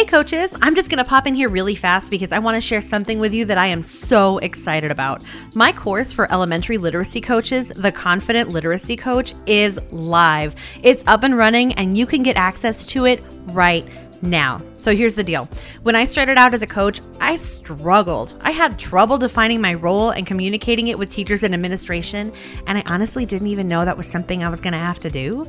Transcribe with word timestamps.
Hey, 0.00 0.06
coaches, 0.06 0.50
I'm 0.62 0.74
just 0.74 0.88
to 0.88 1.04
pop 1.04 1.26
in 1.26 1.34
here 1.34 1.50
really 1.50 1.74
fast 1.74 2.10
because 2.10 2.32
I 2.32 2.38
want 2.38 2.54
to 2.54 2.60
share 2.62 2.80
something 2.80 3.18
with 3.18 3.34
you 3.34 3.44
that 3.44 3.58
I 3.58 3.66
am 3.66 3.82
so 3.82 4.38
excited 4.38 4.90
about. 4.90 5.22
My 5.54 5.72
course 5.72 6.10
for 6.10 6.32
elementary 6.32 6.78
literacy 6.78 7.20
coaches, 7.20 7.70
The 7.76 7.92
Confident 7.92 8.48
Literacy 8.48 8.96
Coach, 8.96 9.34
is 9.44 9.78
live. 9.90 10.54
It's 10.82 11.04
up 11.06 11.22
and 11.22 11.36
running, 11.36 11.74
and 11.74 11.98
you 11.98 12.06
can 12.06 12.22
get 12.22 12.38
access 12.38 12.82
to 12.84 13.04
it 13.04 13.22
right 13.48 13.86
now. 14.22 14.62
So 14.76 14.94
here's 14.96 15.14
the 15.14 15.22
deal. 15.22 15.48
When 15.82 15.96
I 15.96 16.06
started 16.06 16.38
out 16.38 16.54
as 16.54 16.62
a 16.62 16.66
coach, 16.66 17.00
I 17.20 17.36
struggled. 17.36 18.40
I 18.40 18.52
had 18.52 18.78
trouble 18.78 19.18
defining 19.18 19.60
my 19.60 19.74
role 19.74 20.10
and 20.10 20.26
communicating 20.26 20.88
it 20.88 20.98
with 20.98 21.10
teachers 21.10 21.42
and 21.42 21.52
administration, 21.52 22.32
and 22.66 22.78
I 22.78 22.82
honestly 22.86 23.26
didn't 23.26 23.48
even 23.48 23.68
know 23.68 23.84
that 23.84 23.98
was 23.98 24.06
something 24.06 24.42
I 24.42 24.48
was 24.48 24.60
going 24.60 24.72
to 24.72 24.78
have 24.78 24.98
to 25.00 25.10
do. 25.10 25.46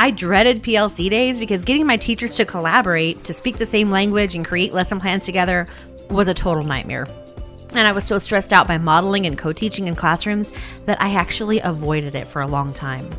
I 0.00 0.12
dreaded 0.12 0.62
PLC 0.62 1.10
days 1.10 1.40
because 1.40 1.64
getting 1.64 1.84
my 1.84 1.96
teachers 1.96 2.32
to 2.36 2.44
collaborate, 2.44 3.24
to 3.24 3.34
speak 3.34 3.58
the 3.58 3.66
same 3.66 3.90
language, 3.90 4.36
and 4.36 4.46
create 4.46 4.72
lesson 4.72 5.00
plans 5.00 5.24
together 5.24 5.66
was 6.08 6.28
a 6.28 6.34
total 6.34 6.62
nightmare. 6.62 7.08
And 7.70 7.80
I 7.80 7.90
was 7.90 8.04
so 8.04 8.20
stressed 8.20 8.52
out 8.52 8.68
by 8.68 8.78
modeling 8.78 9.26
and 9.26 9.36
co 9.36 9.52
teaching 9.52 9.88
in 9.88 9.96
classrooms 9.96 10.52
that 10.86 11.02
I 11.02 11.14
actually 11.14 11.58
avoided 11.58 12.14
it 12.14 12.28
for 12.28 12.40
a 12.40 12.46
long 12.46 12.72
time. 12.72 13.10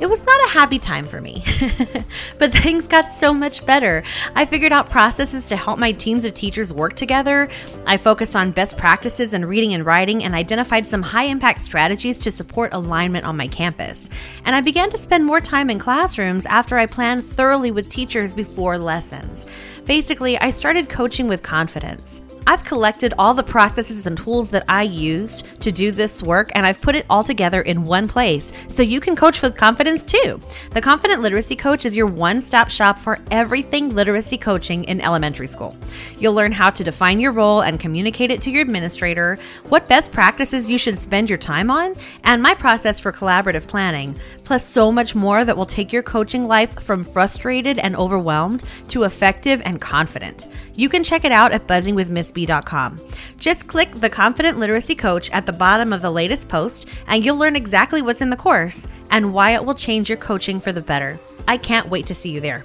It 0.00 0.08
was 0.08 0.24
not 0.24 0.42
a 0.46 0.48
happy 0.48 0.78
time 0.78 1.04
for 1.04 1.20
me, 1.20 1.44
but 2.38 2.54
things 2.54 2.86
got 2.86 3.12
so 3.12 3.34
much 3.34 3.66
better. 3.66 4.02
I 4.34 4.46
figured 4.46 4.72
out 4.72 4.88
processes 4.88 5.46
to 5.48 5.56
help 5.56 5.78
my 5.78 5.92
teams 5.92 6.24
of 6.24 6.32
teachers 6.32 6.72
work 6.72 6.96
together. 6.96 7.50
I 7.84 7.98
focused 7.98 8.34
on 8.34 8.50
best 8.52 8.78
practices 8.78 9.34
in 9.34 9.44
reading 9.44 9.74
and 9.74 9.84
writing 9.84 10.24
and 10.24 10.34
identified 10.34 10.88
some 10.88 11.02
high 11.02 11.24
impact 11.24 11.62
strategies 11.62 12.18
to 12.20 12.32
support 12.32 12.72
alignment 12.72 13.26
on 13.26 13.36
my 13.36 13.46
campus. 13.46 14.08
And 14.46 14.56
I 14.56 14.62
began 14.62 14.88
to 14.88 14.96
spend 14.96 15.26
more 15.26 15.40
time 15.40 15.68
in 15.68 15.78
classrooms 15.78 16.46
after 16.46 16.78
I 16.78 16.86
planned 16.86 17.22
thoroughly 17.22 17.70
with 17.70 17.90
teachers 17.90 18.34
before 18.34 18.78
lessons. 18.78 19.44
Basically, 19.84 20.38
I 20.38 20.50
started 20.50 20.88
coaching 20.88 21.28
with 21.28 21.42
confidence. 21.42 22.22
I've 22.50 22.64
collected 22.64 23.14
all 23.16 23.32
the 23.32 23.44
processes 23.44 24.08
and 24.08 24.18
tools 24.18 24.50
that 24.50 24.64
I 24.68 24.82
used 24.82 25.44
to 25.62 25.70
do 25.70 25.92
this 25.92 26.20
work 26.20 26.50
and 26.56 26.66
I've 26.66 26.80
put 26.80 26.96
it 26.96 27.06
all 27.08 27.22
together 27.22 27.60
in 27.60 27.84
one 27.84 28.08
place 28.08 28.50
so 28.66 28.82
you 28.82 28.98
can 28.98 29.14
coach 29.14 29.40
with 29.40 29.56
confidence 29.56 30.02
too. 30.02 30.40
The 30.72 30.80
Confident 30.80 31.22
Literacy 31.22 31.54
Coach 31.54 31.84
is 31.84 31.94
your 31.94 32.08
one 32.08 32.42
stop 32.42 32.68
shop 32.68 32.98
for 32.98 33.20
everything 33.30 33.94
literacy 33.94 34.36
coaching 34.36 34.82
in 34.82 35.00
elementary 35.00 35.46
school. 35.46 35.76
You'll 36.18 36.34
learn 36.34 36.50
how 36.50 36.70
to 36.70 36.82
define 36.82 37.20
your 37.20 37.30
role 37.30 37.60
and 37.60 37.78
communicate 37.78 38.32
it 38.32 38.42
to 38.42 38.50
your 38.50 38.62
administrator, 38.62 39.38
what 39.68 39.86
best 39.86 40.10
practices 40.10 40.68
you 40.68 40.76
should 40.76 40.98
spend 40.98 41.28
your 41.28 41.38
time 41.38 41.70
on, 41.70 41.94
and 42.24 42.42
my 42.42 42.54
process 42.54 42.98
for 42.98 43.12
collaborative 43.12 43.68
planning, 43.68 44.18
plus 44.50 44.66
so 44.66 44.90
much 44.90 45.14
more 45.14 45.44
that 45.44 45.56
will 45.56 45.64
take 45.64 45.92
your 45.92 46.02
coaching 46.02 46.48
life 46.48 46.82
from 46.82 47.04
frustrated 47.04 47.78
and 47.78 47.94
overwhelmed 47.94 48.64
to 48.88 49.04
effective 49.04 49.62
and 49.64 49.80
confident. 49.80 50.48
You 50.74 50.88
can 50.88 51.04
check 51.04 51.24
it 51.24 51.30
out 51.30 51.52
at 51.52 51.68
buzzingwithmissb.com. 51.68 53.00
Just 53.38 53.68
click 53.68 53.94
the 53.94 54.10
Confident 54.10 54.58
Literacy 54.58 54.96
Coach 54.96 55.30
at 55.30 55.46
the 55.46 55.52
bottom 55.52 55.92
of 55.92 56.02
the 56.02 56.10
latest 56.10 56.48
post, 56.48 56.86
and 57.06 57.24
you'll 57.24 57.36
learn 57.36 57.54
exactly 57.54 58.02
what's 58.02 58.22
in 58.22 58.30
the 58.30 58.36
course 58.36 58.88
and 59.12 59.32
why 59.32 59.52
it 59.52 59.64
will 59.64 59.76
change 59.76 60.08
your 60.08 60.18
coaching 60.18 60.58
for 60.58 60.72
the 60.72 60.80
better. 60.80 61.16
I 61.46 61.56
can't 61.56 61.88
wait 61.88 62.08
to 62.08 62.14
see 62.16 62.30
you 62.30 62.40
there. 62.40 62.64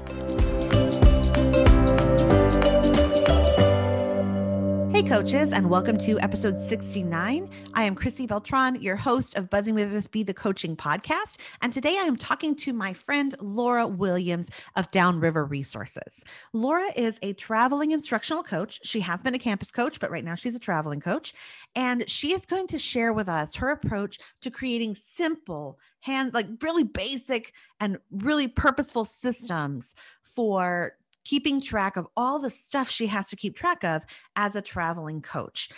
Hey, 5.01 5.09
coaches, 5.09 5.51
and 5.51 5.67
welcome 5.67 5.97
to 5.97 6.19
episode 6.19 6.61
69. 6.61 7.49
I 7.73 7.83
am 7.83 7.95
Chrissy 7.95 8.27
Beltran, 8.27 8.79
your 8.83 8.95
host 8.95 9.35
of 9.35 9.49
Buzzing 9.49 9.73
with 9.73 9.91
Miss 9.91 10.07
B 10.07 10.21
the 10.21 10.31
coaching 10.31 10.75
podcast. 10.77 11.37
And 11.63 11.73
today 11.73 11.97
I 11.97 12.03
am 12.03 12.15
talking 12.15 12.53
to 12.57 12.71
my 12.71 12.93
friend 12.93 13.33
Laura 13.39 13.87
Williams 13.87 14.51
of 14.75 14.91
Downriver 14.91 15.43
Resources. 15.43 16.23
Laura 16.53 16.85
is 16.95 17.17
a 17.23 17.33
traveling 17.33 17.89
instructional 17.89 18.43
coach. 18.43 18.79
She 18.83 18.99
has 18.99 19.23
been 19.23 19.33
a 19.33 19.39
campus 19.39 19.71
coach, 19.71 19.99
but 19.99 20.11
right 20.11 20.23
now 20.23 20.35
she's 20.35 20.53
a 20.53 20.59
traveling 20.59 20.99
coach. 20.99 21.33
And 21.75 22.07
she 22.07 22.33
is 22.33 22.45
going 22.45 22.67
to 22.67 22.77
share 22.77 23.11
with 23.11 23.27
us 23.27 23.55
her 23.55 23.71
approach 23.71 24.19
to 24.41 24.51
creating 24.51 24.97
simple, 24.97 25.79
hand, 26.01 26.35
like 26.35 26.45
really 26.61 26.83
basic 26.83 27.53
and 27.79 27.97
really 28.11 28.47
purposeful 28.47 29.05
systems 29.05 29.95
for 30.21 30.93
keeping 31.23 31.61
track 31.61 31.97
of 31.97 32.07
all 32.15 32.39
the 32.39 32.49
stuff 32.49 32.89
she 32.89 33.07
has 33.07 33.29
to 33.29 33.35
keep 33.35 33.55
track 33.55 33.83
of 33.83 34.03
as 34.35 34.55
a 34.55 34.61
traveling 34.61 35.21
coach 35.21 35.69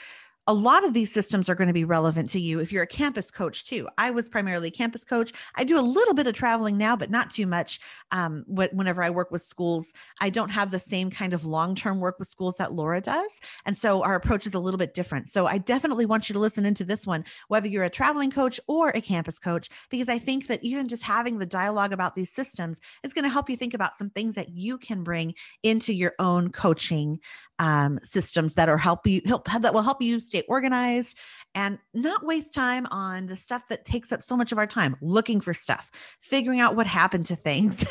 a 0.47 0.53
lot 0.53 0.83
of 0.83 0.93
these 0.93 1.11
systems 1.11 1.47
are 1.47 1.55
going 1.55 1.69
to 1.69 1.73
be 1.73 1.85
relevant 1.85 2.29
to 2.31 2.39
you 2.39 2.59
if 2.59 2.71
you're 2.71 2.83
a 2.83 2.87
campus 2.87 3.31
coach 3.31 3.65
too. 3.65 3.87
I 3.97 4.11
was 4.11 4.27
primarily 4.27 4.71
campus 4.71 5.05
coach. 5.05 5.31
I 5.55 5.63
do 5.63 5.79
a 5.79 5.81
little 5.81 6.13
bit 6.13 6.27
of 6.27 6.35
traveling 6.35 6.77
now, 6.77 6.97
but 6.97 7.09
not 7.09 7.31
too 7.31 7.47
much. 7.47 7.79
Um, 8.11 8.43
whenever 8.47 9.01
I 9.01 9.09
work 9.09 9.31
with 9.31 9.41
schools, 9.41 9.93
I 10.19 10.29
don't 10.29 10.49
have 10.49 10.71
the 10.71 10.79
same 10.79 11.09
kind 11.09 11.33
of 11.33 11.45
long 11.45 11.75
term 11.75 12.01
work 12.01 12.19
with 12.19 12.27
schools 12.27 12.57
that 12.57 12.73
Laura 12.73 12.99
does. 12.99 13.39
And 13.65 13.77
so 13.77 14.03
our 14.03 14.15
approach 14.15 14.45
is 14.45 14.53
a 14.53 14.59
little 14.59 14.77
bit 14.77 14.93
different. 14.93 15.29
So 15.29 15.45
I 15.45 15.59
definitely 15.59 16.05
want 16.05 16.27
you 16.27 16.33
to 16.33 16.39
listen 16.39 16.65
into 16.65 16.83
this 16.83 17.07
one, 17.07 17.23
whether 17.47 17.67
you're 17.67 17.83
a 17.83 17.89
traveling 17.89 18.31
coach 18.31 18.59
or 18.67 18.89
a 18.89 19.01
campus 19.01 19.39
coach, 19.39 19.69
because 19.89 20.09
I 20.09 20.19
think 20.19 20.47
that 20.47 20.63
even 20.63 20.89
just 20.89 21.03
having 21.03 21.37
the 21.37 21.45
dialogue 21.45 21.93
about 21.93 22.15
these 22.15 22.31
systems 22.31 22.81
is 23.03 23.13
going 23.13 23.23
to 23.23 23.29
help 23.29 23.49
you 23.49 23.55
think 23.55 23.73
about 23.73 23.97
some 23.97 24.09
things 24.09 24.35
that 24.35 24.49
you 24.49 24.77
can 24.77 25.03
bring 25.03 25.35
into 25.63 25.93
your 25.93 26.13
own 26.19 26.51
coaching 26.51 27.19
um, 27.59 27.99
systems 28.03 28.55
that 28.55 28.67
are 28.67 28.77
help 28.77 29.05
you 29.05 29.21
help 29.25 29.47
that 29.49 29.73
will 29.73 29.83
help 29.83 30.01
you 30.01 30.19
stay 30.33 30.43
organized 30.47 31.15
and 31.53 31.77
not 31.93 32.25
waste 32.25 32.55
time 32.55 32.87
on 32.87 33.27
the 33.27 33.37
stuff 33.37 33.67
that 33.67 33.85
takes 33.85 34.11
up 34.11 34.19
so 34.19 34.35
much 34.35 34.51
of 34.51 34.57
our 34.57 34.65
time 34.65 34.95
looking 34.99 35.39
for 35.39 35.53
stuff 35.53 35.91
figuring 36.19 36.59
out 36.59 36.75
what 36.75 36.87
happened 36.87 37.23
to 37.23 37.35
things 37.35 37.85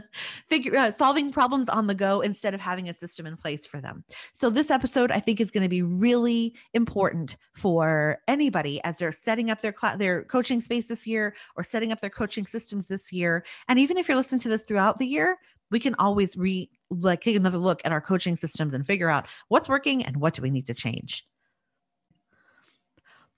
figure 0.46 0.76
uh, 0.76 0.92
solving 0.92 1.32
problems 1.32 1.68
on 1.68 1.88
the 1.88 1.96
go 1.96 2.20
instead 2.20 2.54
of 2.54 2.60
having 2.60 2.88
a 2.88 2.94
system 2.94 3.26
in 3.26 3.36
place 3.36 3.66
for 3.66 3.80
them 3.80 4.04
so 4.32 4.48
this 4.48 4.70
episode 4.70 5.10
i 5.10 5.18
think 5.18 5.40
is 5.40 5.50
going 5.50 5.64
to 5.64 5.68
be 5.68 5.82
really 5.82 6.54
important 6.72 7.36
for 7.56 8.18
anybody 8.28 8.80
as 8.84 8.98
they're 8.98 9.10
setting 9.10 9.50
up 9.50 9.60
their 9.60 9.74
cl- 9.76 9.98
their 9.98 10.22
coaching 10.22 10.60
space 10.60 10.86
this 10.86 11.04
year 11.04 11.34
or 11.56 11.64
setting 11.64 11.90
up 11.90 12.00
their 12.00 12.10
coaching 12.10 12.46
systems 12.46 12.86
this 12.86 13.12
year 13.12 13.44
and 13.66 13.80
even 13.80 13.98
if 13.98 14.06
you're 14.06 14.16
listening 14.16 14.40
to 14.40 14.48
this 14.48 14.62
throughout 14.62 14.98
the 14.98 15.06
year 15.06 15.36
we 15.70 15.80
can 15.80 15.94
always 15.98 16.36
re 16.36 16.70
like 16.90 17.20
take 17.20 17.36
another 17.36 17.58
look 17.58 17.80
at 17.84 17.92
our 17.92 18.00
coaching 18.00 18.36
systems 18.36 18.72
and 18.72 18.86
figure 18.86 19.10
out 19.10 19.26
what's 19.48 19.68
working 19.68 20.04
and 20.04 20.16
what 20.16 20.34
do 20.34 20.42
we 20.42 20.50
need 20.50 20.66
to 20.66 20.74
change. 20.74 21.26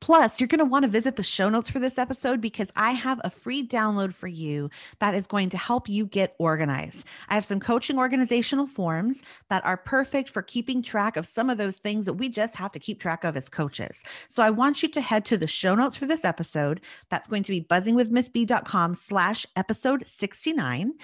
Plus, 0.00 0.40
you're 0.40 0.46
going 0.46 0.60
to 0.60 0.64
want 0.64 0.84
to 0.84 0.90
visit 0.90 1.16
the 1.16 1.22
show 1.22 1.48
notes 1.48 1.68
for 1.68 1.78
this 1.78 1.98
episode 1.98 2.40
because 2.40 2.72
I 2.74 2.92
have 2.92 3.20
a 3.22 3.30
free 3.30 3.66
download 3.66 4.14
for 4.14 4.28
you 4.28 4.70
that 4.98 5.14
is 5.14 5.26
going 5.26 5.50
to 5.50 5.58
help 5.58 5.88
you 5.88 6.06
get 6.06 6.34
organized. 6.38 7.06
I 7.28 7.34
have 7.34 7.44
some 7.44 7.60
coaching 7.60 7.98
organizational 7.98 8.66
forms 8.66 9.22
that 9.50 9.64
are 9.64 9.76
perfect 9.76 10.30
for 10.30 10.42
keeping 10.42 10.82
track 10.82 11.16
of 11.16 11.26
some 11.26 11.50
of 11.50 11.58
those 11.58 11.76
things 11.76 12.06
that 12.06 12.14
we 12.14 12.28
just 12.30 12.56
have 12.56 12.72
to 12.72 12.78
keep 12.78 12.98
track 12.98 13.24
of 13.24 13.36
as 13.36 13.48
coaches. 13.48 14.02
So 14.28 14.42
I 14.42 14.50
want 14.50 14.82
you 14.82 14.88
to 14.88 15.00
head 15.00 15.24
to 15.26 15.36
the 15.36 15.46
show 15.46 15.74
notes 15.74 15.96
for 15.96 16.06
this 16.06 16.24
episode. 16.24 16.80
That's 17.10 17.28
going 17.28 17.42
to 17.42 17.52
be 17.52 17.62
buzzingwithmissb.com 17.62 18.94
slash 18.94 19.46
episode 19.54 20.04
69 20.06 20.94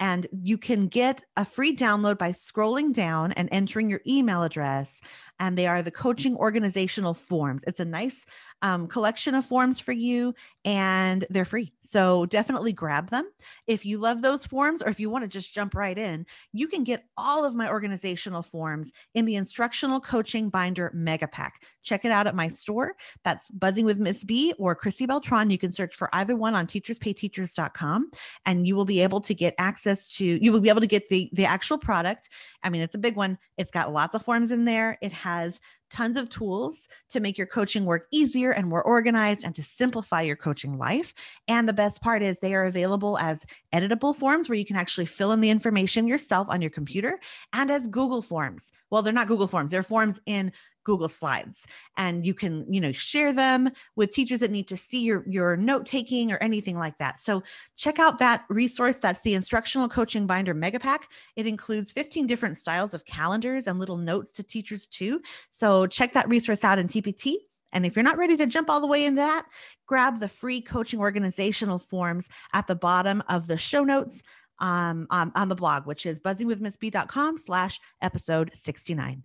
and 0.00 0.26
you 0.42 0.58
can 0.58 0.88
get 0.88 1.24
a 1.36 1.44
free 1.44 1.76
download 1.76 2.18
by 2.18 2.30
scrolling 2.30 2.92
down 2.92 3.32
and 3.32 3.48
entering 3.50 3.90
your 3.90 4.00
email 4.06 4.42
address 4.42 5.00
and 5.40 5.56
they 5.56 5.66
are 5.66 5.82
the 5.82 5.90
coaching 5.90 6.36
organizational 6.36 7.14
forms. 7.14 7.62
It's 7.66 7.80
a 7.80 7.84
nice 7.84 8.26
um, 8.62 8.88
collection 8.88 9.34
of 9.34 9.44
forms 9.44 9.78
for 9.78 9.92
you 9.92 10.34
and 10.64 11.24
they're 11.30 11.44
free. 11.44 11.72
So 11.82 12.26
definitely 12.26 12.72
grab 12.72 13.08
them. 13.08 13.30
If 13.66 13.86
you 13.86 13.98
love 13.98 14.20
those 14.20 14.44
forms 14.44 14.82
or 14.82 14.88
if 14.88 15.00
you 15.00 15.08
want 15.08 15.22
to 15.22 15.28
just 15.28 15.54
jump 15.54 15.74
right 15.74 15.96
in, 15.96 16.26
you 16.52 16.68
can 16.68 16.84
get 16.84 17.04
all 17.16 17.44
of 17.44 17.54
my 17.54 17.70
organizational 17.70 18.42
forms 18.42 18.90
in 19.14 19.24
the 19.24 19.36
instructional 19.36 20.00
coaching 20.00 20.50
binder 20.50 20.90
mega 20.92 21.26
pack. 21.26 21.62
Check 21.82 22.04
it 22.04 22.12
out 22.12 22.26
at 22.26 22.34
my 22.34 22.48
store. 22.48 22.94
That's 23.24 23.48
Buzzing 23.50 23.86
with 23.86 23.98
Miss 23.98 24.24
B 24.24 24.52
or 24.58 24.74
Chrissy 24.74 25.06
Beltran. 25.06 25.50
You 25.50 25.58
can 25.58 25.72
search 25.72 25.94
for 25.96 26.10
either 26.12 26.36
one 26.36 26.54
on 26.54 26.66
teacherspayteachers.com 26.66 28.10
and 28.44 28.66
you 28.66 28.76
will 28.76 28.84
be 28.84 29.02
able 29.02 29.20
to 29.22 29.34
get 29.34 29.54
access 29.56 30.08
to, 30.16 30.24
you 30.24 30.52
will 30.52 30.60
be 30.60 30.68
able 30.68 30.80
to 30.82 30.86
get 30.86 31.08
the, 31.08 31.30
the 31.32 31.46
actual 31.46 31.78
product. 31.78 32.28
I 32.62 32.70
mean, 32.70 32.82
it's 32.82 32.94
a 32.94 32.98
big 32.98 33.16
one. 33.16 33.38
It's 33.56 33.70
got 33.70 33.92
lots 33.92 34.14
of 34.14 34.22
forms 34.22 34.50
in 34.50 34.64
there. 34.64 34.98
It 35.00 35.12
has 35.12 35.58
tons 35.90 36.16
of 36.16 36.28
tools 36.28 36.88
to 37.10 37.20
make 37.20 37.38
your 37.38 37.46
coaching 37.46 37.84
work 37.84 38.06
easier 38.10 38.50
and 38.50 38.66
more 38.66 38.82
organized 38.82 39.44
and 39.44 39.54
to 39.54 39.62
simplify 39.62 40.22
your 40.22 40.36
coaching 40.36 40.78
life. 40.78 41.14
And 41.46 41.68
the 41.68 41.72
best 41.72 42.02
part 42.02 42.22
is 42.22 42.38
they 42.38 42.54
are 42.54 42.64
available 42.64 43.18
as 43.18 43.44
editable 43.72 44.14
forms 44.14 44.48
where 44.48 44.58
you 44.58 44.64
can 44.64 44.76
actually 44.76 45.06
fill 45.06 45.32
in 45.32 45.40
the 45.40 45.50
information 45.50 46.06
yourself 46.06 46.48
on 46.50 46.60
your 46.60 46.70
computer 46.70 47.18
and 47.52 47.70
as 47.70 47.86
Google 47.86 48.22
Forms. 48.22 48.72
Well, 48.90 49.02
they're 49.02 49.12
not 49.12 49.28
Google 49.28 49.46
Forms, 49.46 49.70
they're 49.70 49.82
forms 49.82 50.20
in 50.26 50.52
Google 50.88 51.10
Slides 51.10 51.66
and 51.98 52.24
you 52.24 52.32
can, 52.32 52.64
you 52.72 52.80
know, 52.80 52.92
share 52.92 53.34
them 53.34 53.70
with 53.94 54.10
teachers 54.10 54.40
that 54.40 54.50
need 54.50 54.66
to 54.68 54.76
see 54.78 55.02
your 55.02 55.22
your 55.28 55.54
note 55.54 55.84
taking 55.84 56.32
or 56.32 56.38
anything 56.38 56.78
like 56.78 56.96
that. 56.96 57.20
So 57.20 57.42
check 57.76 57.98
out 57.98 58.18
that 58.20 58.46
resource. 58.48 58.96
That's 58.96 59.20
the 59.20 59.34
Instructional 59.34 59.86
Coaching 59.86 60.26
Binder 60.26 60.54
Mega 60.54 60.80
Pack. 60.80 61.08
It 61.36 61.46
includes 61.46 61.92
15 61.92 62.26
different 62.26 62.56
styles 62.56 62.94
of 62.94 63.04
calendars 63.04 63.66
and 63.66 63.78
little 63.78 63.98
notes 63.98 64.32
to 64.32 64.42
teachers 64.42 64.86
too. 64.86 65.20
So 65.52 65.86
check 65.86 66.14
that 66.14 66.26
resource 66.26 66.64
out 66.64 66.78
in 66.78 66.88
TPT. 66.88 67.34
And 67.72 67.84
if 67.84 67.94
you're 67.94 68.02
not 68.02 68.16
ready 68.16 68.38
to 68.38 68.46
jump 68.46 68.70
all 68.70 68.80
the 68.80 68.86
way 68.86 69.04
in 69.04 69.16
that, 69.16 69.44
grab 69.84 70.20
the 70.20 70.28
free 70.28 70.62
coaching 70.62 71.00
organizational 71.00 71.78
forms 71.78 72.30
at 72.54 72.66
the 72.66 72.74
bottom 72.74 73.22
of 73.28 73.46
the 73.46 73.58
show 73.58 73.84
notes 73.84 74.22
um, 74.58 75.06
on, 75.10 75.32
on 75.34 75.50
the 75.50 75.54
blog, 75.54 75.86
which 75.86 76.06
is 76.06 76.18
buzzingwithmissb.com 76.18 77.36
slash 77.36 77.78
episode 78.00 78.52
69. 78.54 79.22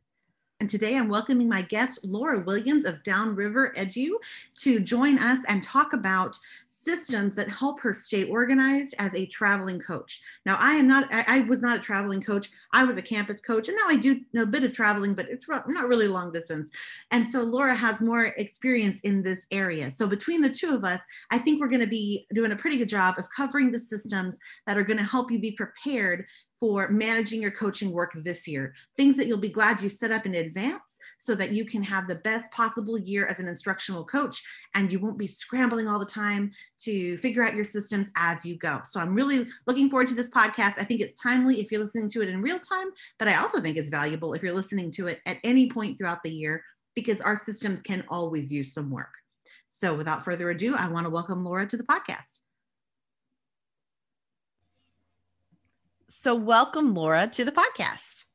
And 0.60 0.70
today 0.70 0.98
I'm 0.98 1.10
welcoming 1.10 1.50
my 1.50 1.62
guest, 1.62 2.06
Laura 2.06 2.40
Williams 2.40 2.86
of 2.86 3.04
Downriver 3.04 3.74
Edu, 3.76 4.12
to 4.60 4.80
join 4.80 5.20
us 5.20 5.44
and 5.48 5.62
talk 5.62 5.94
about 5.94 6.38
systems 6.84 7.36
that 7.36 7.50
help 7.50 7.80
her 7.80 7.94
stay 7.94 8.26
organized 8.26 8.96
as 9.00 9.14
a 9.16 9.26
traveling 9.28 9.80
coach. 9.80 10.22
Now, 10.46 10.58
I 10.60 10.74
am 10.74 10.88
not, 10.88 11.08
I, 11.12 11.24
I, 11.28 11.40
was 11.42 11.62
not 11.62 11.78
a 11.78 11.82
traveling 11.82 12.22
coach. 12.22 12.50
I 12.74 12.84
was 12.84 12.98
a 12.98 13.02
campus 13.02 13.42
coach, 13.42 13.68
and 13.68 13.78
now 13.78 13.88
I 13.88 13.96
do 13.96 14.22
a 14.38 14.46
bit 14.46 14.64
of 14.64 14.74
traveling, 14.74 15.14
but 15.14 15.28
it's 15.30 15.48
not 15.48 15.88
really 15.88 16.08
long 16.08 16.32
distance. 16.32 16.70
And 17.12 17.30
so 17.30 17.44
Laura 17.44 17.76
has 17.76 18.02
more 18.02 18.26
experience 18.38 19.00
in 19.02 19.22
this 19.22 19.46
area. 19.52 19.92
So 19.92 20.08
between 20.08 20.42
the 20.42 20.50
two 20.50 20.74
of 20.76 20.84
us, 20.84 21.02
I 21.32 21.38
think 21.38 21.62
we're 21.62 21.70
going 21.70 21.80
to 21.82 21.88
be 21.88 22.28
doing 22.34 22.52
a 22.52 22.56
pretty 22.56 22.78
good 22.78 22.90
job 22.90 23.16
of 23.18 23.30
covering 23.30 23.72
the 23.72 23.80
systems 23.80 24.38
that 24.68 24.78
are 24.78 24.84
going 24.84 24.98
to 24.98 25.04
help 25.04 25.32
you 25.32 25.40
be 25.40 25.52
prepared 25.52 26.26
for 26.60 26.88
managing 26.90 27.42
your 27.42 27.52
coaching 27.52 27.92
work 27.92 28.14
this 28.16 28.48
year. 28.48 28.74
Things 28.96 29.18
that 29.18 29.28
you'll 29.28 29.38
be 29.38 29.50
glad 29.50 29.82
you 29.82 29.90
set 29.90 30.12
up 30.12 30.26
in 30.26 30.36
advance 30.36 30.93
so 31.24 31.34
that 31.36 31.52
you 31.52 31.64
can 31.64 31.82
have 31.82 32.06
the 32.06 32.16
best 32.16 32.52
possible 32.52 32.98
year 32.98 33.26
as 33.28 33.40
an 33.40 33.48
instructional 33.48 34.04
coach 34.04 34.44
and 34.76 34.92
you 34.92 35.00
won't 35.00 35.18
be 35.18 35.26
scrambling 35.26 35.88
all 35.88 35.98
the 35.98 36.06
time 36.06 36.52
to 36.78 37.16
figure 37.18 37.42
out 37.42 37.56
your 37.56 37.64
systems 37.64 38.12
as 38.18 38.46
you 38.46 38.58
go. 38.58 38.82
So 38.84 39.00
I'm 39.00 39.16
really 39.16 39.46
looking 39.66 39.90
forward 39.90 40.10
to 40.10 40.16
this 40.16 40.30
podcast. 40.30 40.80
I 40.80 40.84
think 40.84 41.00
it's 41.00 41.22
timely 41.22 41.62
if 41.62 41.72
you're 41.72 41.80
listening 41.80 42.10
to 42.10 42.22
it 42.22 42.28
in 42.28 42.42
real 42.42 42.60
time, 42.60 42.88
but 43.20 43.30
I 43.30 43.36
also 43.36 43.62
think 43.62 43.78
it's 43.78 43.90
valuable 43.90 44.34
if 44.34 44.44
you're 44.44 44.54
listening 44.54 44.92
to 44.92 45.08
it 45.08 45.22
at 45.26 45.38
any 45.46 45.70
point 45.70 45.98
throughout 45.98 46.24
the 46.24 46.32
year 46.32 46.62
because 46.94 47.22
our 47.22 47.40
systems 47.40 47.82
can 47.82 48.04
always 48.10 48.52
use 48.52 48.74
some 48.74 48.90
work. 48.90 49.14
So 49.70 49.96
without 49.96 50.26
further 50.26 50.50
ado, 50.50 50.76
I 50.76 50.90
want 50.90 51.06
to 51.06 51.10
welcome 51.10 51.46
Laura 51.46 51.66
to 51.66 51.78
the 51.78 51.86
podcast. 51.86 52.40
So, 56.10 56.36
welcome, 56.36 56.94
Laura, 56.94 57.28
to 57.28 57.44
the 57.44 57.52
podcast. 57.52 58.26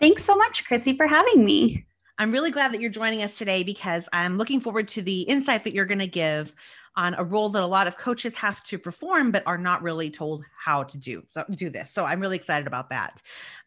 Thanks 0.00 0.24
so 0.24 0.36
much, 0.36 0.64
Chrissy, 0.64 0.96
for 0.96 1.06
having 1.06 1.44
me. 1.44 1.84
I'm 2.18 2.30
really 2.30 2.50
glad 2.50 2.72
that 2.72 2.80
you're 2.80 2.90
joining 2.90 3.22
us 3.22 3.36
today 3.36 3.62
because 3.62 4.08
I'm 4.12 4.38
looking 4.38 4.60
forward 4.60 4.88
to 4.88 5.02
the 5.02 5.22
insight 5.22 5.64
that 5.64 5.74
you're 5.74 5.84
going 5.84 5.98
to 5.98 6.06
give 6.06 6.54
on 6.96 7.14
a 7.14 7.24
role 7.24 7.48
that 7.48 7.62
a 7.62 7.66
lot 7.66 7.86
of 7.86 7.96
coaches 7.96 8.34
have 8.36 8.62
to 8.62 8.78
perform 8.78 9.30
but 9.30 9.42
are 9.46 9.58
not 9.58 9.82
really 9.82 10.10
told 10.10 10.44
how 10.56 10.82
to 10.82 10.96
do 10.96 11.22
so 11.28 11.44
do 11.50 11.68
this 11.68 11.90
so 11.90 12.04
i'm 12.04 12.20
really 12.20 12.36
excited 12.36 12.66
about 12.66 12.88
that 12.90 13.20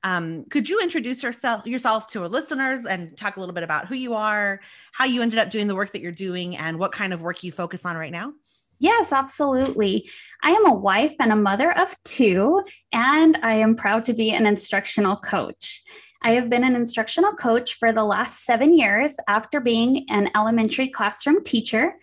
um, 0.03 0.45
could 0.45 0.69
you 0.69 0.79
introduce 0.79 1.21
yourself 1.23 1.65
yourself 1.65 2.07
to 2.07 2.21
our 2.21 2.29
listeners 2.29 2.85
and 2.85 3.17
talk 3.17 3.35
a 3.35 3.39
little 3.39 3.53
bit 3.53 3.63
about 3.63 3.87
who 3.87 3.95
you 3.95 4.13
are 4.13 4.61
how 4.93 5.05
you 5.05 5.21
ended 5.21 5.39
up 5.39 5.51
doing 5.51 5.67
the 5.67 5.75
work 5.75 5.91
that 5.91 6.01
you're 6.01 6.11
doing 6.11 6.55
and 6.57 6.79
what 6.79 6.91
kind 6.91 7.13
of 7.13 7.21
work 7.21 7.43
you 7.43 7.51
focus 7.51 7.85
on 7.85 7.97
right 7.97 8.11
now 8.11 8.33
Yes, 8.79 9.11
absolutely. 9.11 10.07
I 10.43 10.51
am 10.51 10.67
a 10.67 10.73
wife 10.73 11.15
and 11.19 11.31
a 11.31 11.35
mother 11.35 11.71
of 11.79 11.95
two, 12.03 12.61
and 12.91 13.35
I 13.41 13.55
am 13.55 13.75
proud 13.75 14.05
to 14.05 14.13
be 14.13 14.29
an 14.29 14.45
instructional 14.45 15.17
coach. 15.17 15.81
I 16.21 16.31
have 16.31 16.49
been 16.49 16.63
an 16.63 16.75
instructional 16.75 17.33
coach 17.33 17.75
for 17.75 17.91
the 17.91 18.03
last 18.03 18.43
seven 18.43 18.77
years 18.77 19.15
after 19.27 19.59
being 19.59 20.05
an 20.09 20.29
elementary 20.35 20.87
classroom 20.87 21.43
teacher. 21.43 21.95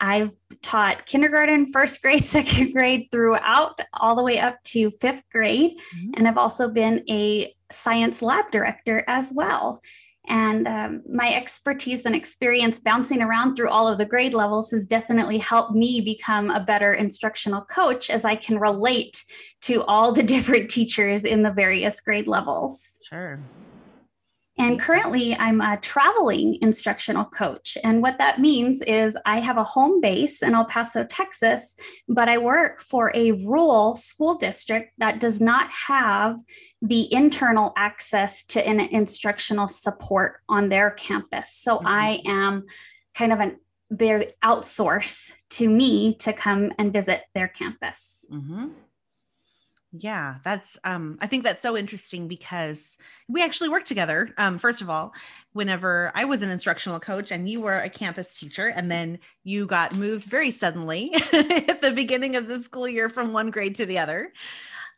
I've 0.00 0.30
taught 0.62 1.06
kindergarten, 1.06 1.70
first 1.70 2.00
grade, 2.02 2.24
second 2.36 2.72
grade 2.72 3.08
throughout, 3.12 3.80
all 3.94 4.16
the 4.16 4.22
way 4.22 4.38
up 4.38 4.62
to 4.64 4.90
fifth 4.90 5.28
grade. 5.30 5.78
Mm-hmm. 5.94 6.10
And 6.16 6.28
I've 6.28 6.38
also 6.38 6.68
been 6.68 7.04
a 7.08 7.54
science 7.70 8.22
lab 8.22 8.50
director 8.50 9.04
as 9.06 9.32
well. 9.32 9.82
And 10.26 10.68
um, 10.68 11.02
my 11.10 11.34
expertise 11.34 12.06
and 12.06 12.14
experience 12.14 12.78
bouncing 12.78 13.20
around 13.20 13.56
through 13.56 13.70
all 13.70 13.88
of 13.88 13.98
the 13.98 14.04
grade 14.04 14.34
levels 14.34 14.70
has 14.70 14.86
definitely 14.86 15.38
helped 15.38 15.72
me 15.72 16.00
become 16.00 16.50
a 16.50 16.60
better 16.60 16.92
instructional 16.92 17.62
coach 17.62 18.10
as 18.10 18.24
I 18.24 18.36
can 18.36 18.58
relate 18.58 19.24
to 19.62 19.82
all 19.84 20.12
the 20.12 20.22
different 20.34 20.70
teachers 20.70 21.24
in 21.24 21.42
the 21.42 21.50
various 21.50 22.00
grade 22.00 22.28
levels. 22.28 22.99
Sure. 23.10 23.40
And 24.58 24.78
currently, 24.78 25.34
I'm 25.36 25.62
a 25.62 25.78
traveling 25.78 26.58
instructional 26.60 27.24
coach. 27.24 27.78
And 27.82 28.02
what 28.02 28.18
that 28.18 28.40
means 28.40 28.82
is 28.82 29.16
I 29.24 29.40
have 29.40 29.56
a 29.56 29.64
home 29.64 30.02
base 30.02 30.42
in 30.42 30.54
El 30.54 30.66
Paso, 30.66 31.04
Texas, 31.04 31.74
but 32.08 32.28
I 32.28 32.36
work 32.36 32.80
for 32.80 33.10
a 33.14 33.32
rural 33.32 33.94
school 33.94 34.34
district 34.34 34.92
that 34.98 35.18
does 35.18 35.40
not 35.40 35.70
have 35.70 36.38
the 36.82 37.12
internal 37.12 37.72
access 37.76 38.42
to 38.44 38.66
an 38.66 38.80
instructional 38.80 39.66
support 39.66 40.40
on 40.48 40.68
their 40.68 40.90
campus. 40.90 41.54
So 41.54 41.78
mm-hmm. 41.78 41.86
I 41.86 42.20
am 42.26 42.66
kind 43.14 43.32
of 43.32 43.40
an 43.40 43.56
their 43.92 44.26
outsource 44.44 45.32
to 45.50 45.68
me 45.68 46.14
to 46.14 46.32
come 46.32 46.70
and 46.78 46.92
visit 46.92 47.22
their 47.34 47.48
campus. 47.48 48.24
Mm-hmm. 48.30 48.68
Yeah, 49.92 50.36
that's 50.44 50.78
um 50.84 51.18
I 51.20 51.26
think 51.26 51.42
that's 51.42 51.62
so 51.62 51.76
interesting 51.76 52.28
because 52.28 52.96
we 53.28 53.42
actually 53.42 53.70
worked 53.70 53.88
together. 53.88 54.32
Um 54.38 54.58
first 54.58 54.82
of 54.82 54.90
all, 54.90 55.12
whenever 55.52 56.12
I 56.14 56.24
was 56.26 56.42
an 56.42 56.50
instructional 56.50 57.00
coach 57.00 57.32
and 57.32 57.48
you 57.48 57.60
were 57.60 57.78
a 57.78 57.90
campus 57.90 58.34
teacher 58.34 58.68
and 58.68 58.90
then 58.90 59.18
you 59.42 59.66
got 59.66 59.96
moved 59.96 60.24
very 60.24 60.52
suddenly 60.52 61.12
at 61.32 61.82
the 61.82 61.90
beginning 61.90 62.36
of 62.36 62.46
the 62.46 62.60
school 62.60 62.88
year 62.88 63.08
from 63.08 63.32
one 63.32 63.50
grade 63.50 63.74
to 63.76 63.86
the 63.86 63.98
other 63.98 64.32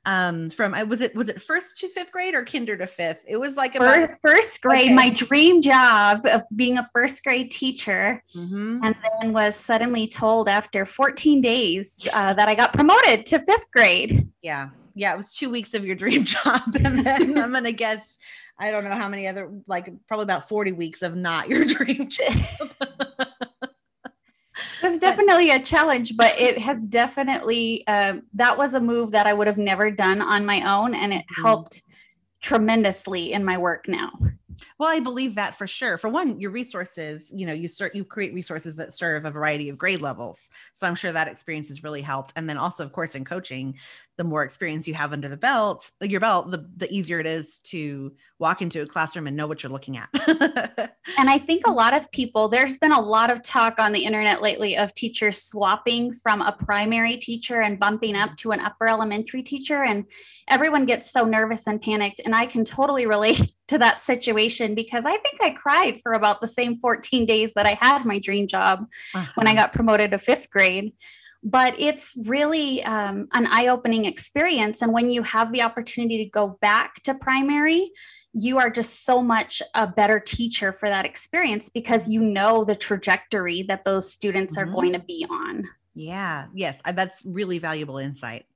um 0.04 0.50
from 0.50 0.74
I 0.74 0.82
was 0.82 1.00
it 1.00 1.14
was 1.14 1.28
it 1.28 1.40
first 1.40 1.78
to 1.78 1.88
fifth 1.88 2.10
grade 2.10 2.34
or 2.34 2.44
kinder 2.44 2.76
to 2.76 2.86
fifth 2.86 3.24
it 3.26 3.36
was 3.36 3.56
like 3.56 3.76
about, 3.76 3.94
first, 3.94 4.20
first 4.20 4.62
grade 4.62 4.86
okay. 4.86 4.94
my 4.94 5.10
dream 5.10 5.62
job 5.62 6.26
of 6.26 6.42
being 6.54 6.76
a 6.76 6.90
first 6.92 7.22
grade 7.22 7.50
teacher 7.50 8.22
mm-hmm. 8.34 8.80
and 8.82 8.94
then 9.20 9.32
was 9.32 9.54
suddenly 9.54 10.08
told 10.08 10.48
after 10.48 10.84
14 10.84 11.40
days 11.40 12.06
uh, 12.12 12.34
that 12.34 12.48
i 12.48 12.54
got 12.54 12.72
promoted 12.72 13.24
to 13.26 13.38
fifth 13.38 13.70
grade 13.70 14.28
yeah 14.42 14.70
yeah, 14.94 15.12
it 15.14 15.16
was 15.16 15.32
two 15.32 15.50
weeks 15.50 15.74
of 15.74 15.84
your 15.84 15.96
dream 16.02 16.24
job. 16.24 16.76
And 16.84 17.04
then 17.04 17.38
I'm 17.42 17.52
going 17.52 17.64
to 17.64 17.72
guess, 17.72 18.00
I 18.58 18.70
don't 18.70 18.84
know 18.84 18.94
how 18.94 19.08
many 19.08 19.26
other, 19.26 19.50
like 19.66 19.88
probably 20.06 20.24
about 20.24 20.48
40 20.48 20.72
weeks 20.72 21.02
of 21.02 21.16
not 21.16 21.48
your 21.48 21.64
dream 21.66 22.08
job. 22.08 22.34
it 23.60 23.70
was 24.82 24.98
definitely 24.98 25.50
a 25.50 25.60
challenge, 25.60 26.17
but 26.17 26.38
it 26.38 26.58
has 26.58 26.86
definitely, 26.86 27.86
um, 27.86 28.22
that 28.34 28.56
was 28.56 28.74
a 28.74 28.81
move 28.81 29.12
that 29.12 29.26
I 29.26 29.32
would 29.32 29.46
have 29.46 29.58
never 29.58 29.90
done 29.90 30.20
on 30.20 30.46
my 30.46 30.62
own. 30.70 30.94
And 30.94 31.12
it 31.12 31.24
mm-hmm. 31.24 31.43
helped 31.43 31.82
tremendously 32.40 33.32
in 33.32 33.44
my 33.44 33.56
work 33.56 33.88
now. 33.88 34.10
Well, 34.78 34.90
I 34.90 35.00
believe 35.00 35.34
that 35.36 35.55
for 35.55 35.67
sure. 35.67 35.98
For 35.98 36.08
one, 36.08 36.40
your 36.40 36.50
resources, 36.50 37.31
you 37.34 37.46
know, 37.46 37.52
you 37.52 37.69
start 37.69 37.94
you 37.94 38.05
create 38.05 38.34
resources 38.34 38.76
that 38.76 38.94
serve 38.94 39.24
a 39.24 39.31
variety 39.31 39.69
of 39.69 39.78
grade 39.78 40.00
levels. 40.00 40.50
So 40.74 40.86
I'm 40.86 40.94
sure 40.94 41.12
that 41.12 41.28
experience 41.28 41.69
has 41.69 41.82
really 41.82 42.02
helped. 42.02 42.32
And 42.36 42.48
then 42.48 42.58
also, 42.58 42.84
of 42.84 42.93
course, 42.93 43.14
in 43.14 43.24
coaching, 43.24 43.78
the 44.19 44.24
more 44.24 44.42
experience 44.42 44.86
you 44.86 44.94
have 44.94 45.12
under 45.12 45.28
the 45.28 45.36
belt, 45.36 45.90
your 46.00 46.20
belt, 46.20 46.50
the, 46.50 46.69
the 46.76 46.92
easier 46.92 47.19
it 47.19 47.26
is 47.26 47.60
to 47.60 48.12
walk 48.38 48.60
into 48.60 48.82
a 48.82 48.86
classroom 48.86 49.26
and 49.26 49.36
know 49.36 49.46
what 49.46 49.62
you're 49.62 49.72
looking 49.72 49.96
at. 49.96 50.08
and 51.19 51.31
I 51.31 51.38
think 51.38 51.66
a 51.66 51.70
lot 51.70 51.94
of 51.94 52.10
people, 52.10 52.48
there's 52.48 52.76
been 52.76 52.92
a 52.92 53.00
lot 53.00 53.32
of 53.32 53.42
talk 53.42 53.78
on 53.78 53.92
the 53.92 54.04
internet 54.04 54.42
lately 54.42 54.76
of 54.76 54.92
teachers 54.92 55.42
swapping 55.42 56.12
from 56.12 56.42
a 56.42 56.52
primary 56.52 57.16
teacher 57.16 57.62
and 57.62 57.81
bumping 57.81 58.14
up 58.14 58.36
to 58.38 58.52
an 58.52 58.60
upper 58.60 58.86
elementary 58.86 59.42
teacher. 59.42 59.82
And 59.82 60.04
everyone 60.46 60.84
gets 60.84 61.10
so 61.10 61.24
nervous 61.24 61.66
and 61.66 61.81
panicked. 61.81 62.20
And 62.22 62.34
I 62.34 62.46
can 62.46 62.64
totally 62.64 63.06
relate 63.06 63.50
to 63.69 63.78
that 63.78 64.02
situation 64.02 64.74
because 64.74 65.06
I 65.06 65.16
think 65.16 65.42
I 65.42 65.50
cried 65.50 66.00
for 66.02 66.12
about 66.12 66.42
the 66.42 66.46
same 66.46 66.78
14 66.78 67.24
days 67.24 67.54
that 67.54 67.66
I 67.66 67.78
had 67.81 68.04
my 68.04 68.19
dream 68.19 68.46
job 68.46 68.86
uh-huh. 69.14 69.32
when 69.36 69.46
I 69.46 69.52
uh-huh. 69.52 69.62
got 69.62 69.72
promoted 69.72 70.10
to 70.10 70.19
fifth 70.19 70.50
grade 70.50 70.92
but 71.43 71.75
it's 71.79 72.15
really 72.27 72.82
um, 72.84 73.29
an 73.32 73.46
eye-opening 73.46 74.05
experience. 74.05 74.82
And 74.82 74.93
when 74.93 75.11
you 75.11 75.22
have 75.22 75.53
the 75.53 75.63
opportunity 75.63 76.25
to 76.25 76.31
go 76.31 76.58
back 76.61 77.03
to 77.03 77.15
primary 77.15 77.91
you 78.32 78.58
are 78.58 78.70
just 78.70 79.05
so 79.05 79.22
much 79.22 79.61
a 79.75 79.87
better 79.87 80.19
teacher 80.19 80.72
for 80.72 80.89
that 80.89 81.05
experience 81.05 81.69
because 81.69 82.08
you 82.08 82.22
know 82.22 82.65
the 82.65 82.75
trajectory 82.75 83.63
that 83.65 83.84
those 83.84 84.11
students 84.11 84.56
mm-hmm. 84.56 84.70
are 84.70 84.72
going 84.72 84.93
to 84.93 84.99
be 84.99 85.27
on. 85.31 85.69
Yeah. 85.94 86.46
Yes. 86.55 86.81
That's 86.94 87.22
really 87.25 87.58
valuable 87.58 87.99
insight 87.99 88.46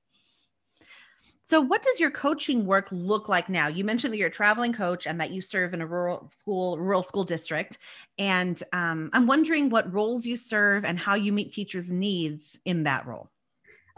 So, 1.48 1.60
what 1.60 1.82
does 1.84 2.00
your 2.00 2.10
coaching 2.10 2.66
work 2.66 2.88
look 2.90 3.28
like 3.28 3.48
now? 3.48 3.68
You 3.68 3.84
mentioned 3.84 4.12
that 4.12 4.18
you're 4.18 4.26
a 4.26 4.32
traveling 4.32 4.72
coach 4.72 5.06
and 5.06 5.20
that 5.20 5.30
you 5.30 5.40
serve 5.40 5.74
in 5.74 5.80
a 5.80 5.86
rural 5.86 6.28
school, 6.36 6.76
rural 6.76 7.04
school 7.04 7.22
district. 7.22 7.78
And 8.18 8.60
um, 8.72 9.10
I'm 9.12 9.28
wondering 9.28 9.70
what 9.70 9.92
roles 9.92 10.26
you 10.26 10.36
serve 10.36 10.84
and 10.84 10.98
how 10.98 11.14
you 11.14 11.32
meet 11.32 11.52
teachers' 11.52 11.88
needs 11.88 12.58
in 12.64 12.82
that 12.82 13.06
role. 13.06 13.30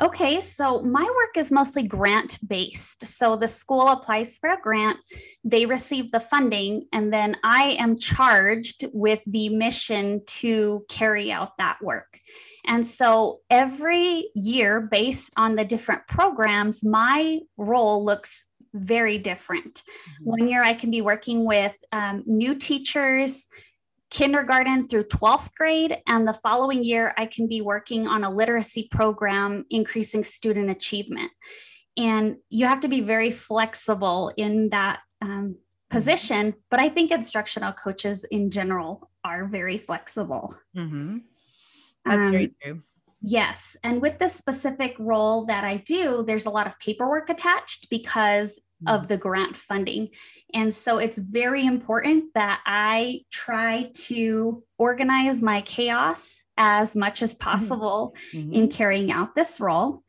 Okay, 0.00 0.40
so 0.40 0.80
my 0.82 1.02
work 1.02 1.36
is 1.36 1.50
mostly 1.50 1.82
grant 1.82 2.38
based. 2.46 3.04
So 3.04 3.34
the 3.34 3.48
school 3.48 3.88
applies 3.88 4.38
for 4.38 4.50
a 4.50 4.60
grant, 4.60 4.98
they 5.42 5.66
receive 5.66 6.12
the 6.12 6.20
funding, 6.20 6.86
and 6.92 7.12
then 7.12 7.36
I 7.42 7.76
am 7.80 7.98
charged 7.98 8.86
with 8.92 9.24
the 9.26 9.48
mission 9.48 10.22
to 10.26 10.84
carry 10.88 11.32
out 11.32 11.56
that 11.56 11.78
work. 11.82 12.20
And 12.64 12.86
so 12.86 13.40
every 13.50 14.30
year, 14.36 14.80
based 14.80 15.32
on 15.36 15.56
the 15.56 15.64
different 15.64 16.06
programs, 16.06 16.84
my 16.84 17.40
role 17.56 18.04
looks 18.04 18.44
very 18.74 19.18
different. 19.18 19.82
Mm-hmm. 19.82 20.30
One 20.30 20.48
year, 20.48 20.62
I 20.62 20.74
can 20.74 20.90
be 20.90 21.02
working 21.02 21.44
with 21.44 21.74
um, 21.90 22.22
new 22.26 22.54
teachers 22.54 23.46
kindergarten 24.10 24.88
through 24.88 25.04
12th 25.04 25.54
grade. 25.54 25.98
And 26.06 26.26
the 26.26 26.32
following 26.32 26.84
year, 26.84 27.14
I 27.16 27.26
can 27.26 27.46
be 27.46 27.60
working 27.60 28.06
on 28.06 28.24
a 28.24 28.30
literacy 28.30 28.88
program 28.90 29.64
increasing 29.70 30.24
student 30.24 30.70
achievement. 30.70 31.30
And 31.96 32.36
you 32.48 32.66
have 32.66 32.80
to 32.80 32.88
be 32.88 33.00
very 33.00 33.30
flexible 33.30 34.32
in 34.36 34.70
that 34.70 35.00
um, 35.20 35.56
position. 35.90 36.54
But 36.70 36.80
I 36.80 36.88
think 36.88 37.10
instructional 37.10 37.72
coaches 37.72 38.24
in 38.24 38.50
general 38.50 39.10
are 39.24 39.46
very 39.46 39.78
flexible. 39.78 40.54
Mm-hmm. 40.76 41.18
That's 42.04 42.18
um, 42.18 42.30
very 42.30 42.54
true. 42.62 42.82
Yes. 43.20 43.76
And 43.82 44.00
with 44.00 44.18
this 44.18 44.34
specific 44.34 44.94
role 44.98 45.44
that 45.46 45.64
I 45.64 45.78
do, 45.78 46.24
there's 46.26 46.46
a 46.46 46.50
lot 46.50 46.68
of 46.68 46.78
paperwork 46.78 47.28
attached 47.30 47.90
because 47.90 48.60
of 48.86 49.02
mm. 49.02 49.08
the 49.08 49.16
grant 49.16 49.56
funding. 49.56 50.08
And 50.54 50.74
so 50.74 50.98
it's 50.98 51.18
very 51.18 51.66
important 51.66 52.34
that 52.34 52.60
I 52.66 53.20
try 53.30 53.90
to 53.94 54.62
organize 54.78 55.42
my 55.42 55.62
chaos 55.62 56.42
as 56.56 56.94
much 56.94 57.22
as 57.22 57.34
mm-hmm. 57.34 57.50
possible 57.50 58.14
mm-hmm. 58.32 58.52
in 58.52 58.68
carrying 58.68 59.10
out 59.12 59.34
this 59.34 59.60
role. 59.60 60.02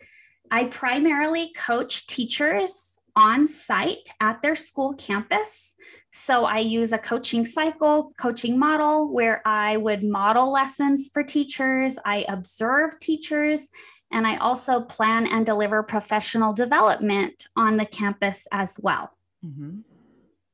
I 0.51 0.65
primarily 0.65 1.53
coach 1.55 2.07
teachers 2.07 2.97
on 3.15 3.47
site 3.47 4.09
at 4.19 4.41
their 4.41 4.55
school 4.55 4.93
campus. 4.93 5.73
So 6.11 6.45
I 6.45 6.59
use 6.59 6.91
a 6.91 6.97
coaching 6.97 7.45
cycle, 7.45 8.11
coaching 8.19 8.57
model 8.57 9.13
where 9.13 9.41
I 9.45 9.77
would 9.77 10.03
model 10.03 10.51
lessons 10.51 11.09
for 11.13 11.21
teachers, 11.23 11.97
I 12.05 12.25
observe 12.27 12.99
teachers, 12.99 13.67
and 14.11 14.25
I 14.25 14.37
also 14.37 14.81
plan 14.81 15.27
and 15.27 15.45
deliver 15.45 15.83
professional 15.83 16.53
development 16.53 17.47
on 17.55 17.77
the 17.77 17.85
campus 17.85 18.47
as 18.51 18.79
well. 18.81 19.11
Mm-hmm. 19.45 19.79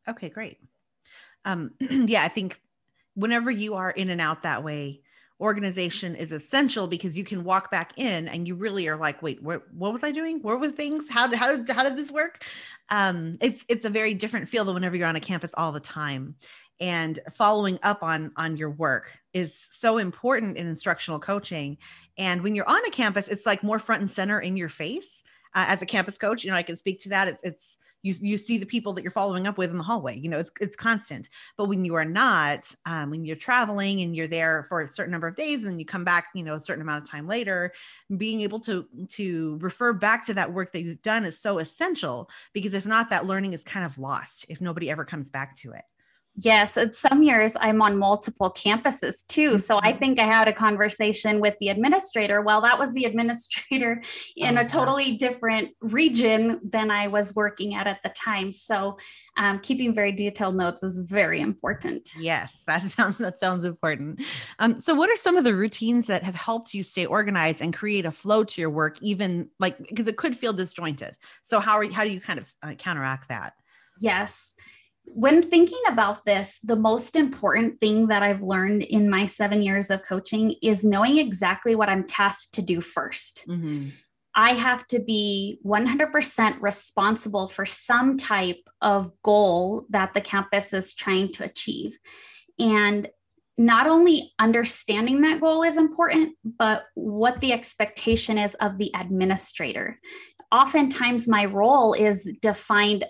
Okay, 0.07 0.29
great. 0.29 0.59
Um, 1.45 1.71
yeah, 1.79 2.24
I 2.24 2.27
think 2.27 2.59
whenever 3.13 3.50
you 3.50 3.75
are 3.75 3.91
in 3.91 4.09
and 4.09 4.19
out 4.19 4.43
that 4.43 4.63
way, 4.63 5.01
organization 5.39 6.15
is 6.15 6.31
essential 6.31 6.88
because 6.88 7.17
you 7.17 7.24
can 7.24 7.43
walk 7.43 7.69
back 7.69 7.93
in 7.97 8.27
and 8.29 8.47
you 8.47 8.55
really 8.55 8.88
are 8.88 8.95
like, 8.95 9.21
wait, 9.21 9.43
what, 9.43 9.63
what 9.74 9.91
was 9.91 10.03
I 10.03 10.12
doing? 10.12 10.39
Where 10.41 10.57
was 10.57 10.71
things? 10.71 11.05
How 11.09 11.27
did, 11.27 11.38
how 11.38 11.55
did, 11.55 11.69
how 11.69 11.83
did 11.83 11.97
this 11.97 12.12
work? 12.12 12.45
Um, 12.89 13.38
it's, 13.41 13.65
it's 13.67 13.85
a 13.85 13.89
very 13.89 14.13
different 14.13 14.47
feel 14.47 14.63
than 14.63 14.74
whenever 14.74 14.95
you're 14.95 15.07
on 15.07 15.17
a 15.17 15.21
campus 15.21 15.51
all 15.55 15.71
the 15.71 15.79
time 15.81 16.35
and 16.79 17.19
following 17.31 17.79
up 17.83 18.03
on 18.03 18.31
on 18.35 18.57
your 18.57 18.69
work 18.69 19.17
is 19.33 19.67
so 19.71 19.97
important 19.97 20.57
in 20.57 20.67
instructional 20.67 21.19
coaching 21.19 21.77
and 22.17 22.41
when 22.41 22.55
you're 22.55 22.69
on 22.69 22.86
a 22.86 22.91
campus 22.91 23.27
it's 23.27 23.45
like 23.45 23.63
more 23.63 23.79
front 23.79 24.01
and 24.01 24.12
center 24.12 24.39
in 24.39 24.57
your 24.57 24.69
face 24.69 25.24
uh, 25.53 25.65
as 25.67 25.81
a 25.81 25.86
campus 25.86 26.17
coach 26.17 26.43
you 26.43 26.50
know 26.50 26.57
i 26.57 26.63
can 26.63 26.77
speak 26.77 27.00
to 27.01 27.10
that. 27.10 27.27
It's 27.27 27.43
it's 27.43 27.77
you, 28.05 28.13
you 28.22 28.38
see 28.38 28.60
the 28.60 28.67
people 28.67 28.93
that 28.93 29.01
you're 29.01 29.10
following 29.10 29.48
up 29.48 29.57
with 29.57 29.72
in 29.72 29.77
the 29.77 29.84
hallway 29.84 30.17
you 30.17 30.29
know 30.29 30.38
it's 30.38 30.51
it's 30.62 30.75
constant. 30.75 31.29
But 31.57 31.65
when 31.65 31.84
you 31.84 31.95
are 31.95 32.05
not 32.05 32.74
um, 32.86 33.10
when 33.10 33.25
you're 33.25 33.36
traveling 33.36 34.01
and 34.01 34.15
you're 34.15 34.27
there 34.27 34.63
for 34.69 34.81
a 34.81 34.88
certain 34.88 35.12
number 35.12 35.27
of 35.27 35.36
days 35.36 35.63
and 35.63 35.79
you 35.79 35.86
come 35.86 36.03
back 36.03 36.27
you 36.36 36.43
know 36.43 36.53
a 36.53 36.60
certain 36.60 36.84
amount 36.84 37.03
of 37.03 37.10
time 37.10 37.27
later 37.27 37.74
being 38.17 38.41
able 38.41 38.60
to 38.62 38.86
to 39.10 39.57
refer 39.60 39.91
back 39.91 40.25
to 40.27 40.34
that 40.36 40.53
work 40.53 40.72
that 40.72 40.84
you've 40.84 41.01
done 41.01 41.25
is 41.25 41.39
so 41.39 41.57
essential 41.57 42.29
because 42.53 42.75
if 42.75 42.86
not 42.86 43.10
that 43.10 43.25
learning 43.25 43.53
is 43.53 43.63
kind 43.63 43.86
of 43.86 43.98
lost 43.98 44.45
if 44.50 44.62
nobody 44.62 44.91
ever 44.91 45.03
comes 45.03 45.31
back 45.31 45.55
to 45.57 45.72
it 45.72 45.84
Yes, 46.37 46.75
and 46.75 46.93
some 46.93 47.23
years 47.23 47.53
I'm 47.59 47.81
on 47.81 47.97
multiple 47.97 48.51
campuses 48.51 49.25
too. 49.27 49.51
Mm-hmm. 49.51 49.57
So 49.57 49.77
I 49.77 49.89
mm-hmm. 49.89 49.99
think 49.99 50.19
I 50.19 50.25
had 50.25 50.47
a 50.47 50.53
conversation 50.53 51.39
with 51.39 51.55
the 51.59 51.69
administrator. 51.69 52.41
Well, 52.41 52.61
that 52.61 52.77
was 52.77 52.91
the 52.93 53.05
administrator 53.05 54.03
in 54.35 54.57
oh, 54.57 54.61
a 54.61 54.65
totally 54.65 55.11
wow. 55.11 55.17
different 55.19 55.69
region 55.79 56.59
than 56.63 56.91
I 56.91 57.07
was 57.07 57.33
working 57.35 57.75
at 57.75 57.87
at 57.87 58.01
the 58.03 58.09
time. 58.09 58.51
So 58.51 58.97
um, 59.37 59.59
keeping 59.59 59.93
very 59.93 60.11
detailed 60.11 60.55
notes 60.55 60.83
is 60.83 60.97
very 60.97 61.39
important. 61.39 62.11
Yes, 62.19 62.63
that 62.67 62.89
sounds 62.91 63.17
that 63.17 63.39
sounds 63.39 63.63
important. 63.63 64.21
Um, 64.59 64.81
so, 64.81 64.93
what 64.93 65.09
are 65.09 65.15
some 65.15 65.37
of 65.37 65.45
the 65.45 65.55
routines 65.55 66.07
that 66.07 66.23
have 66.23 66.35
helped 66.35 66.73
you 66.73 66.83
stay 66.83 67.05
organized 67.05 67.61
and 67.61 67.73
create 67.73 68.05
a 68.05 68.11
flow 68.11 68.43
to 68.43 68.61
your 68.61 68.69
work, 68.69 68.97
even 69.01 69.49
like 69.59 69.77
because 69.77 70.07
it 70.07 70.17
could 70.17 70.37
feel 70.37 70.53
disjointed? 70.53 71.15
So, 71.43 71.59
how 71.59 71.77
are 71.77 71.91
how 71.91 72.03
do 72.03 72.09
you 72.09 72.19
kind 72.19 72.39
of 72.39 72.53
uh, 72.61 72.73
counteract 72.73 73.29
that? 73.29 73.53
Yes 74.01 74.53
when 75.13 75.41
thinking 75.41 75.79
about 75.88 76.25
this, 76.25 76.59
the 76.63 76.75
most 76.75 77.15
important 77.15 77.79
thing 77.79 78.07
that 78.07 78.24
I've 78.24 78.43
learned 78.43 78.83
in 78.83 79.09
my 79.09 79.25
seven 79.25 79.62
years 79.62 79.89
of 79.89 80.03
coaching 80.03 80.55
is 80.62 80.83
knowing 80.83 81.17
exactly 81.17 81.75
what 81.75 81.89
I'm 81.89 82.03
tasked 82.03 82.53
to 82.55 82.62
do 82.62 82.79
1st 82.79 83.47
mm-hmm. 83.47 83.89
I 84.38 84.53
have 84.53 84.85
to 84.88 85.00
be 85.00 85.59
100% 85.65 86.62
responsible 86.62 87.47
for 87.47 87.65
some 87.65 88.17
type 88.17 88.69
of 88.81 89.12
goal 89.24 89.85
that 89.91 90.13
the 90.13 90.19
campus 90.19 90.74
is 90.74 90.93
trying 90.93 91.31
to 91.33 91.45
achieve. 91.45 91.97
And 92.59 93.07
not 93.57 93.88
only 93.88 94.33
understanding 94.38 95.21
that 95.21 95.39
goal 95.39 95.63
is 95.63 95.77
important, 95.77 96.35
but 96.43 96.83
what 96.95 97.39
the 97.39 97.53
expectation 97.53 98.38
is 98.38 98.55
of 98.55 98.77
the 98.77 98.91
administrator. 98.93 100.00
Oftentimes, 100.51 101.29
my 101.29 101.45
role 101.45 101.93
is 101.93 102.29
defined 102.41 103.05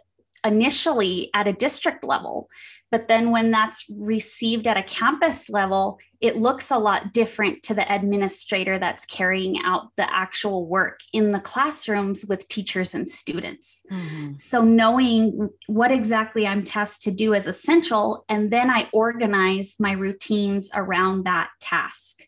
initially 0.46 1.30
at 1.34 1.48
a 1.48 1.54
district 1.54 2.04
level. 2.04 2.50
But 2.92 3.08
then 3.08 3.32
when 3.32 3.52
that's 3.52 3.84
received 3.90 4.68
at 4.68 4.78
a 4.78 4.84
campus 4.84 5.50
level, 5.50 5.98
it 6.22 6.38
looks 6.38 6.72
a 6.72 6.78
lot 6.78 7.12
different 7.12 7.62
to 7.64 7.74
the 7.74 7.92
administrator 7.94 8.80
that's 8.80 9.06
carrying 9.06 9.58
out 9.64 9.90
the 9.98 10.12
actual 10.14 10.66
work 10.66 11.00
in 11.12 11.32
the 11.32 11.40
classrooms 11.40 12.26
with 12.26 12.48
teachers 12.48 12.94
and 12.94 13.10
students. 13.10 13.82
Mm-hmm. 13.92 14.38
So, 14.38 14.64
knowing 14.64 15.50
what 15.68 15.92
exactly 15.92 16.48
I'm 16.48 16.64
tasked 16.64 17.02
to 17.02 17.12
do 17.12 17.34
is 17.34 17.48
essential. 17.48 18.24
And 18.30 18.50
then 18.50 18.70
I 18.70 18.88
organize 18.94 19.76
my 19.78 19.92
routines 19.92 20.70
around 20.74 21.26
that 21.26 21.50
task. 21.60 22.22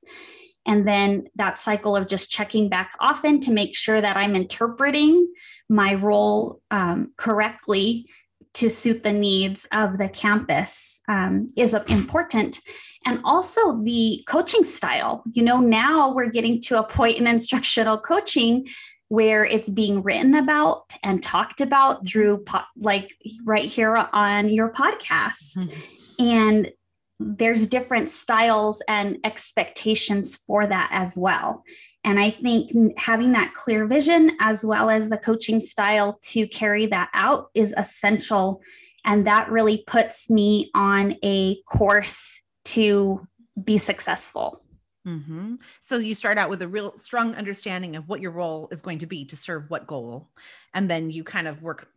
And 0.66 0.86
then 0.86 1.28
that 1.36 1.58
cycle 1.58 1.96
of 1.96 2.08
just 2.08 2.30
checking 2.30 2.68
back 2.68 2.92
often 3.00 3.40
to 3.42 3.54
make 3.54 3.74
sure 3.74 4.02
that 4.02 4.18
I'm 4.18 4.36
interpreting 4.36 5.34
my 5.70 5.96
role 5.96 6.62
um, 6.72 7.12
correctly 7.18 8.08
to 8.56 8.70
suit 8.70 9.04
the 9.04 9.14
needs 9.14 9.68
of 9.72 9.98
the 9.98 10.10
campus 10.10 11.02
um, 11.08 11.48
is 11.56 11.74
important. 11.74 12.60
And 13.06 13.22
also 13.24 13.82
the 13.84 14.24
coaching 14.28 14.66
style. 14.66 15.24
You 15.32 15.44
know, 15.44 15.60
now 15.60 16.12
we're 16.14 16.30
getting 16.30 16.60
to 16.62 16.80
a 16.80 16.84
point 16.84 17.18
in 17.18 17.28
instructional 17.28 18.00
coaching 18.00 18.66
where 19.10 19.46
it's 19.46 19.70
being 19.70 20.04
written 20.04 20.36
about 20.36 20.94
and 21.04 21.24
talked 21.24 21.62
about 21.62 22.06
through 22.06 22.40
po- 22.40 22.64
like 22.76 23.16
right 23.46 23.66
here 23.66 23.96
on 23.96 24.50
your 24.50 24.70
podcast. 24.70 25.58
Mm-hmm. 25.58 26.24
And 26.24 26.72
there's 27.20 27.68
different 27.68 28.10
styles 28.10 28.82
and 28.88 29.18
expectations 29.24 30.36
for 30.36 30.68
that 30.68 30.90
as 30.92 31.16
well. 31.16 31.64
And 32.08 32.22
I 32.22 32.30
think 32.30 32.72
having 32.98 33.34
that 33.34 33.54
clear 33.54 33.86
vision 33.86 34.32
as 34.40 34.64
well 34.64 34.90
as 34.90 35.10
the 35.10 35.18
coaching 35.18 35.60
style 35.60 36.20
to 36.28 36.48
carry 36.48 36.86
that 36.86 37.10
out 37.14 37.50
is 37.54 37.74
essential. 37.76 38.62
And 39.04 39.28
that 39.28 39.52
really 39.52 39.84
puts 39.88 40.30
me 40.30 40.72
on 40.74 41.18
a 41.22 41.62
course 41.64 42.40
to 42.64 43.28
be 43.62 43.78
successful. 43.78 44.64
Mm-hmm. 45.06 45.56
So 45.82 45.98
you 45.98 46.16
start 46.16 46.38
out 46.38 46.50
with 46.50 46.62
a 46.62 46.68
real 46.70 46.98
strong 46.98 47.36
understanding 47.36 47.98
of 47.98 48.08
what 48.08 48.22
your 48.22 48.32
role 48.32 48.70
is 48.72 48.82
going 48.82 49.00
to 49.00 49.06
be 49.06 49.26
to 49.26 49.36
serve 49.36 49.70
what 49.70 49.86
goal. 49.86 50.30
And 50.74 50.90
then 50.90 51.10
you 51.10 51.26
kind 51.26 51.50
of 51.50 51.62
work 51.62 51.90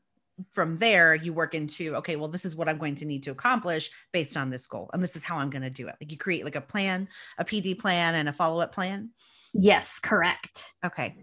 from 0.50 0.76
there, 0.78 1.14
you 1.14 1.32
work 1.32 1.54
into, 1.54 1.94
okay, 1.94 2.16
well, 2.16 2.26
this 2.26 2.44
is 2.44 2.56
what 2.56 2.68
I'm 2.68 2.78
going 2.78 2.96
to 2.96 3.04
need 3.04 3.22
to 3.24 3.30
accomplish 3.30 3.92
based 4.10 4.36
on 4.36 4.50
this 4.50 4.66
goal. 4.66 4.90
And 4.92 5.04
this 5.04 5.14
is 5.14 5.22
how 5.22 5.36
I'm 5.36 5.50
going 5.50 5.62
to 5.62 5.70
do 5.70 5.86
it. 5.86 5.94
Like 6.00 6.10
you 6.10 6.18
create 6.18 6.44
like 6.44 6.56
a 6.56 6.60
plan, 6.60 7.06
a 7.38 7.44
PD 7.44 7.78
plan 7.78 8.16
and 8.16 8.28
a 8.28 8.32
follow-up 8.32 8.74
plan. 8.74 9.10
Yes, 9.52 9.98
correct. 9.98 10.72
Okay. 10.84 11.16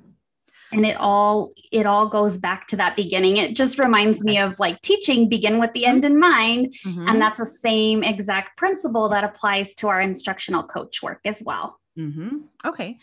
And 0.72 0.86
it 0.86 0.98
all 1.00 1.54
it 1.72 1.86
all 1.86 2.10
goes 2.10 2.38
back 2.38 2.68
to 2.68 2.76
that 2.76 2.98
beginning. 2.98 3.38
It 3.38 3.56
just 3.56 3.80
reminds 3.80 4.24
me 4.24 4.38
of 4.38 4.60
like 4.60 4.82
teaching 4.82 5.30
begin 5.30 5.60
with 5.60 5.72
the 5.72 5.86
end 5.86 6.04
in 6.04 6.20
mind 6.20 6.76
mm-hmm. 6.86 7.06
and 7.08 7.22
that's 7.22 7.38
the 7.38 7.46
same 7.46 8.04
exact 8.04 8.58
principle 8.58 9.08
that 9.10 9.24
applies 9.24 9.76
to 9.76 9.88
our 9.88 10.02
instructional 10.02 10.64
coach 10.64 11.02
work 11.02 11.22
as 11.24 11.42
well. 11.42 11.80
Mm-hmm. 11.98 12.40
Okay. 12.66 13.00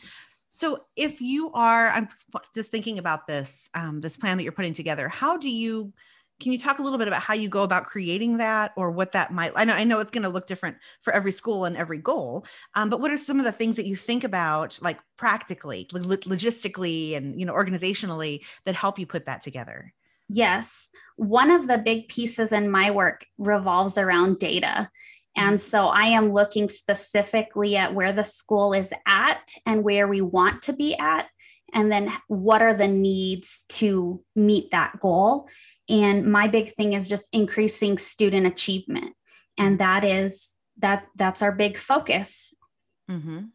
So 0.51 0.85
if 0.95 1.21
you 1.21 1.51
are, 1.53 1.89
I'm 1.89 2.09
just 2.55 2.71
thinking 2.71 3.01
about 3.01 3.27
this, 3.27 3.69
um, 3.75 4.01
this 4.01 4.17
plan 4.17 4.37
that 4.37 4.45
you're 4.45 4.53
putting 4.53 4.73
together. 4.73 5.09
How 5.09 5.37
do 5.37 5.51
you, 5.51 5.93
can 6.41 6.53
you 6.53 6.59
talk 6.59 6.79
a 6.79 6.83
little 6.83 6.99
bit 6.99 7.09
about 7.09 7.23
how 7.23 7.35
you 7.35 7.49
go 7.49 7.63
about 7.63 7.87
creating 7.87 8.39
that 8.39 8.73
or 8.77 8.91
what 8.91 9.13
that 9.13 9.33
might, 9.33 9.53
I 9.55 9.65
know, 9.65 9.75
I 9.75 9.85
know 9.85 10.01
it's 10.01 10.11
going 10.11 10.25
to 10.25 10.29
look 10.29 10.47
different 10.47 10.77
for 11.01 11.13
every 11.13 11.33
school 11.33 11.65
and 11.65 11.77
every 11.77 11.99
goal, 11.99 12.45
um, 12.75 12.91
but 12.91 13.01
what 13.01 13.11
are 13.11 13.17
some 13.17 13.39
of 13.39 13.45
the 13.45 13.53
things 13.53 13.77
that 13.77 13.87
you 13.87 13.97
think 13.97 14.25
about 14.25 14.79
like 14.83 14.99
practically, 15.17 15.87
logistically 15.93 17.17
and, 17.17 17.39
you 17.39 17.47
know, 17.47 17.55
organizationally 17.55 18.41
that 18.65 18.75
help 18.75 18.99
you 18.99 19.07
put 19.07 19.27
that 19.27 19.43
together? 19.43 19.93
Yes. 20.29 20.89
One 21.17 21.51
of 21.51 21.69
the 21.69 21.79
big 21.79 22.09
pieces 22.09 22.53
in 22.53 22.71
my 22.71 22.91
work 22.91 23.27
revolves 23.39 23.99
around 23.99 24.39
data. 24.39 24.91
And 25.37 25.61
so 25.61 25.87
I 25.87 26.07
am 26.07 26.33
looking 26.33 26.69
specifically 26.69 27.77
at 27.77 27.95
where 27.95 28.13
the 28.13 28.25
school 28.25 28.73
is 28.73 28.93
at 29.07 29.53
and 29.67 29.83
where 29.83 30.09
we 30.09 30.21
want 30.21 30.63
to 30.63 30.73
be 30.73 30.97
at. 30.97 31.27
And 31.73 31.91
then 31.91 32.13
what 32.29 32.63
are 32.63 32.75
the 32.75 32.89
needs 32.89 33.65
to 33.71 34.21
meet 34.37 34.71
that 34.71 35.01
goal? 35.01 35.49
And 35.89 36.31
my 36.31 36.49
big 36.49 36.71
thing 36.71 36.95
is 36.95 37.09
just 37.09 37.29
increasing 37.33 37.99
student 37.99 38.47
achievement. 38.47 39.15
And 39.59 39.79
that 39.81 40.05
is 40.05 40.55
that 40.79 41.07
that's 41.17 41.43
our 41.43 41.53
big 41.53 41.77
focus. 41.77 42.53
Mm-hmm. 43.11 43.47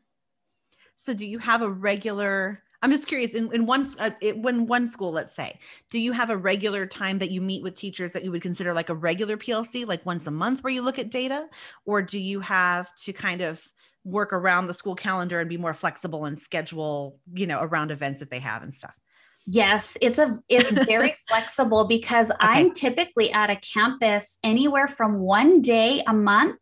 So 0.98 1.14
do 1.14 1.26
you 1.26 1.40
have 1.40 1.62
a 1.62 1.70
regular 1.70 2.62
I'm 2.82 2.92
just 2.92 3.08
curious 3.08 3.34
in, 3.34 3.54
in 3.54 3.66
one 3.66 3.88
uh, 4.00 4.12
when 4.36 4.66
one 4.66 4.88
school, 4.88 5.12
let's 5.12 5.36
say, 5.36 5.60
do 5.90 6.00
you 6.00 6.14
have 6.14 6.30
a 6.30 6.38
regular 6.38 6.86
time 6.86 7.20
that 7.20 7.30
you 7.30 7.42
meet 7.42 7.62
with 7.62 7.76
teachers 7.76 8.14
that 8.14 8.24
you 8.24 8.32
would 8.32 8.42
consider 8.42 8.74
like 8.74 8.90
a 8.90 8.96
regular 8.96 9.36
PLC, 9.36 9.86
like 9.86 10.06
once 10.06 10.28
a 10.28 10.32
month 10.32 10.64
where 10.64 10.72
you 10.72 10.82
look 10.82 10.98
at 10.98 11.10
data, 11.10 11.48
or 11.86 12.02
do 12.02 12.18
you 12.18 12.40
have 12.40 12.94
to 12.96 13.12
kind 13.12 13.42
of 13.42 13.62
work 14.06 14.32
around 14.32 14.68
the 14.68 14.74
school 14.74 14.96
calendar 14.96 15.42
and 15.42 15.50
be 15.50 15.58
more 15.58 15.74
flexible 15.74 16.24
and 16.24 16.40
schedule, 16.40 17.20
you 17.34 17.46
know, 17.46 17.60
around 17.62 17.92
events 17.92 18.22
that 18.22 18.30
they 18.30 18.40
have 18.40 18.64
and 18.64 18.74
stuff? 18.74 18.96
Yes, 19.46 19.98
it's 20.02 20.20
a 20.20 20.40
it's 20.48 20.72
very 20.86 21.16
flexible 21.28 21.86
because 21.86 22.30
okay. 22.32 22.38
I'm 22.40 22.72
typically 22.74 23.32
at 23.32 23.50
a 23.50 23.56
campus 23.58 24.38
anywhere 24.44 24.88
from 24.88 25.20
1 25.20 25.62
day 25.62 26.04
a 26.08 26.14
month 26.14 26.60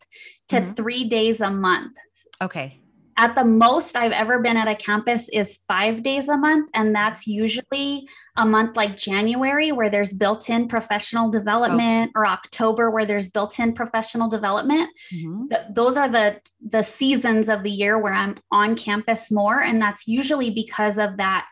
to 0.50 0.58
mm-hmm. 0.58 0.74
3 0.74 1.04
days 1.10 1.42
a 1.42 1.52
month. 1.52 1.98
Okay 2.42 2.80
at 3.18 3.34
the 3.34 3.44
most 3.44 3.98
I've 3.98 4.12
ever 4.12 4.40
been 4.40 4.58
at 4.58 4.68
a 4.68 4.76
campus 4.76 5.28
is 5.30 5.60
five 5.68 6.04
days 6.04 6.30
a 6.30 6.38
month. 6.38 6.70
And 6.76 6.96
that's 6.96 7.26
usually 7.26 8.08
a 8.38 8.46
month 8.46 8.78
like 8.78 8.96
January, 8.96 9.72
where 9.72 9.90
there's 9.90 10.14
built 10.14 10.50
in 10.52 10.68
professional 10.68 11.32
development, 11.32 12.12
oh. 12.16 12.20
or 12.20 12.28
October, 12.28 12.92
where 12.92 13.08
there's 13.08 13.30
built 13.30 13.60
in 13.60 13.74
professional 13.74 14.30
development. 14.30 14.92
Mm-hmm. 15.14 15.48
Th- 15.48 15.62
those 15.72 15.98
are 15.98 16.08
the, 16.08 16.40
the 16.62 16.84
seasons 16.84 17.50
of 17.50 17.64
the 17.64 17.72
year 17.72 17.98
where 17.98 18.14
I'm 18.14 18.36
on 18.52 18.76
campus 18.76 19.32
more. 19.32 19.62
And 19.62 19.82
that's 19.82 20.08
usually 20.08 20.52
because 20.52 21.00
of 21.00 21.18
that 21.18 21.48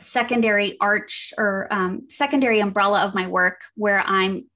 secondary 0.00 0.76
arch 0.80 1.32
or 1.38 1.68
um, 1.70 2.02
secondary 2.08 2.60
umbrella 2.60 3.02
of 3.02 3.14
my 3.14 3.26
work 3.26 3.60
where 3.74 4.00
I'm 4.00 4.46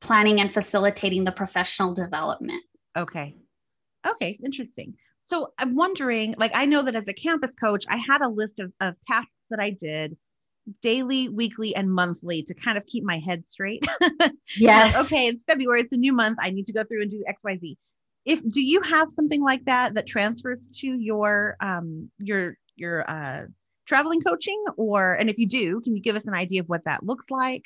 planning 0.00 0.40
and 0.40 0.52
facilitating 0.52 1.24
the 1.24 1.32
professional 1.32 1.94
development. 1.94 2.62
Okay. 2.96 3.36
Okay, 4.06 4.38
interesting. 4.44 4.94
So 5.20 5.52
I'm 5.58 5.74
wondering, 5.74 6.34
like, 6.36 6.52
I 6.54 6.66
know 6.66 6.82
that 6.82 6.94
as 6.94 7.08
a 7.08 7.14
campus 7.14 7.54
coach, 7.54 7.84
I 7.88 7.96
had 7.96 8.20
a 8.20 8.28
list 8.28 8.60
of, 8.60 8.72
of 8.80 8.94
tasks 9.08 9.30
that 9.48 9.60
I 9.60 9.70
did 9.70 10.16
daily, 10.82 11.28
weekly, 11.28 11.74
and 11.74 11.90
monthly 11.90 12.42
to 12.42 12.54
kind 12.54 12.76
of 12.76 12.86
keep 12.86 13.04
my 13.04 13.18
head 13.18 13.48
straight. 13.48 13.86
Yes. 14.58 14.94
okay, 15.06 15.28
it's 15.28 15.44
February, 15.44 15.80
it's 15.80 15.92
a 15.92 15.96
new 15.96 16.12
month. 16.12 16.38
I 16.40 16.50
need 16.50 16.66
to 16.66 16.72
go 16.72 16.84
through 16.84 17.02
and 17.02 17.10
do 17.10 17.24
XYZ. 17.28 17.76
If 18.24 18.46
do 18.48 18.62
you 18.62 18.80
have 18.82 19.08
something 19.10 19.42
like 19.42 19.64
that 19.64 19.94
that 19.94 20.06
transfers 20.06 20.66
to 20.80 20.86
your 20.86 21.56
um 21.60 22.10
your 22.18 22.56
your 22.76 23.08
uh 23.08 23.44
traveling 23.86 24.20
coaching 24.20 24.62
or 24.76 25.14
and 25.14 25.28
if 25.28 25.38
you 25.38 25.46
do, 25.46 25.80
can 25.80 25.94
you 25.96 26.02
give 26.02 26.16
us 26.16 26.26
an 26.26 26.34
idea 26.34 26.60
of 26.60 26.68
what 26.68 26.84
that 26.84 27.04
looks 27.04 27.30
like? 27.30 27.64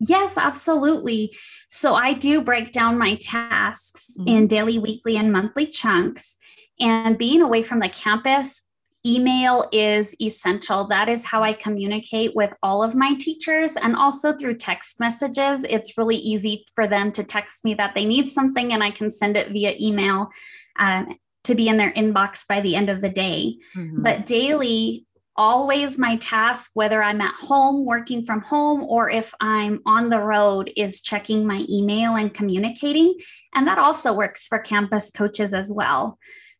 Yes, 0.00 0.36
absolutely. 0.36 1.36
So 1.70 1.94
I 1.94 2.12
do 2.12 2.40
break 2.40 2.72
down 2.72 2.98
my 2.98 3.16
tasks 3.16 4.12
mm-hmm. 4.16 4.28
in 4.28 4.46
daily, 4.46 4.78
weekly, 4.78 5.16
and 5.16 5.32
monthly 5.32 5.66
chunks. 5.66 6.36
And 6.80 7.18
being 7.18 7.42
away 7.42 7.62
from 7.62 7.80
the 7.80 7.88
campus, 7.88 8.62
email 9.04 9.68
is 9.72 10.14
essential. 10.20 10.86
That 10.86 11.08
is 11.08 11.24
how 11.24 11.42
I 11.42 11.52
communicate 11.52 12.36
with 12.36 12.52
all 12.62 12.82
of 12.82 12.94
my 12.94 13.14
teachers 13.14 13.72
and 13.76 13.96
also 13.96 14.32
through 14.32 14.56
text 14.56 15.00
messages. 15.00 15.64
It's 15.64 15.98
really 15.98 16.16
easy 16.16 16.64
for 16.74 16.86
them 16.86 17.10
to 17.12 17.24
text 17.24 17.64
me 17.64 17.74
that 17.74 17.94
they 17.94 18.04
need 18.04 18.30
something 18.30 18.72
and 18.72 18.82
I 18.82 18.90
can 18.90 19.10
send 19.10 19.36
it 19.36 19.50
via 19.50 19.74
email 19.80 20.30
um, 20.78 21.16
to 21.44 21.54
be 21.54 21.68
in 21.68 21.76
their 21.76 21.92
inbox 21.92 22.46
by 22.46 22.60
the 22.60 22.76
end 22.76 22.90
of 22.90 23.00
the 23.00 23.08
day. 23.08 23.56
Mm-hmm. 23.76 24.02
But 24.02 24.26
daily, 24.26 25.06
always 25.38 25.96
my 25.96 26.16
task, 26.16 26.72
whether 26.74 27.02
I'm 27.02 27.22
at 27.22 27.34
home 27.34 27.86
working 27.86 28.26
from 28.26 28.42
home 28.42 28.84
or 28.84 29.08
if 29.08 29.32
I'm 29.40 29.80
on 29.86 30.10
the 30.10 30.20
road, 30.20 30.70
is 30.76 31.00
checking 31.00 31.46
my 31.46 31.64
email 31.70 32.16
and 32.16 32.34
communicating. 32.34 33.14
And 33.54 33.66
that 33.66 33.78
also 33.78 34.12
works 34.12 34.46
for 34.46 34.58
campus 34.58 35.10
coaches 35.10 35.54
as 35.54 35.72
well 35.72 36.18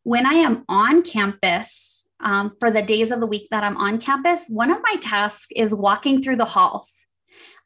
when 0.09 0.25
I 0.25 0.35
am 0.35 0.65
on 0.71 1.03
campus, 1.03 2.03
um, 2.21 2.51
for 2.59 2.71
the 2.71 2.81
days 2.81 3.11
of 3.11 3.21
the 3.21 3.27
week 3.27 3.49
that 3.51 3.63
I'm 3.63 3.77
on 3.77 3.99
campus, 3.99 4.47
one 4.49 4.71
of 4.71 4.79
my 4.83 4.97
tasks 5.03 5.49
is 5.55 5.75
walking 5.75 6.23
through 6.23 6.37
the 6.37 6.47
halls. 6.47 7.07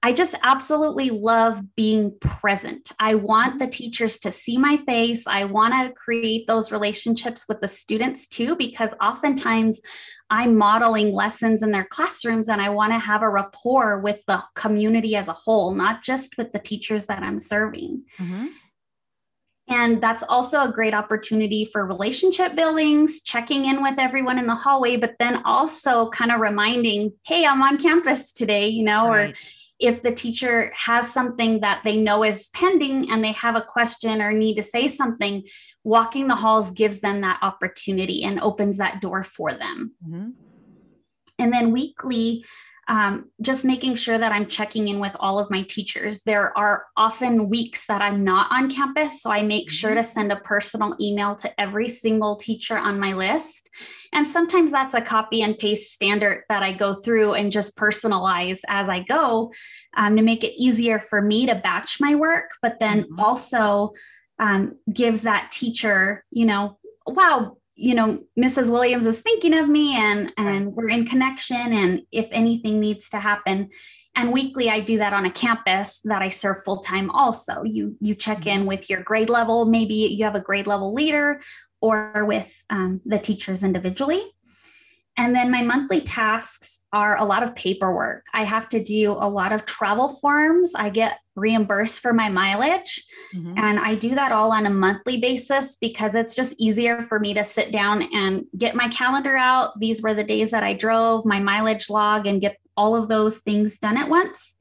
I 0.05 0.13
just 0.13 0.35
absolutely 0.43 1.11
love 1.11 1.63
being 1.77 2.19
present. 2.21 2.91
I 2.99 3.15
want 3.15 3.61
the 3.61 3.69
teachers 3.69 4.19
to 4.19 4.33
see 4.33 4.59
my 4.59 4.79
face. 4.79 5.27
I 5.29 5.45
want 5.45 5.75
to 5.75 5.95
create 5.95 6.49
those 6.49 6.73
relationships 6.73 7.47
with 7.49 7.61
the 7.61 7.69
students 7.69 8.27
too, 8.27 8.57
because 8.57 8.93
oftentimes 9.01 9.81
I'm 10.29 10.57
modeling 10.57 11.13
lessons 11.13 11.63
in 11.63 11.71
their 11.71 11.85
classrooms 11.85 12.49
and 12.49 12.61
I 12.61 12.71
want 12.71 12.93
to 12.93 12.99
have 12.99 13.23
a 13.23 13.29
rapport 13.29 14.01
with 14.01 14.23
the 14.27 14.43
community 14.55 15.15
as 15.15 15.29
a 15.29 15.35
whole, 15.35 15.73
not 15.73 16.03
just 16.03 16.37
with 16.37 16.53
the 16.53 16.59
teachers 16.59 17.07
that 17.07 17.23
I'm 17.23 17.39
serving. 17.39 18.03
Mm-hmm. 18.19 18.47
And 19.69 20.03
that's 20.03 20.25
also 20.25 20.65
a 20.65 20.73
great 20.73 20.95
opportunity 20.95 21.65
for 21.65 21.87
relationship 21.87 22.57
buildings, 22.57 23.21
checking 23.23 23.67
in 23.67 23.83
with 23.83 23.99
everyone 23.99 24.39
in 24.39 24.47
the 24.47 24.55
hallway, 24.55 24.97
but 24.97 25.15
then 25.21 25.43
also 25.45 26.11
kind 26.11 26.33
of 26.33 26.41
reminding, 26.41 27.13
hey, 27.25 27.47
I'm 27.47 27.63
on 27.63 27.79
campus 27.79 28.33
today, 28.33 28.69
you 28.69 28.85
know, 28.85 29.09
right. 29.09 29.31
or 29.31 29.35
if 29.83 30.03
the 30.03 30.13
teacher 30.13 30.73
has 30.77 31.13
something 31.13 31.61
that 31.61 31.83
they 31.85 31.97
know 31.97 32.23
is 32.23 32.49
pending 32.51 33.11
and 33.11 33.23
they 33.23 33.33
have 33.33 33.57
a 33.57 33.63
question 33.63 34.23
or 34.23 34.33
need 34.33 34.55
to 34.55 34.63
say 34.63 34.87
something, 34.87 35.43
walking 35.83 36.29
the 36.29 36.37
halls 36.37 36.71
gives 36.71 37.01
them 37.01 37.21
that 37.21 37.41
opportunity 37.43 38.23
and 38.23 38.41
opens 38.41 38.79
that 38.79 39.01
door 39.01 39.25
for 39.25 39.53
them. 39.53 39.93
Mm-hmm. 40.07 40.31
And 41.41 41.53
then 41.53 41.73
weekly, 41.73 42.45
um, 42.93 43.31
just 43.41 43.65
making 43.65 43.95
sure 43.95 44.19
that 44.19 44.33
I'm 44.33 44.47
checking 44.47 44.89
in 44.89 45.01
with 45.01 45.17
all 45.19 45.39
of 45.39 45.51
my 45.51 45.63
teachers. 45.63 46.21
There 46.25 46.57
are 46.59 46.85
often 46.95 47.49
weeks 47.49 47.87
that 47.87 48.03
I'm 48.03 48.23
not 48.23 48.53
on 48.53 48.71
campus, 48.71 49.23
so 49.23 49.31
I 49.31 49.41
make 49.41 49.71
sure 49.71 49.93
mm-hmm. 49.93 50.01
to 50.01 50.05
send 50.05 50.31
a 50.31 50.37
personal 50.37 50.95
email 51.01 51.35
to 51.37 51.59
every 51.59 51.89
single 51.89 52.37
teacher 52.37 52.77
on 52.77 53.01
my 53.01 53.15
list. 53.15 53.71
And 54.13 54.29
sometimes 54.29 54.71
that's 54.71 54.93
a 54.93 55.01
copy 55.01 55.41
and 55.41 55.57
paste 55.57 55.95
standard 55.95 56.45
that 56.51 56.63
I 56.63 56.73
go 56.73 56.97
through 56.97 57.33
and 57.33 57.51
just 57.51 57.79
personalize 57.79 58.61
as 58.69 58.91
I 58.91 59.01
go 59.01 59.55
um, 59.97 60.15
to 60.17 60.23
make 60.23 60.45
it 60.45 60.63
easier 60.63 60.99
for 60.99 61.23
me 61.23 61.47
to 61.47 61.55
batch 61.55 61.99
my 61.99 62.15
work, 62.15 62.51
but 62.61 62.79
then 62.79 63.05
mm-hmm. 63.05 63.21
also 63.21 63.95
um, 64.39 64.77
gives 64.93 65.23
that 65.23 65.51
teacher, 65.51 66.27
you 66.31 66.45
know, 66.45 66.79
wow, 67.07 67.57
you 67.83 67.97
know 67.97 68.21
mrs 68.39 68.71
williams 68.71 69.05
is 69.05 69.21
thinking 69.21 69.53
of 69.53 69.69
me 69.69 69.97
and 69.97 70.33
and 70.39 70.73
we're 70.73 70.89
in 70.89 71.05
connection 71.05 71.57
and 71.57 72.03
if 72.13 72.29
anything 72.31 72.79
needs 72.79 73.09
to 73.09 73.19
happen 73.19 73.69
and 74.15 74.33
weekly 74.33 74.71
i 74.71 74.79
do 74.79 74.99
that 74.99 75.13
on 75.13 75.27
a 75.27 75.31
campus 75.31 76.01
that 76.05 76.23
i 76.23 76.29
serve 76.29 76.63
full 76.63 76.79
time 76.79 77.11
also 77.11 77.63
you 77.65 77.97
you 78.01 78.15
check 78.15 78.47
in 78.47 78.61
mm-hmm. 78.61 78.69
with 78.69 78.89
your 78.89 79.03
grade 79.03 79.29
level 79.29 79.67
maybe 79.67 79.95
you 79.95 80.25
have 80.25 80.37
a 80.37 80.41
grade 80.41 80.69
level 80.69 80.95
leader 80.95 81.41
or 81.81 82.25
with 82.25 82.63
um, 82.71 83.01
the 83.05 83.19
teachers 83.19 83.65
individually 83.65 84.23
and 85.17 85.35
then 85.35 85.51
my 85.51 85.63
monthly 85.63 86.01
tasks 86.01 86.79
are 86.93 87.17
a 87.19 87.25
lot 87.25 87.43
of 87.43 87.55
paperwork. 87.55 88.25
I 88.33 88.45
have 88.45 88.69
to 88.71 88.83
do 88.83 89.13
a 89.13 89.29
lot 89.29 89.53
of 89.53 89.65
travel 89.65 90.09
forms. 90.09 90.73
I 90.75 90.91
get 90.91 91.19
reimbursed 91.35 92.01
for 92.01 92.13
my 92.13 92.29
mileage. 92.29 93.05
Mm-hmm. 93.35 93.55
And 93.57 93.79
I 93.79 93.95
do 93.95 94.15
that 94.15 94.33
all 94.33 94.53
on 94.53 94.67
a 94.67 94.71
monthly 94.71 95.19
basis 95.19 95.77
because 95.77 96.15
it's 96.15 96.35
just 96.35 96.55
easier 96.59 97.03
for 97.03 97.19
me 97.19 97.35
to 97.35 97.45
sit 97.45 97.73
down 97.73 98.03
and 98.15 98.45
get 98.57 98.75
my 98.75 98.89
calendar 98.89 99.37
out. 99.37 99.79
These 99.81 100.03
were 100.03 100.15
the 100.15 100.25
days 100.25 100.51
that 100.51 100.63
I 100.63 100.75
drove, 100.75 101.25
my 101.25 101.41
mileage 101.41 101.89
log, 101.89 102.27
and 102.27 102.41
get 102.41 102.59
all 102.77 102.95
of 102.97 103.09
those 103.09 103.39
things 103.39 103.79
done 103.79 103.97
at 103.97 104.09
once. 104.09 104.55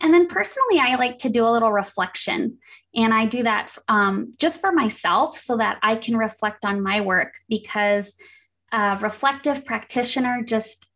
And 0.00 0.12
then 0.12 0.26
personally, 0.26 0.80
I 0.80 0.96
like 0.96 1.18
to 1.18 1.28
do 1.28 1.46
a 1.46 1.50
little 1.50 1.72
reflection. 1.72 2.58
And 2.94 3.14
I 3.14 3.26
do 3.26 3.42
that 3.42 3.76
um, 3.88 4.34
just 4.38 4.60
for 4.60 4.72
myself 4.72 5.38
so 5.38 5.56
that 5.56 5.78
I 5.82 5.96
can 5.96 6.16
reflect 6.16 6.64
on 6.64 6.82
my 6.82 7.00
work 7.00 7.34
because 7.48 8.14
a 8.72 8.98
reflective 9.00 9.64
practitioner 9.64 10.42
just 10.44 10.86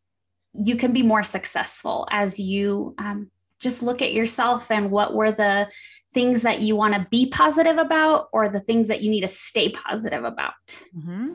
you 0.53 0.75
can 0.75 0.91
be 0.91 1.03
more 1.03 1.23
successful 1.23 2.07
as 2.11 2.39
you 2.39 2.95
um, 2.97 3.29
just 3.59 3.83
look 3.83 4.01
at 4.01 4.13
yourself 4.13 4.71
and 4.71 4.91
what 4.91 5.13
were 5.13 5.31
the 5.31 5.69
things 6.11 6.41
that 6.41 6.61
you 6.61 6.75
want 6.75 6.93
to 6.93 7.07
be 7.11 7.29
positive 7.29 7.77
about 7.77 8.29
or 8.33 8.49
the 8.49 8.59
things 8.59 8.87
that 8.87 9.01
you 9.01 9.09
need 9.11 9.21
to 9.21 9.27
stay 9.27 9.69
positive 9.69 10.23
about. 10.23 10.53
Mm-hmm. 10.97 11.33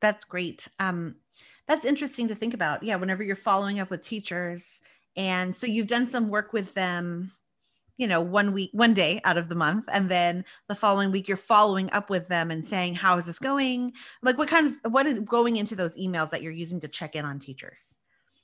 that's 0.00 0.24
great. 0.24 0.66
Um, 0.78 1.16
that's 1.66 1.84
interesting 1.84 2.28
to 2.28 2.34
think 2.34 2.52
about. 2.52 2.82
Yeah, 2.82 2.96
whenever 2.96 3.22
you're 3.22 3.36
following 3.36 3.78
up 3.78 3.90
with 3.90 4.04
teachers, 4.04 4.66
and 5.16 5.54
so 5.54 5.66
you've 5.66 5.86
done 5.86 6.06
some 6.06 6.28
work 6.28 6.52
with 6.52 6.74
them 6.74 7.32
you 8.00 8.06
know 8.06 8.20
one 8.20 8.52
week 8.52 8.70
one 8.72 8.94
day 8.94 9.20
out 9.24 9.36
of 9.36 9.48
the 9.48 9.54
month 9.54 9.84
and 9.92 10.10
then 10.10 10.42
the 10.68 10.74
following 10.74 11.12
week 11.12 11.28
you're 11.28 11.36
following 11.36 11.90
up 11.92 12.08
with 12.08 12.26
them 12.28 12.50
and 12.50 12.64
saying 12.64 12.94
how 12.94 13.18
is 13.18 13.26
this 13.26 13.38
going 13.38 13.92
like 14.22 14.38
what 14.38 14.48
kind 14.48 14.66
of 14.66 14.92
what 14.92 15.06
is 15.06 15.20
going 15.20 15.56
into 15.56 15.76
those 15.76 15.94
emails 15.96 16.30
that 16.30 16.42
you're 16.42 16.50
using 16.50 16.80
to 16.80 16.88
check 16.88 17.14
in 17.14 17.26
on 17.26 17.38
teachers 17.38 17.96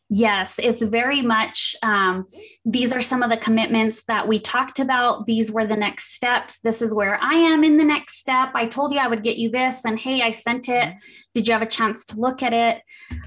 Yes, 0.09 0.61
it's 0.63 0.83
very 0.83 1.21
much. 1.21 1.75
Um, 1.83 2.27
these 2.65 2.93
are 2.93 3.01
some 3.01 3.25
of 3.25 3.31
the 3.31 3.37
commitments 3.37 4.05
that 4.05 4.29
we 4.29 4.39
talked 4.39 4.79
about. 4.79 5.27
These 5.27 5.51
were 5.51 5.67
the 5.67 5.77
next 5.77 6.15
steps. 6.15 6.61
This 6.61 6.81
is 6.81 6.95
where 6.95 7.19
I 7.21 7.35
am 7.35 7.65
in 7.65 7.77
the 7.77 7.85
next 7.85 8.19
step. 8.19 8.51
I 8.55 8.67
told 8.67 8.93
you 8.93 9.01
I 9.01 9.09
would 9.09 9.25
get 9.25 9.37
you 9.37 9.51
this, 9.51 9.85
and 9.85 9.99
hey, 9.99 10.23
I 10.23 10.31
sent 10.31 10.69
it. 10.69 10.95
Did 11.35 11.49
you 11.49 11.53
have 11.53 11.63
a 11.63 11.67
chance 11.67 12.05
to 12.07 12.21
look 12.21 12.45
at 12.45 12.53
it? 12.53 12.83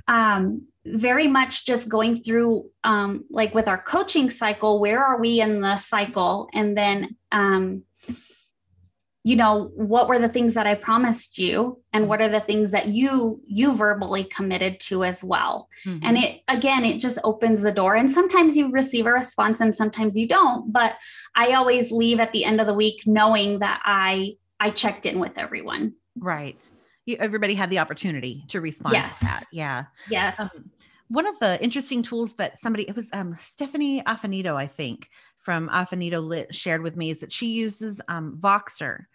Um, 0.07 0.65
very 0.85 1.27
much 1.27 1.65
just 1.65 1.89
going 1.89 2.23
through, 2.23 2.69
um, 2.85 3.25
like 3.29 3.53
with 3.53 3.67
our 3.67 3.81
coaching 3.81 4.29
cycle, 4.29 4.79
where 4.79 5.03
are 5.03 5.19
we 5.19 5.41
in 5.41 5.59
the 5.59 5.75
cycle? 5.75 6.49
And 6.53 6.77
then 6.77 7.17
um, 7.33 7.83
you 9.23 9.35
know 9.35 9.71
what 9.75 10.07
were 10.07 10.19
the 10.19 10.29
things 10.29 10.53
that 10.53 10.65
i 10.65 10.73
promised 10.73 11.37
you 11.37 11.81
and 11.91 12.07
what 12.07 12.21
are 12.21 12.29
the 12.29 12.39
things 12.39 12.71
that 12.71 12.87
you 12.87 13.41
you 13.45 13.75
verbally 13.75 14.23
committed 14.23 14.79
to 14.79 15.03
as 15.03 15.23
well. 15.23 15.67
Mm-hmm. 15.85 16.05
and 16.05 16.17
it 16.17 16.41
again 16.47 16.85
it 16.85 16.99
just 16.99 17.19
opens 17.23 17.61
the 17.61 17.71
door. 17.71 17.95
And 17.95 18.09
sometimes 18.09 18.57
you 18.57 18.71
receive 18.71 19.05
a 19.05 19.11
response 19.11 19.59
and 19.59 19.75
sometimes 19.75 20.17
you 20.17 20.27
don't 20.27 20.71
but 20.71 20.95
i 21.35 21.53
always 21.53 21.91
leave 21.91 22.19
at 22.19 22.31
the 22.31 22.45
end 22.45 22.61
of 22.61 22.67
the 22.67 22.73
week 22.73 23.03
knowing 23.05 23.59
that 23.59 23.81
i 23.83 24.35
i 24.59 24.69
checked 24.69 25.05
in 25.05 25.19
with 25.19 25.37
everyone. 25.37 25.93
Right. 26.17 26.57
You, 27.05 27.17
everybody 27.19 27.55
had 27.55 27.69
the 27.69 27.79
opportunity 27.79 28.43
to 28.49 28.61
respond 28.61 28.93
yes. 28.93 29.19
to 29.19 29.25
that. 29.25 29.43
Yeah. 29.51 29.85
Yes. 30.09 30.39
Um, 30.39 30.49
one 31.09 31.25
of 31.25 31.39
the 31.39 31.61
interesting 31.61 32.03
tools 32.03 32.35
that 32.35 32.59
somebody 32.59 32.87
it 32.87 32.95
was 32.95 33.09
um, 33.13 33.37
stephanie 33.43 34.01
affinito 34.03 34.55
i 34.55 34.67
think 34.67 35.09
from 35.49 35.67
Affinito 35.69 36.23
Lit 36.23 36.53
shared 36.53 36.83
with 36.83 36.95
me 36.95 37.09
is 37.09 37.21
that 37.21 37.33
she 37.33 37.47
uses 37.47 37.99
um, 38.07 38.37
Voxer 38.39 39.05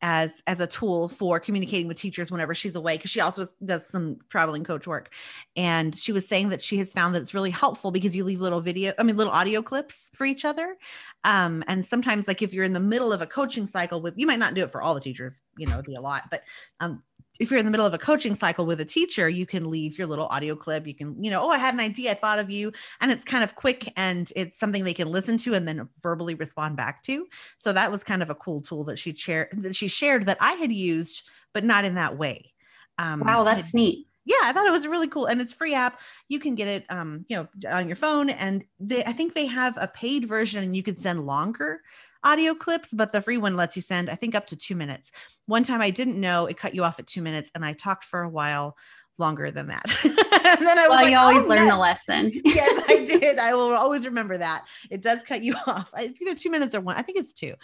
as 0.00 0.42
as 0.46 0.60
a 0.60 0.66
tool 0.66 1.10
for 1.10 1.38
communicating 1.38 1.86
with 1.86 1.98
teachers 1.98 2.32
whenever 2.32 2.54
she's 2.54 2.74
away 2.74 2.96
because 2.96 3.10
she 3.10 3.20
also 3.20 3.46
does 3.62 3.86
some 3.86 4.16
traveling 4.30 4.64
coach 4.64 4.86
work. 4.86 5.12
And 5.56 5.94
she 5.94 6.10
was 6.10 6.26
saying 6.26 6.48
that 6.48 6.62
she 6.62 6.78
has 6.78 6.94
found 6.94 7.14
that 7.14 7.20
it's 7.20 7.34
really 7.34 7.50
helpful 7.50 7.90
because 7.90 8.16
you 8.16 8.24
leave 8.24 8.40
little 8.40 8.62
video 8.62 8.94
i 8.98 9.02
mean 9.02 9.18
little 9.18 9.30
audio 9.30 9.60
clips 9.60 10.10
for 10.14 10.24
each 10.24 10.46
other. 10.46 10.74
Um, 11.22 11.62
and 11.68 11.84
sometimes 11.84 12.28
like 12.28 12.40
if 12.40 12.54
you're 12.54 12.64
in 12.64 12.72
the 12.72 12.80
middle 12.80 13.12
of 13.12 13.20
a 13.20 13.26
coaching 13.26 13.66
cycle 13.66 14.00
with 14.00 14.14
you 14.16 14.26
might 14.26 14.38
not 14.38 14.54
do 14.54 14.62
it 14.62 14.70
for 14.70 14.80
all 14.80 14.94
the 14.94 15.02
teachers 15.02 15.42
you 15.58 15.66
know 15.66 15.74
it'd 15.74 15.84
be 15.84 15.96
a 15.96 16.00
lot 16.00 16.22
but 16.30 16.44
um, 16.80 17.02
if 17.40 17.50
you're 17.50 17.58
in 17.58 17.64
the 17.64 17.70
middle 17.70 17.86
of 17.86 17.94
a 17.94 17.98
coaching 17.98 18.34
cycle 18.34 18.64
with 18.64 18.80
a 18.80 18.84
teacher, 18.84 19.28
you 19.28 19.46
can 19.46 19.70
leave 19.70 19.98
your 19.98 20.06
little 20.06 20.26
audio 20.26 20.54
clip. 20.54 20.86
You 20.86 20.94
can, 20.94 21.22
you 21.22 21.30
know, 21.30 21.42
oh, 21.42 21.50
I 21.50 21.58
had 21.58 21.74
an 21.74 21.80
idea, 21.80 22.12
I 22.12 22.14
thought 22.14 22.38
of 22.38 22.50
you. 22.50 22.72
And 23.00 23.10
it's 23.10 23.24
kind 23.24 23.42
of 23.42 23.56
quick 23.56 23.92
and 23.96 24.32
it's 24.36 24.58
something 24.58 24.84
they 24.84 24.94
can 24.94 25.08
listen 25.08 25.36
to 25.38 25.54
and 25.54 25.66
then 25.66 25.88
verbally 26.02 26.34
respond 26.34 26.76
back 26.76 27.02
to. 27.04 27.26
So 27.58 27.72
that 27.72 27.90
was 27.90 28.04
kind 28.04 28.22
of 28.22 28.30
a 28.30 28.34
cool 28.34 28.60
tool 28.60 28.84
that 28.84 28.98
she 28.98 29.14
shared 29.14 29.48
that 29.52 29.74
she 29.74 29.88
shared 29.88 30.26
that 30.26 30.38
I 30.40 30.52
had 30.52 30.72
used, 30.72 31.22
but 31.52 31.64
not 31.64 31.84
in 31.84 31.94
that 31.94 32.16
way. 32.16 32.52
Um, 32.98 33.20
wow, 33.20 33.42
that's 33.42 33.74
neat. 33.74 34.06
Yeah, 34.26 34.36
I 34.42 34.52
thought 34.52 34.66
it 34.66 34.72
was 34.72 34.86
really 34.86 35.08
cool 35.08 35.26
and 35.26 35.40
it's 35.40 35.52
free 35.52 35.74
app. 35.74 36.00
You 36.28 36.38
can 36.38 36.54
get 36.54 36.68
it 36.68 36.86
um, 36.88 37.26
you 37.28 37.36
know, 37.36 37.48
on 37.70 37.88
your 37.88 37.96
phone 37.96 38.30
and 38.30 38.64
they 38.78 39.04
I 39.04 39.12
think 39.12 39.34
they 39.34 39.46
have 39.46 39.76
a 39.78 39.88
paid 39.88 40.26
version 40.26 40.62
and 40.62 40.76
you 40.76 40.82
can 40.82 40.98
send 40.98 41.26
longer 41.26 41.82
audio 42.24 42.54
clips, 42.54 42.88
but 42.92 43.12
the 43.12 43.20
free 43.20 43.36
one 43.36 43.56
lets 43.56 43.76
you 43.76 43.82
send, 43.82 44.10
I 44.10 44.14
think, 44.14 44.34
up 44.34 44.46
to 44.48 44.56
two 44.56 44.74
minutes. 44.74 45.10
One 45.46 45.62
time 45.62 45.80
I 45.80 45.90
didn't 45.90 46.20
know 46.20 46.46
it 46.46 46.56
cut 46.56 46.74
you 46.74 46.82
off 46.82 46.98
at 46.98 47.06
two 47.06 47.22
minutes, 47.22 47.50
and 47.54 47.64
I 47.64 47.72
talked 47.72 48.04
for 48.04 48.22
a 48.22 48.28
while 48.28 48.76
longer 49.18 49.50
than 49.50 49.68
that. 49.68 49.84
and 50.04 50.66
then 50.66 50.78
I 50.78 50.88
well, 50.88 51.02
like, 51.02 51.10
you 51.10 51.16
always 51.16 51.44
oh, 51.44 51.48
learn 51.48 51.64
yes. 51.64 51.72
the 51.72 51.78
lesson. 51.78 52.32
yes, 52.44 52.84
I 52.88 53.04
did. 53.20 53.38
I 53.38 53.54
will 53.54 53.74
always 53.74 54.04
remember 54.06 54.38
that. 54.38 54.64
It 54.90 55.02
does 55.02 55.20
cut 55.26 55.42
you 55.42 55.54
off. 55.66 55.92
It's 55.96 56.20
either 56.20 56.34
two 56.34 56.50
minutes 56.50 56.74
or 56.74 56.80
one. 56.80 56.96
I 56.96 57.02
think 57.02 57.18
it's 57.18 57.32
two. 57.32 57.54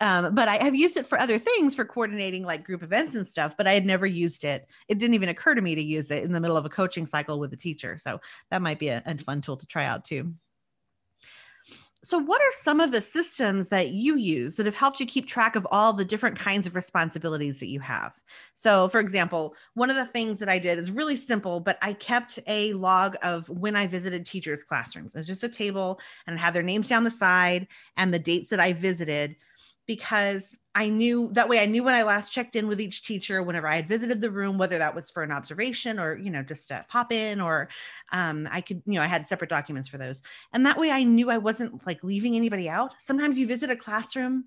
Um, 0.00 0.34
but 0.34 0.48
I 0.48 0.62
have 0.62 0.74
used 0.74 0.96
it 0.96 1.06
for 1.06 1.18
other 1.18 1.38
things 1.38 1.74
for 1.74 1.84
coordinating 1.84 2.44
like 2.44 2.64
group 2.64 2.82
events 2.82 3.14
and 3.14 3.26
stuff, 3.26 3.56
but 3.56 3.66
I 3.66 3.74
had 3.74 3.86
never 3.86 4.06
used 4.06 4.44
it. 4.44 4.66
It 4.88 4.98
didn't 4.98 5.14
even 5.14 5.28
occur 5.28 5.54
to 5.54 5.62
me 5.62 5.74
to 5.74 5.82
use 5.82 6.10
it 6.10 6.22
in 6.22 6.32
the 6.32 6.40
middle 6.40 6.56
of 6.56 6.64
a 6.64 6.70
coaching 6.70 7.06
cycle 7.06 7.40
with 7.40 7.52
a 7.52 7.56
teacher. 7.56 7.98
So 8.00 8.20
that 8.50 8.62
might 8.62 8.78
be 8.78 8.88
a, 8.88 9.02
a 9.04 9.18
fun 9.18 9.40
tool 9.40 9.56
to 9.56 9.66
try 9.66 9.84
out 9.84 10.04
too 10.04 10.34
so 12.04 12.18
what 12.18 12.40
are 12.40 12.52
some 12.52 12.80
of 12.80 12.92
the 12.92 13.00
systems 13.00 13.68
that 13.70 13.90
you 13.90 14.16
use 14.16 14.54
that 14.56 14.66
have 14.66 14.76
helped 14.76 15.00
you 15.00 15.06
keep 15.06 15.26
track 15.26 15.56
of 15.56 15.66
all 15.70 15.92
the 15.92 16.04
different 16.04 16.38
kinds 16.38 16.66
of 16.66 16.76
responsibilities 16.76 17.58
that 17.58 17.68
you 17.68 17.80
have? 17.80 18.14
So 18.54 18.88
for 18.88 19.00
example 19.00 19.54
one 19.74 19.90
of 19.90 19.96
the 19.96 20.06
things 20.06 20.38
that 20.38 20.48
i 20.48 20.58
did 20.58 20.78
is 20.78 20.90
really 20.90 21.16
simple 21.16 21.60
but 21.60 21.78
i 21.82 21.92
kept 21.92 22.38
a 22.46 22.72
log 22.74 23.16
of 23.22 23.48
when 23.48 23.74
i 23.74 23.86
visited 23.86 24.24
teachers 24.24 24.64
classrooms. 24.64 25.14
It's 25.14 25.26
just 25.26 25.44
a 25.44 25.48
table 25.48 26.00
and 26.26 26.38
have 26.38 26.54
their 26.54 26.62
names 26.62 26.88
down 26.88 27.04
the 27.04 27.10
side 27.10 27.66
and 27.96 28.14
the 28.14 28.18
dates 28.18 28.48
that 28.50 28.60
i 28.60 28.72
visited 28.72 29.36
because 29.88 30.56
I 30.74 30.90
knew 30.90 31.30
that 31.32 31.48
way 31.48 31.60
I 31.60 31.66
knew 31.66 31.82
when 31.82 31.94
I 31.94 32.02
last 32.04 32.30
checked 32.30 32.54
in 32.54 32.68
with 32.68 32.80
each 32.80 33.02
teacher 33.02 33.42
whenever 33.42 33.66
I 33.66 33.76
had 33.76 33.88
visited 33.88 34.20
the 34.20 34.30
room, 34.30 34.58
whether 34.58 34.78
that 34.78 34.94
was 34.94 35.10
for 35.10 35.24
an 35.24 35.32
observation 35.32 35.98
or, 35.98 36.16
you 36.16 36.30
know, 36.30 36.42
just 36.42 36.70
a 36.70 36.84
pop 36.88 37.10
in 37.10 37.40
or 37.40 37.68
um, 38.12 38.46
I 38.52 38.60
could, 38.60 38.82
you 38.86 38.94
know, 38.94 39.02
I 39.02 39.06
had 39.06 39.26
separate 39.26 39.50
documents 39.50 39.88
for 39.88 39.98
those. 39.98 40.22
And 40.52 40.64
that 40.66 40.78
way 40.78 40.92
I 40.92 41.02
knew 41.02 41.30
I 41.30 41.38
wasn't 41.38 41.84
like 41.86 42.04
leaving 42.04 42.36
anybody 42.36 42.68
out. 42.68 42.94
Sometimes 43.00 43.38
you 43.38 43.46
visit 43.46 43.70
a 43.70 43.76
classroom 43.76 44.44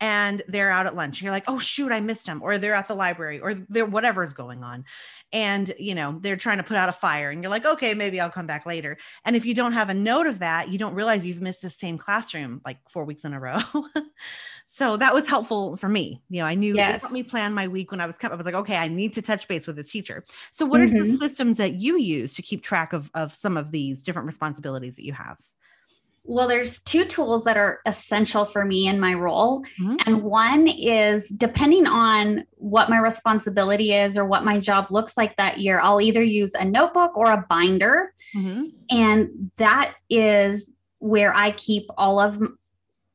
and 0.00 0.42
they're 0.48 0.70
out 0.70 0.86
at 0.86 0.94
lunch. 0.94 1.22
You're 1.22 1.32
like, 1.32 1.44
oh 1.48 1.58
shoot, 1.58 1.92
I 1.92 2.00
missed 2.00 2.26
them, 2.26 2.40
or 2.42 2.58
they're 2.58 2.74
at 2.74 2.88
the 2.88 2.94
library, 2.94 3.40
or 3.40 3.54
they're 3.68 3.86
whatever's 3.86 4.32
going 4.32 4.62
on, 4.62 4.84
and 5.32 5.74
you 5.78 5.94
know 5.94 6.18
they're 6.20 6.36
trying 6.36 6.58
to 6.58 6.62
put 6.62 6.76
out 6.76 6.88
a 6.88 6.92
fire, 6.92 7.30
and 7.30 7.42
you're 7.42 7.50
like, 7.50 7.66
okay, 7.66 7.94
maybe 7.94 8.20
I'll 8.20 8.30
come 8.30 8.46
back 8.46 8.66
later. 8.66 8.98
And 9.24 9.36
if 9.36 9.46
you 9.46 9.54
don't 9.54 9.72
have 9.72 9.88
a 9.88 9.94
note 9.94 10.26
of 10.26 10.40
that, 10.40 10.68
you 10.68 10.78
don't 10.78 10.94
realize 10.94 11.24
you've 11.24 11.40
missed 11.40 11.62
the 11.62 11.70
same 11.70 11.98
classroom 11.98 12.60
like 12.64 12.78
four 12.88 13.04
weeks 13.04 13.24
in 13.24 13.32
a 13.32 13.40
row. 13.40 13.58
so 14.66 14.96
that 14.96 15.14
was 15.14 15.26
helpful 15.28 15.76
for 15.76 15.88
me. 15.88 16.22
You 16.28 16.40
know, 16.40 16.46
I 16.46 16.54
knew 16.54 16.74
yes. 16.74 16.96
it 16.96 17.00
helped 17.00 17.14
me 17.14 17.22
plan 17.22 17.54
my 17.54 17.68
week 17.68 17.90
when 17.90 18.00
I 18.00 18.06
was 18.06 18.18
coming. 18.18 18.34
I 18.34 18.36
was 18.36 18.46
like, 18.46 18.54
okay, 18.54 18.76
I 18.76 18.88
need 18.88 19.14
to 19.14 19.22
touch 19.22 19.48
base 19.48 19.66
with 19.66 19.76
this 19.76 19.90
teacher. 19.90 20.24
So, 20.50 20.66
what 20.66 20.80
mm-hmm. 20.80 20.96
are 20.96 21.04
the 21.04 21.16
systems 21.16 21.56
that 21.56 21.74
you 21.74 21.98
use 21.98 22.34
to 22.34 22.42
keep 22.42 22.62
track 22.62 22.92
of 22.92 23.10
of 23.14 23.32
some 23.32 23.56
of 23.56 23.70
these 23.70 24.02
different 24.02 24.26
responsibilities 24.26 24.96
that 24.96 25.04
you 25.04 25.14
have? 25.14 25.38
Well, 26.28 26.48
there's 26.48 26.80
two 26.80 27.04
tools 27.04 27.44
that 27.44 27.56
are 27.56 27.80
essential 27.86 28.44
for 28.44 28.64
me 28.64 28.88
in 28.88 28.98
my 28.98 29.14
role. 29.14 29.62
Mm-hmm. 29.80 29.96
And 30.06 30.22
one 30.22 30.66
is 30.68 31.28
depending 31.28 31.86
on 31.86 32.44
what 32.56 32.90
my 32.90 32.98
responsibility 32.98 33.94
is 33.94 34.18
or 34.18 34.24
what 34.24 34.44
my 34.44 34.58
job 34.58 34.90
looks 34.90 35.16
like 35.16 35.36
that 35.36 35.58
year, 35.58 35.80
I'll 35.80 36.00
either 36.00 36.22
use 36.22 36.54
a 36.54 36.64
notebook 36.64 37.16
or 37.16 37.30
a 37.30 37.46
binder. 37.48 38.12
Mm-hmm. 38.34 38.64
And 38.90 39.50
that 39.56 39.94
is 40.10 40.68
where 40.98 41.34
I 41.34 41.52
keep 41.52 41.86
all 41.96 42.18
of 42.18 42.42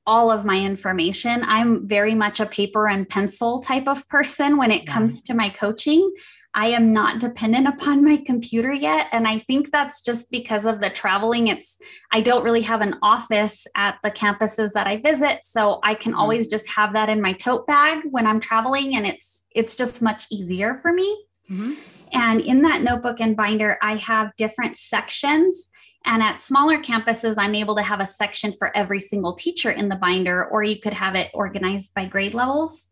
all 0.08 0.32
of 0.32 0.46
my 0.46 0.60
information. 0.60 1.44
I'm 1.46 1.88
very 1.88 2.16
much 2.16 2.40
a 2.40 2.46
paper 2.46 2.88
and 2.88 3.08
pencil 3.08 3.60
type 3.60 3.88
of 3.88 4.08
person 4.10 4.58
when 4.58 4.72
it 4.72 4.88
comes 4.88 5.22
to 5.24 5.36
my 5.36 5.50
coaching. 5.50 6.12
I 6.54 6.68
am 6.68 6.92
not 6.92 7.20
dependent 7.20 7.68
upon 7.68 8.04
my 8.04 8.18
computer 8.18 8.74
yet. 8.74 9.08
And 9.12 9.28
I 9.28 9.38
think 9.38 9.72
that's 9.72 10.02
just 10.02 10.30
because 10.32 10.66
of 10.66 10.82
the 10.82 10.90
traveling. 10.90 11.48
It's, 11.48 11.78
I 12.12 12.22
don't 12.22 12.44
really 12.44 12.62
have 12.62 12.82
an 12.82 12.98
office 13.02 13.66
at 13.76 13.98
the 14.04 14.12
campuses 14.12 14.74
that 14.74 14.86
I 14.86 14.98
visit. 14.98 15.40
So 15.44 15.80
I 15.84 15.94
can 15.94 16.12
mm-hmm. 16.12 16.22
always 16.22 16.48
just 16.48 16.70
have 16.70 16.94
that 16.94 17.08
in 17.10 17.22
my 17.22 17.34
tote 17.34 17.68
bag 17.68 18.04
when 18.12 18.28
I'm 18.28 18.42
traveling. 18.42 18.96
And 18.96 19.06
it's, 19.08 19.46
it's 19.56 19.76
just 19.76 20.02
much 20.02 20.26
easier 20.30 20.78
for 20.82 20.92
me. 20.92 21.26
Mm-hmm. 21.50 21.74
And 22.14 22.42
in 22.42 22.62
that 22.64 22.82
notebook 22.82 23.22
and 23.22 23.38
binder, 23.38 23.78
I 23.82 23.96
have 23.96 24.36
different 24.36 24.76
sections. 24.76 25.70
And 26.04 26.24
at 26.24 26.40
smaller 26.42 26.80
campuses, 26.80 27.36
I'm 27.38 27.56
able 27.56 27.76
to 27.76 27.84
have 27.84 28.00
a 28.00 28.08
section 28.08 28.54
for 28.54 28.76
every 28.76 29.00
single 29.00 29.34
teacher 29.34 29.72
in 29.72 29.88
the 29.88 29.96
binder, 29.96 30.46
or 30.46 30.64
you 30.64 30.82
could 30.82 30.94
have 30.94 31.16
it 31.16 31.30
organized 31.34 31.94
by 31.94 32.06
grade 32.06 32.34
levels. 32.34 32.90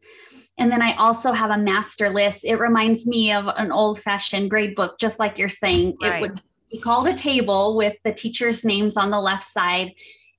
And 0.59 0.69
then 0.71 0.81
I 0.81 0.93
also 0.95 1.31
have 1.31 1.51
a 1.51 1.57
master 1.57 2.09
list. 2.09 2.43
It 2.43 2.57
reminds 2.57 3.07
me 3.07 3.31
of 3.31 3.47
an 3.57 3.71
old 3.71 3.99
fashioned 4.01 4.49
grade 4.49 4.75
book, 4.75 4.99
just 4.99 5.17
like 5.17 5.39
you're 5.39 5.49
saying. 5.49 5.97
Right. 6.01 6.15
It 6.15 6.21
would 6.21 6.41
be 6.69 6.79
called 6.79 7.07
a 7.07 7.13
table 7.13 7.77
with 7.77 7.95
the 8.03 8.13
teacher's 8.13 8.65
names 8.65 8.97
on 8.97 9.09
the 9.09 9.21
left 9.21 9.47
side. 9.47 9.93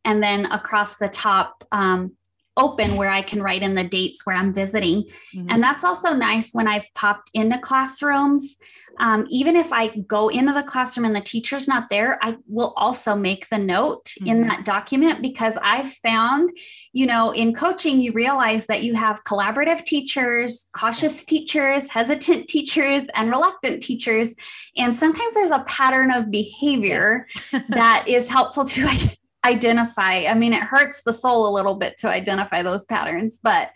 And 0.04 0.22
then 0.22 0.46
across 0.46 0.98
the 0.98 1.08
top, 1.08 1.64
um, 1.72 2.12
open 2.56 2.96
where 2.96 3.10
I 3.10 3.22
can 3.22 3.42
write 3.42 3.62
in 3.62 3.74
the 3.74 3.84
dates 3.84 4.26
where 4.26 4.36
I'm 4.36 4.52
visiting. 4.52 5.04
Mm-hmm. 5.34 5.46
And 5.50 5.62
that's 5.62 5.84
also 5.84 6.14
nice 6.14 6.52
when 6.52 6.68
I've 6.68 6.92
popped 6.94 7.30
into 7.34 7.58
classrooms. 7.58 8.56
Um, 8.98 9.26
even 9.30 9.56
if 9.56 9.72
I 9.72 9.88
go 9.88 10.28
into 10.28 10.52
the 10.52 10.62
classroom 10.62 11.06
and 11.06 11.16
the 11.16 11.20
teacher's 11.20 11.66
not 11.66 11.88
there, 11.88 12.18
I 12.22 12.36
will 12.46 12.74
also 12.76 13.14
make 13.14 13.48
the 13.48 13.56
note 13.56 14.06
mm-hmm. 14.06 14.26
in 14.26 14.48
that 14.48 14.64
document 14.64 15.22
because 15.22 15.56
I've 15.62 15.90
found, 15.90 16.50
you 16.92 17.06
know, 17.06 17.30
in 17.30 17.54
coaching, 17.54 18.00
you 18.00 18.12
realize 18.12 18.66
that 18.66 18.82
you 18.82 18.94
have 18.94 19.24
collaborative 19.24 19.84
teachers, 19.84 20.66
cautious 20.72 21.24
teachers, 21.24 21.88
hesitant 21.88 22.48
teachers, 22.48 23.04
and 23.14 23.30
reluctant 23.30 23.80
teachers. 23.80 24.34
And 24.76 24.94
sometimes 24.94 25.34
there's 25.34 25.50
a 25.50 25.64
pattern 25.66 26.10
of 26.10 26.30
behavior 26.30 27.26
that 27.70 28.04
is 28.06 28.28
helpful 28.28 28.64
to 28.66 28.86
identify. 29.44 30.24
I 30.26 30.34
mean, 30.34 30.52
it 30.52 30.62
hurts 30.62 31.02
the 31.02 31.12
soul 31.12 31.48
a 31.48 31.54
little 31.54 31.74
bit 31.74 31.98
to 31.98 32.08
identify 32.08 32.62
those 32.62 32.84
patterns, 32.84 33.38
but 33.42 33.70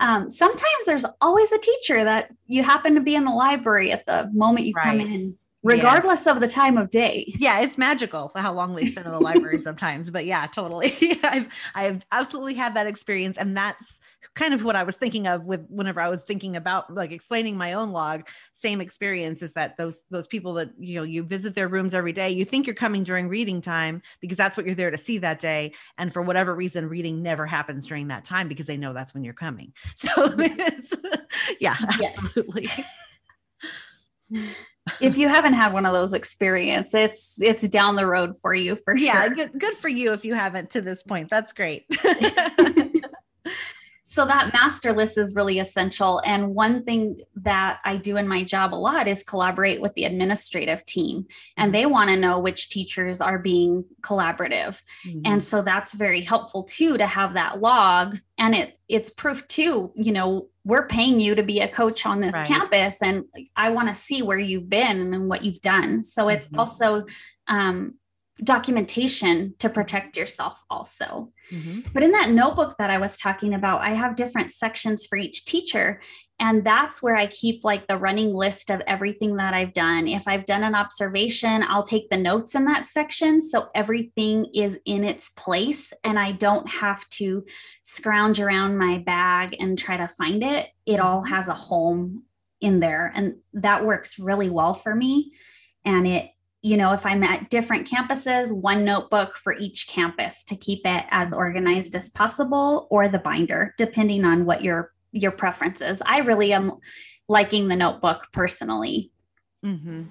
Um, 0.00 0.30
sometimes 0.30 0.84
there's 0.84 1.04
always 1.20 1.52
a 1.52 1.58
teacher 1.58 2.02
that 2.02 2.32
you 2.48 2.64
happen 2.64 2.94
to 2.96 3.00
be 3.00 3.14
in 3.14 3.24
the 3.24 3.30
library 3.30 3.92
at 3.92 4.04
the 4.04 4.28
moment 4.32 4.66
you 4.66 4.72
right. 4.74 4.84
come 4.84 5.00
in 5.00 5.38
regardless 5.62 6.26
yeah. 6.26 6.32
of 6.32 6.40
the 6.40 6.48
time 6.48 6.76
of 6.76 6.90
day. 6.90 7.32
Yeah, 7.38 7.60
it's 7.60 7.78
magical 7.78 8.32
how 8.34 8.52
long 8.52 8.74
we 8.74 8.86
spend 8.86 9.06
in 9.06 9.12
the 9.12 9.20
library 9.20 9.62
sometimes. 9.62 10.10
But 10.10 10.26
yeah, 10.26 10.46
totally. 10.46 10.92
I've 11.22 11.48
I've 11.74 12.04
absolutely 12.10 12.54
had 12.54 12.74
that 12.74 12.86
experience, 12.86 13.38
and 13.38 13.56
that's 13.56 14.00
kind 14.34 14.54
of 14.54 14.64
what 14.64 14.76
I 14.76 14.82
was 14.82 14.96
thinking 14.96 15.26
of 15.26 15.46
with 15.46 15.66
whenever 15.68 16.00
I 16.00 16.08
was 16.08 16.22
thinking 16.22 16.56
about 16.56 16.92
like 16.92 17.12
explaining 17.12 17.56
my 17.56 17.74
own 17.74 17.90
log. 17.90 18.26
Same 18.62 18.80
experience 18.80 19.42
is 19.42 19.52
that 19.54 19.76
those 19.76 20.02
those 20.10 20.28
people 20.28 20.54
that 20.54 20.70
you 20.78 20.94
know 20.94 21.02
you 21.02 21.24
visit 21.24 21.54
their 21.54 21.68
rooms 21.68 21.94
every 21.94 22.12
day. 22.12 22.30
You 22.30 22.44
think 22.44 22.66
you're 22.66 22.74
coming 22.74 23.02
during 23.02 23.28
reading 23.28 23.60
time 23.60 24.02
because 24.20 24.38
that's 24.38 24.56
what 24.56 24.64
you're 24.64 24.76
there 24.76 24.92
to 24.92 24.98
see 24.98 25.18
that 25.18 25.40
day, 25.40 25.72
and 25.98 26.12
for 26.12 26.22
whatever 26.22 26.54
reason, 26.54 26.88
reading 26.88 27.22
never 27.22 27.44
happens 27.44 27.86
during 27.86 28.08
that 28.08 28.24
time 28.24 28.46
because 28.46 28.66
they 28.66 28.76
know 28.76 28.92
that's 28.92 29.14
when 29.14 29.24
you're 29.24 29.34
coming. 29.34 29.72
So 29.96 30.32
yeah, 31.60 31.76
absolutely. 31.80 32.68
if 35.00 35.16
you 35.16 35.28
haven't 35.28 35.54
had 35.54 35.72
one 35.72 35.86
of 35.86 35.92
those 35.92 36.12
experiences, 36.12 36.94
it's 36.94 37.42
it's 37.42 37.68
down 37.68 37.96
the 37.96 38.06
road 38.06 38.36
for 38.40 38.54
you 38.54 38.76
for 38.76 38.96
yeah, 38.96 39.12
sure. 39.12 39.22
Yeah, 39.22 39.46
good, 39.46 39.60
good 39.60 39.74
for 39.74 39.88
you 39.88 40.12
if 40.12 40.24
you 40.24 40.34
haven't 40.34 40.70
to 40.70 40.80
this 40.80 41.02
point. 41.02 41.30
That's 41.30 41.52
great. 41.52 41.86
So 44.12 44.26
that 44.26 44.52
master 44.52 44.92
list 44.92 45.16
is 45.16 45.34
really 45.34 45.58
essential 45.58 46.20
and 46.26 46.54
one 46.54 46.84
thing 46.84 47.18
that 47.34 47.80
i 47.84 47.96
do 47.96 48.18
in 48.18 48.28
my 48.28 48.44
job 48.44 48.74
a 48.74 48.76
lot 48.76 49.08
is 49.08 49.22
collaborate 49.22 49.80
with 49.80 49.94
the 49.94 50.04
administrative 50.04 50.84
team 50.84 51.26
and 51.56 51.72
mm-hmm. 51.72 51.80
they 51.80 51.86
want 51.86 52.10
to 52.10 52.16
know 52.16 52.38
which 52.38 52.68
teachers 52.68 53.20
are 53.20 53.38
being 53.38 53.82
collaborative 54.02 54.82
mm-hmm. 55.06 55.20
and 55.24 55.42
so 55.42 55.62
that's 55.62 55.94
very 55.94 56.20
helpful 56.20 56.62
too 56.64 56.98
to 56.98 57.06
have 57.06 57.32
that 57.34 57.60
log 57.60 58.18
and 58.38 58.54
it 58.54 58.78
it's 58.88 59.10
proof 59.10 59.46
too 59.48 59.90
you 59.96 60.12
know 60.12 60.48
we're 60.64 60.86
paying 60.86 61.18
you 61.18 61.34
to 61.34 61.42
be 61.42 61.60
a 61.60 61.68
coach 61.68 62.04
on 62.04 62.20
this 62.20 62.34
right. 62.34 62.46
campus 62.46 63.00
and 63.00 63.24
i 63.56 63.70
want 63.70 63.88
to 63.88 63.94
see 63.94 64.20
where 64.20 64.38
you've 64.38 64.68
been 64.68 65.14
and 65.14 65.28
what 65.28 65.42
you've 65.42 65.62
done 65.62 66.04
so 66.04 66.28
it's 66.28 66.48
mm-hmm. 66.48 66.60
also 66.60 67.04
um, 67.48 67.94
documentation 68.38 69.54
to 69.58 69.68
protect 69.68 70.16
yourself 70.16 70.58
also. 70.70 71.28
Mm-hmm. 71.50 71.80
But 71.92 72.02
in 72.02 72.12
that 72.12 72.30
notebook 72.30 72.76
that 72.78 72.90
I 72.90 72.98
was 72.98 73.16
talking 73.16 73.54
about, 73.54 73.82
I 73.82 73.90
have 73.90 74.16
different 74.16 74.50
sections 74.50 75.06
for 75.06 75.16
each 75.16 75.44
teacher. 75.44 76.00
And 76.40 76.64
that's 76.64 77.02
where 77.02 77.14
I 77.14 77.26
keep 77.26 77.62
like 77.62 77.86
the 77.86 77.98
running 77.98 78.34
list 78.34 78.70
of 78.70 78.82
everything 78.86 79.36
that 79.36 79.54
I've 79.54 79.74
done. 79.74 80.08
If 80.08 80.26
I've 80.26 80.46
done 80.46 80.64
an 80.64 80.74
observation, 80.74 81.62
I'll 81.62 81.84
take 81.84 82.10
the 82.10 82.16
notes 82.16 82.54
in 82.54 82.64
that 82.64 82.86
section. 82.86 83.40
So 83.40 83.68
everything 83.74 84.46
is 84.54 84.78
in 84.84 85.04
its 85.04 85.28
place 85.30 85.92
and 86.02 86.18
I 86.18 86.32
don't 86.32 86.68
have 86.68 87.08
to 87.10 87.44
scrounge 87.82 88.40
around 88.40 88.78
my 88.78 88.98
bag 88.98 89.54
and 89.60 89.78
try 89.78 89.98
to 89.98 90.08
find 90.08 90.42
it. 90.42 90.70
It 90.86 91.00
all 91.00 91.22
mm-hmm. 91.22 91.32
has 91.32 91.48
a 91.48 91.54
home 91.54 92.24
in 92.60 92.80
there. 92.80 93.12
And 93.14 93.36
that 93.52 93.84
works 93.84 94.18
really 94.18 94.48
well 94.48 94.74
for 94.74 94.94
me. 94.94 95.32
And 95.84 96.08
it 96.08 96.30
you 96.62 96.76
know, 96.76 96.92
if 96.92 97.04
I'm 97.04 97.24
at 97.24 97.50
different 97.50 97.88
campuses, 97.88 98.52
one 98.52 98.84
notebook 98.84 99.36
for 99.36 99.52
each 99.54 99.88
campus 99.88 100.44
to 100.44 100.56
keep 100.56 100.82
it 100.84 101.04
as 101.10 101.32
organized 101.32 101.96
as 101.96 102.08
possible, 102.10 102.86
or 102.90 103.08
the 103.08 103.18
binder, 103.18 103.74
depending 103.76 104.24
on 104.24 104.44
what 104.46 104.62
your 104.62 104.92
your 105.10 105.32
preference 105.32 105.80
is. 105.80 106.00
I 106.06 106.20
really 106.20 106.52
am 106.52 106.78
liking 107.28 107.68
the 107.68 107.76
notebook 107.76 108.28
personally. 108.32 109.10
Mm-hmm. 109.64 110.02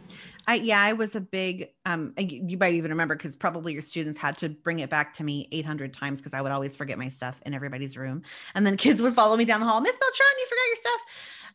I, 0.47 0.55
yeah, 0.55 0.81
I 0.81 0.93
was 0.93 1.15
a 1.15 1.21
big, 1.21 1.69
um, 1.85 2.13
you 2.17 2.57
might 2.57 2.73
even 2.73 2.91
remember 2.91 3.15
because 3.15 3.35
probably 3.35 3.73
your 3.73 3.81
students 3.81 4.17
had 4.17 4.37
to 4.39 4.49
bring 4.49 4.79
it 4.79 4.89
back 4.89 5.13
to 5.15 5.23
me 5.23 5.47
800 5.51 5.93
times 5.93 6.19
because 6.19 6.33
I 6.33 6.41
would 6.41 6.51
always 6.51 6.75
forget 6.75 6.97
my 6.97 7.09
stuff 7.09 7.41
in 7.45 7.53
everybody's 7.53 7.95
room. 7.95 8.23
And 8.55 8.65
then 8.65 8.77
kids 8.77 9.01
would 9.01 9.13
follow 9.13 9.37
me 9.37 9.45
down 9.45 9.59
the 9.59 9.65
hall, 9.65 9.81
Miss 9.81 9.91
Beltran, 9.91 10.39
you 10.39 10.45
forgot 10.47 10.67
your 10.67 10.75
stuff. 10.77 11.01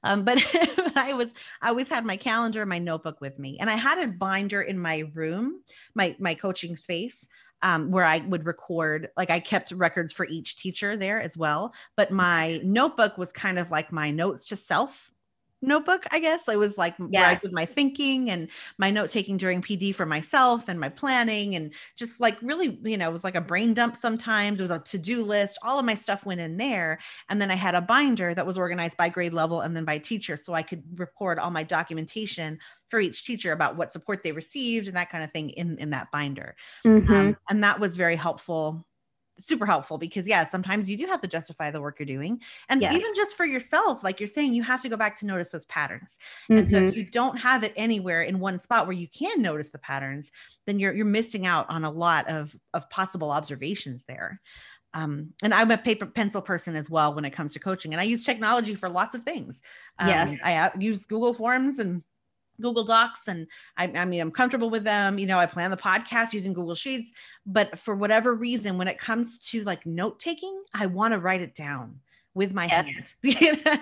Um, 0.05 0.25
but 0.25 0.39
I 0.97 1.13
was, 1.15 1.31
I 1.63 1.69
always 1.69 1.89
had 1.89 2.05
my 2.05 2.17
calendar, 2.17 2.65
my 2.67 2.79
notebook 2.79 3.21
with 3.21 3.39
me, 3.39 3.59
and 3.61 3.71
I 3.71 3.75
had 3.75 3.99
a 3.99 4.09
binder 4.09 4.63
in 4.63 4.79
my 4.79 5.05
room, 5.15 5.63
my 5.95 6.17
my 6.19 6.35
coaching 6.35 6.77
space, 6.77 7.29
um, 7.63 7.91
where 7.91 8.05
I 8.05 8.19
would 8.19 8.47
record. 8.47 9.09
Like 9.17 9.31
I 9.31 9.41
kept 9.41 9.73
records 9.73 10.13
for 10.13 10.27
each 10.27 10.57
teacher 10.57 10.97
there 10.97 11.21
as 11.21 11.37
well. 11.37 11.75
But 11.97 12.11
my 12.11 12.61
notebook 12.63 13.19
was 13.19 13.33
kind 13.33 13.59
of 13.59 13.71
like 13.71 13.93
my 13.93 14.11
notes 14.11 14.47
to 14.47 14.57
self 14.57 15.13
notebook, 15.63 16.05
I 16.11 16.19
guess. 16.19 16.49
I 16.49 16.57
was 16.57 16.77
like 16.77 16.95
yes. 16.99 17.09
where 17.11 17.25
I 17.25 17.35
did 17.35 17.53
my 17.53 17.65
thinking 17.65 18.31
and 18.31 18.49
my 18.79 18.91
note 18.91 19.11
taking 19.11 19.37
during 19.37 19.63
PD 19.63 19.95
for 19.95 20.07
myself 20.07 20.69
and 20.69 20.79
my 20.79 20.89
planning 20.89 21.55
and 21.55 21.73
just 21.97 22.21
like 22.21 22.37
really, 22.43 22.79
you 22.83 22.97
know, 22.99 23.09
it 23.09 23.13
was 23.13 23.25
like 23.25 23.35
a 23.35 23.41
brain 23.41 23.75
dump 23.75 23.97
sometimes. 23.97 24.59
It 24.59 24.63
was 24.63 24.71
a 24.71 24.79
to-do 24.79 25.25
list. 25.25 25.59
All 25.63 25.79
of 25.79 25.85
my 25.85 25.95
stuff 25.95 26.27
went 26.27 26.41
in 26.41 26.57
there. 26.57 26.99
And 27.29 27.41
then 27.41 27.51
I 27.51 27.55
had 27.55 27.75
a 27.75 27.81
binder 27.81 28.35
that 28.35 28.47
was 28.47 28.59
organized 28.59 28.97
by 28.97 29.09
grade 29.09 29.35
level 29.35 29.61
and 29.63 29.77
then 29.77 29.85
by 29.85 29.99
teacher. 29.99 30.37
So 30.37 30.53
I 30.53 30.63
could 30.63 30.83
record 30.99 31.39
all 31.39 31.51
my 31.51 31.63
documentation 31.63 32.59
for 32.89 33.01
each 33.01 33.25
teacher 33.25 33.53
about 33.53 33.77
what 33.77 33.93
support 33.93 34.23
they 34.23 34.33
received 34.33 34.87
and 34.87 34.97
that 34.97 35.11
kind 35.11 35.25
of 35.25 35.33
thing 35.33 35.51
in, 35.51 35.77
in 35.79 35.91
that 35.91 36.11
binder. 36.13 36.55
Mm-hmm. 36.87 37.13
Um, 37.13 37.37
and 37.51 37.65
that 37.65 37.81
was 37.81 37.97
very 37.97 38.17
helpful 38.17 38.87
super 39.39 39.67
helpful 39.67 39.99
because 39.99 40.27
yeah 40.27 40.47
sometimes 40.47 40.89
you 40.89 40.97
do 40.97 41.07
have 41.07 41.21
to 41.21 41.29
justify 41.29 41.71
the 41.71 41.81
work 41.81 41.99
you're 41.99 42.07
doing 42.07 42.41
and 42.69 42.81
yes. 42.81 42.95
even 42.95 43.15
just 43.15 43.37
for 43.37 43.45
yourself 43.45 44.03
like 44.03 44.19
you're 44.19 44.27
saying 44.27 44.53
you 44.53 44.63
have 44.63 44.83
to 44.83 44.89
go 44.89 44.97
back 44.97 45.19
to 45.19 45.27
notice 45.27 45.51
those 45.51 45.67
patterns 45.67 46.19
mm-hmm. 46.51 46.59
and 46.59 46.71
so 46.71 46.77
if 46.77 46.83
mm-hmm. 46.83 46.99
you 46.99 47.05
don't 47.05 47.37
have 47.37 47.63
it 47.63 47.73
anywhere 47.77 48.23
in 48.23 48.39
one 48.39 48.59
spot 48.59 48.87
where 48.87 48.97
you 48.97 49.09
can 49.09 49.43
notice 49.43 49.69
the 49.71 49.79
patterns 49.79 50.31
then 50.67 50.79
you're 50.79 50.95
you're 50.95 51.05
missing 51.05 51.47
out 51.47 51.69
on 51.69 51.85
a 51.85 51.91
lot 51.91 52.29
of 52.29 52.57
of 52.75 52.89
possible 52.91 53.31
observations 53.31 54.03
there 54.09 54.41
um, 54.95 55.35
and 55.43 55.53
I'm 55.53 55.71
a 55.71 55.77
paper 55.77 56.07
pencil 56.07 56.41
person 56.41 56.75
as 56.75 56.89
well 56.89 57.13
when 57.13 57.27
it 57.27 57.33
comes 57.33 57.53
to 57.53 57.59
coaching, 57.59 57.93
and 57.93 58.01
I 58.01 58.05
use 58.05 58.25
technology 58.25 58.75
for 58.75 58.89
lots 58.89 59.15
of 59.15 59.25
things. 59.25 59.61
Um, 59.99 60.09
yes, 60.09 60.33
I 60.43 60.71
use 60.79 61.05
Google 61.05 61.35
Forms 61.35 61.81
and 61.81 62.03
Google 62.61 62.85
Docs 62.85 63.29
and 63.29 63.47
I, 63.77 63.85
I, 63.95 64.05
mean, 64.05 64.21
I'm 64.21 64.31
comfortable 64.31 64.71
with 64.71 64.85
them. 64.85 65.19
You 65.19 65.27
know, 65.27 65.39
I 65.39 65.47
plan 65.47 65.71
the 65.71 65.77
podcast 65.77 66.33
using 66.33 66.53
Google 66.53 66.75
Sheets, 66.75 67.13
but 67.45 67.79
for 67.79 67.95
whatever 67.95 68.35
reason, 68.35 68.79
when 68.79 68.89
it 68.89 68.99
comes 68.99 69.39
to 69.51 69.63
like 69.65 69.87
note 69.87 70.21
taking, 70.21 70.63
I 70.75 70.87
want 70.87 71.13
to 71.13 71.19
write 71.19 71.41
it 71.41 71.55
down 71.55 72.01
with 72.37 72.53
my 72.53 72.67
yes. 72.67 72.85
hands. 72.85 73.15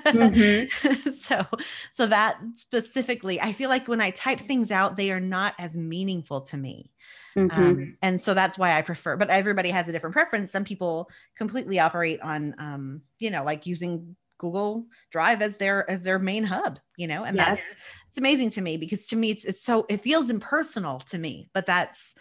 mm-hmm. 0.07 1.11
so, 1.21 1.45
so 1.93 2.07
that 2.07 2.41
specifically, 2.57 3.41
I 3.41 3.53
feel 3.53 3.69
like 3.69 3.89
when 3.89 4.01
I 4.01 4.11
type 4.11 4.39
things 4.39 4.71
out, 4.71 4.97
they 4.97 5.11
are 5.11 5.21
not 5.21 5.55
as 5.59 5.75
meaningful 5.77 6.43
to 6.43 6.57
me. 6.57 6.93
Mm-hmm. 7.37 7.61
Um, 7.61 7.97
and 8.01 8.21
so 8.21 8.33
that's 8.33 8.57
why 8.57 8.79
I 8.79 8.83
prefer, 8.83 9.17
but 9.17 9.29
everybody 9.29 9.71
has 9.71 9.89
a 9.89 9.93
different 9.93 10.15
preference. 10.15 10.53
Some 10.53 10.65
people 10.65 11.11
completely 11.37 11.81
operate 11.81 12.21
on, 12.21 12.55
um, 12.59 13.03
you 13.19 13.29
know, 13.29 13.43
like 13.43 13.67
using 13.67 14.15
Google 14.39 14.87
Drive 15.11 15.43
as 15.43 15.57
their 15.57 15.89
as 15.91 16.03
their 16.03 16.19
main 16.19 16.45
hub, 16.45 16.79
you 16.97 17.07
know, 17.07 17.25
and 17.25 17.37
yes. 17.37 17.47
that's 17.47 17.63
it's 18.15 18.19
amazing 18.21 18.49
to 18.49 18.61
me 18.61 18.77
because 18.77 19.09
to 19.09 19.17
me 19.17 19.33
it's, 19.33 19.45
it's 19.45 19.61
so 19.61 19.85
it 19.89 20.01
feels 20.01 20.31
impersonal 20.31 21.01
to 21.01 21.19
me 21.19 21.51
but 21.53 21.67
that's 21.67 22.15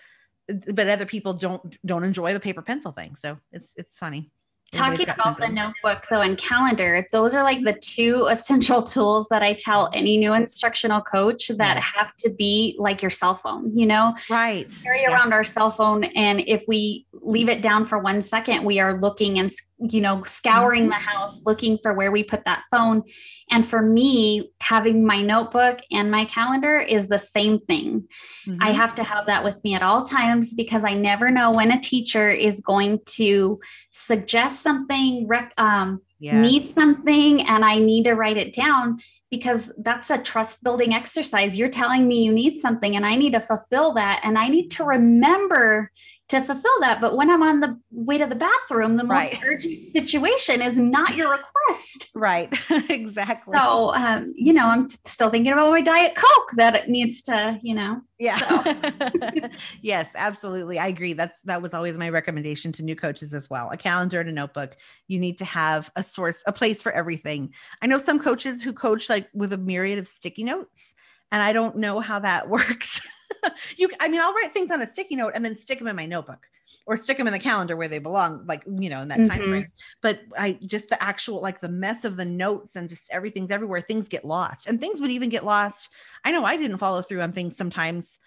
but 0.73 0.88
other 0.88 1.06
people 1.06 1.36
don't 1.36 1.78
don't 1.86 2.04
enjoy 2.04 2.34
the 2.34 2.39
paper 2.39 2.63
pencil 2.63 2.91
thing 2.91 3.15
so 3.15 3.38
it's 3.52 3.73
it's 3.78 3.99
funny 3.99 4.32
talking 4.71 5.04
about 5.04 5.23
something. 5.23 5.49
the 5.49 5.54
notebook 5.54 6.04
though 6.10 6.21
and 6.21 6.39
calendar 6.39 7.06
those 7.12 7.36
are 7.36 7.43
like 7.43 7.63
the 7.63 7.73
two 7.73 8.26
essential 8.32 8.82
tools 8.82 9.28
that 9.30 9.43
i 9.43 9.54
tell 9.54 9.88
any 9.93 10.17
new 10.17 10.34
instructional 10.34 10.99
coach 10.99 11.49
that 11.49 11.76
yeah. 11.76 11.80
have 11.80 12.15
to 12.15 12.32
be 12.32 12.76
like 12.80 13.04
your 13.04 13.12
cell 13.12 13.36
phone 13.36 13.78
you 13.78 13.86
know 13.86 14.15
right 14.32 14.67
we 14.67 14.84
carry 14.84 15.02
yeah. 15.04 15.12
around 15.13 15.32
our 15.32 15.43
cell 15.43 15.69
phone 15.69 16.06
and 16.15 16.41
if 16.47 16.63
we 16.67 17.06
leave 17.13 17.49
it 17.49 17.62
down 17.62 17.86
for 17.86 17.99
one 17.99 18.19
second 18.19 18.63
we 18.63 18.80
are 18.80 18.99
looking 18.99 19.38
and 19.38 19.52
you 19.89 20.00
know 20.00 20.24
scouring 20.24 20.84
mm-hmm. 20.84 20.91
the 20.91 20.96
house 20.96 21.41
looking 21.46 21.78
for 21.82 21.93
where 21.93 22.12
we 22.12 22.24
put 22.24 22.46
that 22.46 22.63
phone 22.72 23.04
and 23.52 23.65
for 23.65 23.82
me 23.82 24.50
having 24.62 25.06
my 25.06 25.22
notebook 25.22 25.80
and 25.91 26.10
my 26.10 26.26
calendar 26.26 26.80
is 26.80 27.10
the 27.10 27.19
same 27.19 27.60
thing 27.60 28.08
mm-hmm. 28.48 28.58
i 28.62 28.72
have 28.72 28.96
to 28.96 29.04
have 29.04 29.26
that 29.26 29.43
with 29.43 29.62
me 29.63 29.76
at 29.76 29.82
all 29.82 30.06
times 30.06 30.54
because 30.54 30.84
i 30.84 30.93
never 30.93 31.30
know 31.30 31.52
when 31.52 31.72
a 31.72 31.82
teacher 31.82 32.30
is 32.30 32.62
going 32.62 33.00
to 33.06 33.60
suggest 33.89 34.62
something 34.62 35.28
rec- 35.28 35.54
um, 35.58 36.00
yeah. 36.24 36.39
need 36.39 36.69
something 36.69 37.46
and 37.48 37.65
I 37.65 37.80
need 37.80 38.06
to 38.06 38.13
write 38.13 38.38
it 38.38 38.54
down 38.54 39.00
because 39.30 39.74
that's 39.80 40.10
a 40.10 40.17
trust 40.17 40.63
building 40.63 40.93
exercise. 40.93 41.58
You're 41.58 41.67
telling 41.67 42.08
me 42.08 42.24
you 42.24 42.32
need 42.32 42.56
something 42.56 42.96
and 42.96 43.06
I 43.06 43.17
need 43.17 43.34
to 43.34 43.41
fulfill 43.41 43.93
that 43.96 44.22
and 44.24 44.38
I 44.38 44.48
need 44.48 44.69
to 44.72 44.86
remember 44.86 45.91
to 46.34 46.41
fulfill 46.41 46.80
that. 46.82 47.00
But 47.00 47.15
when 47.15 47.30
I'm 47.30 47.43
on 47.43 47.60
the 47.60 47.80
way 47.91 48.17
to 48.17 48.26
the 48.26 48.36
bathroom, 48.36 48.98
the 48.98 49.04
most 49.04 49.34
right. 49.34 49.43
urgent 49.46 49.91
situation 49.91 50.62
is 50.62 50.80
not 50.80 51.15
your 51.15 51.32
request. 51.32 52.10
Right. 52.15 52.52
exactly. 52.89 53.56
So, 53.56 53.93
um, 53.93 54.34
you 54.36 54.52
know, 54.52 54.65
I'm 54.65 54.89
still 54.89 55.30
thinking 55.30 55.54
about 55.54 55.69
my 55.69 55.82
Diet 55.82 56.15
Coke 56.15 56.52
that 56.56 56.76
it 56.76 56.89
needs 56.89 57.22
to, 57.24 57.58
you 57.62 57.76
know. 57.76 58.02
Yeah. 58.19 58.38
So. 58.38 59.50
yes, 59.82 60.10
absolutely. 60.15 60.80
I 60.80 60.88
agree. 60.88 61.13
That's 61.13 61.41
that 61.41 61.62
was 61.62 61.74
always 61.74 61.98
my 61.98 62.10
recommendation 62.10 62.72
to 62.74 62.84
new 62.84 62.96
coaches 62.96 63.34
as 63.34 63.50
well. 63.50 63.69
A 63.69 63.78
calendar 63.78 64.19
and 64.19 64.30
a 64.30 64.34
notebook. 64.34 64.76
You 65.08 65.19
need 65.19 65.38
to 65.38 65.46
have 65.46 65.91
a 65.96 66.04
source, 66.04 66.41
a 66.48 66.54
place 66.54 66.82
for 66.82 66.91
everything. 66.91 67.54
I 67.82 67.88
know 67.88 67.98
some 67.98 68.19
coaches 68.19 68.62
who 68.62 68.74
coach 68.74 69.10
like 69.10 69.30
with 69.34 69.54
a 69.54 69.58
myriad 69.58 70.00
of 70.00 70.08
sticky 70.08 70.43
notes, 70.43 70.96
and 71.32 71.41
I 71.41 71.54
don't 71.54 71.78
know 71.78 72.00
how 72.00 72.19
that 72.19 72.50
works. 72.50 73.08
you, 73.78 73.89
I 74.00 74.08
mean, 74.08 74.22
I'll 74.22 74.34
write 74.34 74.54
things 74.54 74.72
on 74.72 74.82
a 74.82 74.89
sticky 74.89 75.15
note 75.15 75.34
and 75.36 75.43
then 75.46 75.56
stick 75.56 75.80
them 75.80 75.88
in 75.88 75.96
my 75.96 76.06
notebook. 76.06 76.48
or 76.86 76.98
stick 76.98 77.17
them 77.17 77.28
in 77.28 77.34
the 77.34 77.39
calendar 77.39 77.78
where 77.78 77.88
they 77.88 78.00
belong, 78.00 78.46
like, 78.46 78.63
you 78.65 78.89
know, 78.89 79.02
in 79.02 79.08
that 79.08 79.24
time 79.24 79.41
Mhm. 79.41 79.63
frame. 79.63 79.72
But 80.02 80.22
I 80.38 80.60
just 80.65 80.89
the 80.89 81.02
actual, 81.02 81.41
like 81.41 81.62
the 81.62 81.69
mess 81.69 82.04
of 82.04 82.17
the 82.17 82.26
notes 82.26 82.76
and 82.76 82.89
just 82.89 83.10
everything's 83.12 83.52
everywhere, 83.52 83.80
things 83.82 84.10
get 84.10 84.26
lost. 84.26 84.67
And 84.67 84.82
things 84.82 85.00
would 85.00 85.10
even 85.12 85.30
get 85.30 85.46
lost. 85.46 85.89
I 86.26 86.32
know 86.32 86.43
I 86.43 86.58
didn't 86.58 86.78
follow 86.78 87.02
through 87.02 87.22
on 87.22 87.32
things 87.32 87.56
sometimes 87.56 88.19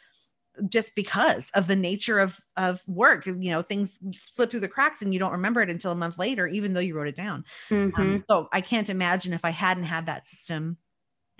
just 0.68 0.94
because 0.94 1.50
of 1.50 1.66
the 1.66 1.76
nature 1.76 2.18
of 2.18 2.40
of 2.56 2.86
work 2.88 3.26
you 3.26 3.34
know 3.50 3.60
things 3.60 3.98
slip 4.14 4.50
through 4.50 4.60
the 4.60 4.68
cracks 4.68 5.02
and 5.02 5.12
you 5.12 5.18
don't 5.20 5.32
remember 5.32 5.60
it 5.60 5.68
until 5.68 5.92
a 5.92 5.96
month 5.96 6.16
later 6.18 6.46
even 6.46 6.72
though 6.72 6.80
you 6.80 6.96
wrote 6.96 7.08
it 7.08 7.16
down 7.16 7.44
Mhm. 7.70 8.20
um, 8.20 8.24
so 8.30 8.48
I 8.52 8.60
can't 8.60 8.90
imagine 8.90 9.32
if 9.32 9.44
I 9.44 9.50
hadn't 9.50 9.84
had 9.84 10.06
that 10.06 10.26
system, 10.26 10.78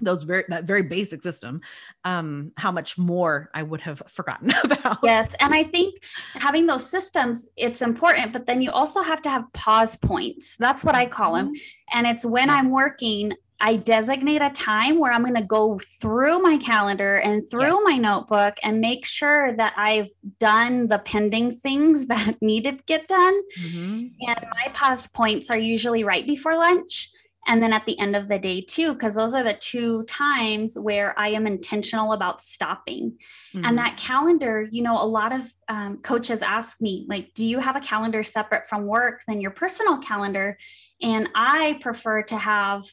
those 0.00 0.22
very 0.24 0.44
that 0.48 0.64
very 0.64 0.82
basic 0.82 1.22
system, 1.22 1.60
um, 2.04 2.52
how 2.56 2.70
much 2.70 2.98
more 2.98 3.50
I 3.54 3.62
would 3.62 3.80
have 3.80 4.02
forgotten 4.08 4.52
about. 4.64 4.98
Yes. 5.02 5.34
And 5.40 5.54
I 5.54 5.64
think 5.64 6.02
having 6.34 6.66
those 6.66 6.88
systems, 6.88 7.48
it's 7.56 7.80
important, 7.82 8.32
but 8.32 8.46
then 8.46 8.60
you 8.60 8.70
also 8.70 9.02
have 9.02 9.22
to 9.22 9.30
have 9.30 9.50
pause 9.52 9.96
points. 9.96 10.56
That's 10.58 10.84
what 10.84 10.94
I 10.94 11.06
call 11.06 11.34
them. 11.34 11.52
And 11.92 12.06
it's 12.06 12.26
when 12.26 12.50
I'm 12.50 12.70
working, 12.70 13.32
I 13.58 13.76
designate 13.76 14.42
a 14.42 14.50
time 14.50 14.98
where 14.98 15.12
I'm 15.12 15.22
going 15.22 15.34
to 15.36 15.42
go 15.42 15.80
through 16.02 16.40
my 16.42 16.58
calendar 16.58 17.16
and 17.16 17.48
through 17.50 17.62
Yes. 17.62 17.82
my 17.84 17.96
notebook 17.96 18.54
and 18.62 18.80
make 18.82 19.06
sure 19.06 19.50
that 19.52 19.72
I've 19.78 20.10
done 20.38 20.88
the 20.88 20.98
pending 20.98 21.54
things 21.54 22.06
that 22.08 22.36
need 22.42 22.64
to 22.64 22.72
get 22.84 23.08
done. 23.08 23.34
Mhm. 23.58 24.10
And 24.28 24.46
my 24.54 24.70
pause 24.74 25.08
points 25.08 25.50
are 25.50 25.56
usually 25.56 26.04
right 26.04 26.26
before 26.26 26.56
lunch 26.58 27.10
and 27.46 27.62
then 27.62 27.72
at 27.72 27.86
the 27.86 27.98
end 27.98 28.16
of 28.16 28.28
the 28.28 28.38
day, 28.38 28.60
too, 28.60 28.92
because 28.92 29.14
those 29.14 29.34
are 29.34 29.44
the 29.44 29.54
two 29.54 30.04
times 30.04 30.76
where 30.76 31.18
I 31.18 31.28
am 31.28 31.46
intentional 31.46 32.12
about 32.12 32.40
stopping. 32.40 33.16
Mhm. 33.54 33.66
And 33.66 33.78
that 33.78 33.96
calendar, 33.96 34.66
you 34.70 34.82
know, 34.82 35.00
a 35.00 35.06
lot 35.06 35.32
of 35.32 35.52
um, 35.68 35.98
coaches 35.98 36.42
ask 36.42 36.80
me, 36.80 37.06
like, 37.08 37.32
do 37.34 37.46
you 37.46 37.58
have 37.60 37.76
a 37.76 37.80
calendar 37.80 38.22
separate 38.22 38.68
from 38.68 38.86
work 38.86 39.22
than 39.26 39.40
your 39.40 39.52
personal 39.52 39.98
calendar? 39.98 40.56
And 41.00 41.28
I 41.34 41.78
prefer 41.80 42.22
to 42.22 42.36
have 42.36 42.84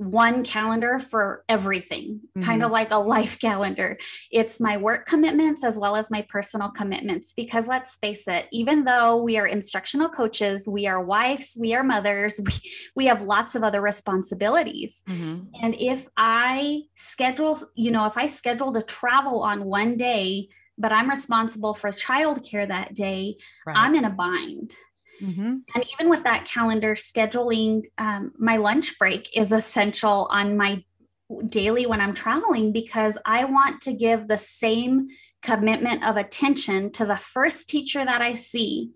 one 0.00 0.42
calendar 0.42 0.98
for 0.98 1.44
everything, 1.46 2.22
kind 2.40 2.62
of 2.62 2.70
like 2.70 2.90
a 2.90 2.96
life 2.96 3.38
calendar. 3.46 3.98
It's 4.32 4.58
my 4.58 4.78
work 4.78 5.04
commitments 5.04 5.62
as 5.62 5.76
well 5.76 5.94
as 5.94 6.10
my 6.10 6.24
personal 6.26 6.70
commitments. 6.70 7.34
Because 7.34 7.68
let's 7.68 7.96
face 7.96 8.26
it, 8.26 8.46
even 8.50 8.84
though 8.84 9.22
we 9.22 9.36
are 9.36 9.46
instructional 9.46 10.08
coaches, 10.08 10.66
we 10.66 10.86
are 10.86 11.04
wives, 11.04 11.54
we 11.60 11.74
are 11.74 11.84
mothers, 11.84 12.40
we, 12.46 12.52
we 12.96 13.06
have 13.06 13.20
lots 13.20 13.54
of 13.54 13.62
other 13.62 13.82
responsibilities. 13.82 15.02
Mhm. 15.06 15.48
And 15.60 15.74
if 15.74 16.08
I 16.16 16.84
schedule, 16.94 17.58
you 17.74 17.90
know, 17.90 18.06
if 18.06 18.16
I 18.16 18.26
schedule 18.26 18.72
to 18.72 18.80
travel 18.80 19.42
on 19.42 19.64
one 19.64 19.98
day, 19.98 20.48
but 20.78 20.94
I'm 20.94 21.10
responsible 21.10 21.74
for 21.74 21.90
childcare 21.90 22.66
that 22.66 22.94
day, 22.94 23.36
Right. 23.66 23.76
I'm 23.76 23.94
in 23.94 24.06
a 24.06 24.10
bind. 24.10 24.74
Mhm. 25.20 25.62
And 25.74 25.84
even 25.94 26.08
with 26.08 26.24
that 26.24 26.46
calendar, 26.46 26.94
scheduling 26.94 27.84
um, 27.98 28.32
my 28.38 28.56
lunch 28.56 28.98
break 28.98 29.28
is 29.36 29.52
essential 29.52 30.28
on 30.30 30.56
my 30.56 30.82
daily 31.46 31.86
when 31.86 32.00
I'm 32.00 32.14
traveling 32.14 32.72
because 32.72 33.16
I 33.24 33.44
want 33.44 33.82
to 33.82 33.92
give 33.92 34.26
the 34.26 34.36
same 34.38 35.08
commitment 35.42 36.04
of 36.04 36.16
attention 36.16 36.90
to 36.92 37.06
the 37.06 37.16
first 37.16 37.68
teacher 37.68 38.04
that 38.04 38.20
I 38.20 38.34
see 38.34 38.90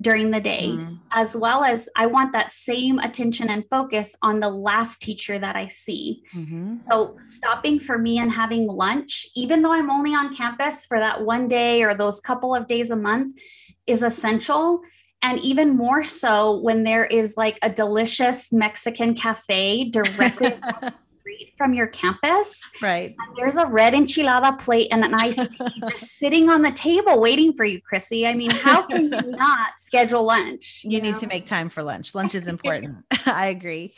during 0.00 0.30
the 0.30 0.40
day 0.40 0.68
Mhm. 0.68 0.98
as 1.10 1.34
well 1.34 1.64
as 1.64 1.88
I 1.96 2.06
want 2.06 2.32
that 2.32 2.50
same 2.52 2.98
attention 2.98 3.48
and 3.48 3.64
focus 3.70 4.14
on 4.20 4.40
the 4.40 4.50
last 4.50 5.00
teacher 5.00 5.38
that 5.38 5.56
I 5.56 5.68
see. 5.68 6.22
Mhm. 6.34 6.82
So, 6.90 7.16
stopping 7.18 7.80
for 7.80 7.96
me 7.96 8.18
and 8.18 8.30
having 8.30 8.66
lunch, 8.66 9.26
even 9.34 9.62
though 9.62 9.72
I'm 9.72 9.90
only 9.90 10.14
on 10.14 10.34
campus 10.34 10.84
for 10.84 10.98
that 10.98 11.24
one 11.24 11.48
day 11.48 11.82
or 11.82 11.94
those 11.94 12.20
couple 12.20 12.54
of 12.54 12.68
days 12.68 12.90
a 12.90 12.96
month, 12.96 13.38
is 13.86 14.02
essential. 14.02 14.82
And 15.22 15.40
even 15.40 15.76
more 15.76 16.04
so 16.04 16.60
when 16.60 16.84
there 16.84 17.04
is 17.04 17.36
like 17.36 17.58
a 17.62 17.70
delicious 17.70 18.52
Mexican 18.52 19.14
cafe 19.14 19.88
directly 19.90 20.46
across 20.62 20.80
the 20.80 21.00
street 21.00 21.54
from 21.58 21.74
your 21.74 21.88
campus. 21.88 22.60
Right. 22.80 23.16
There's 23.36 23.56
a 23.56 23.66
red 23.66 23.94
enchilada 23.94 24.58
plate 24.58 24.88
and 24.92 25.04
an 25.04 25.14
iced 25.14 25.52
tea 25.52 25.80
just 25.90 26.18
sitting 26.18 26.48
on 26.48 26.62
the 26.62 26.70
table 26.70 27.20
waiting 27.20 27.54
for 27.54 27.64
you, 27.64 27.80
Chrissy. 27.80 28.26
I 28.26 28.34
mean, 28.34 28.50
how 28.50 28.82
can 28.82 29.04
you 29.04 29.10
not 29.30 29.70
schedule 29.78 30.22
lunch? 30.22 30.82
You 30.84 31.00
need 31.00 31.12
know? 31.12 31.18
to 31.18 31.26
make 31.26 31.46
time 31.46 31.68
for 31.68 31.82
lunch. 31.82 32.14
Lunch 32.14 32.34
is 32.34 32.46
important. 32.46 33.04
I 33.26 33.46
agree. 33.46 33.94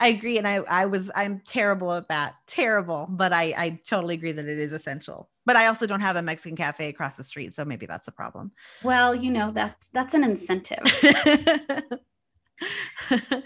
I 0.00 0.08
agree. 0.08 0.38
And 0.38 0.48
I, 0.48 0.56
I 0.56 0.86
was, 0.86 1.10
I'm 1.14 1.42
terrible 1.46 1.92
at 1.92 2.08
that. 2.08 2.36
Terrible. 2.46 3.06
But 3.10 3.32
I, 3.32 3.54
I 3.56 3.80
totally 3.84 4.14
agree 4.14 4.32
that 4.32 4.46
it 4.46 4.58
is 4.58 4.72
essential. 4.72 5.28
But 5.46 5.56
I 5.56 5.66
also 5.66 5.86
don't 5.86 6.00
have 6.00 6.16
a 6.16 6.22
Mexican 6.22 6.56
cafe 6.56 6.88
across 6.88 7.16
the 7.16 7.24
street. 7.24 7.54
So 7.54 7.64
maybe 7.64 7.86
that's 7.86 8.08
a 8.08 8.12
problem. 8.12 8.52
Well, 8.82 9.14
you 9.14 9.30
know, 9.30 9.52
that's 9.52 9.88
that's 9.88 10.14
an 10.14 10.24
incentive. 10.24 10.78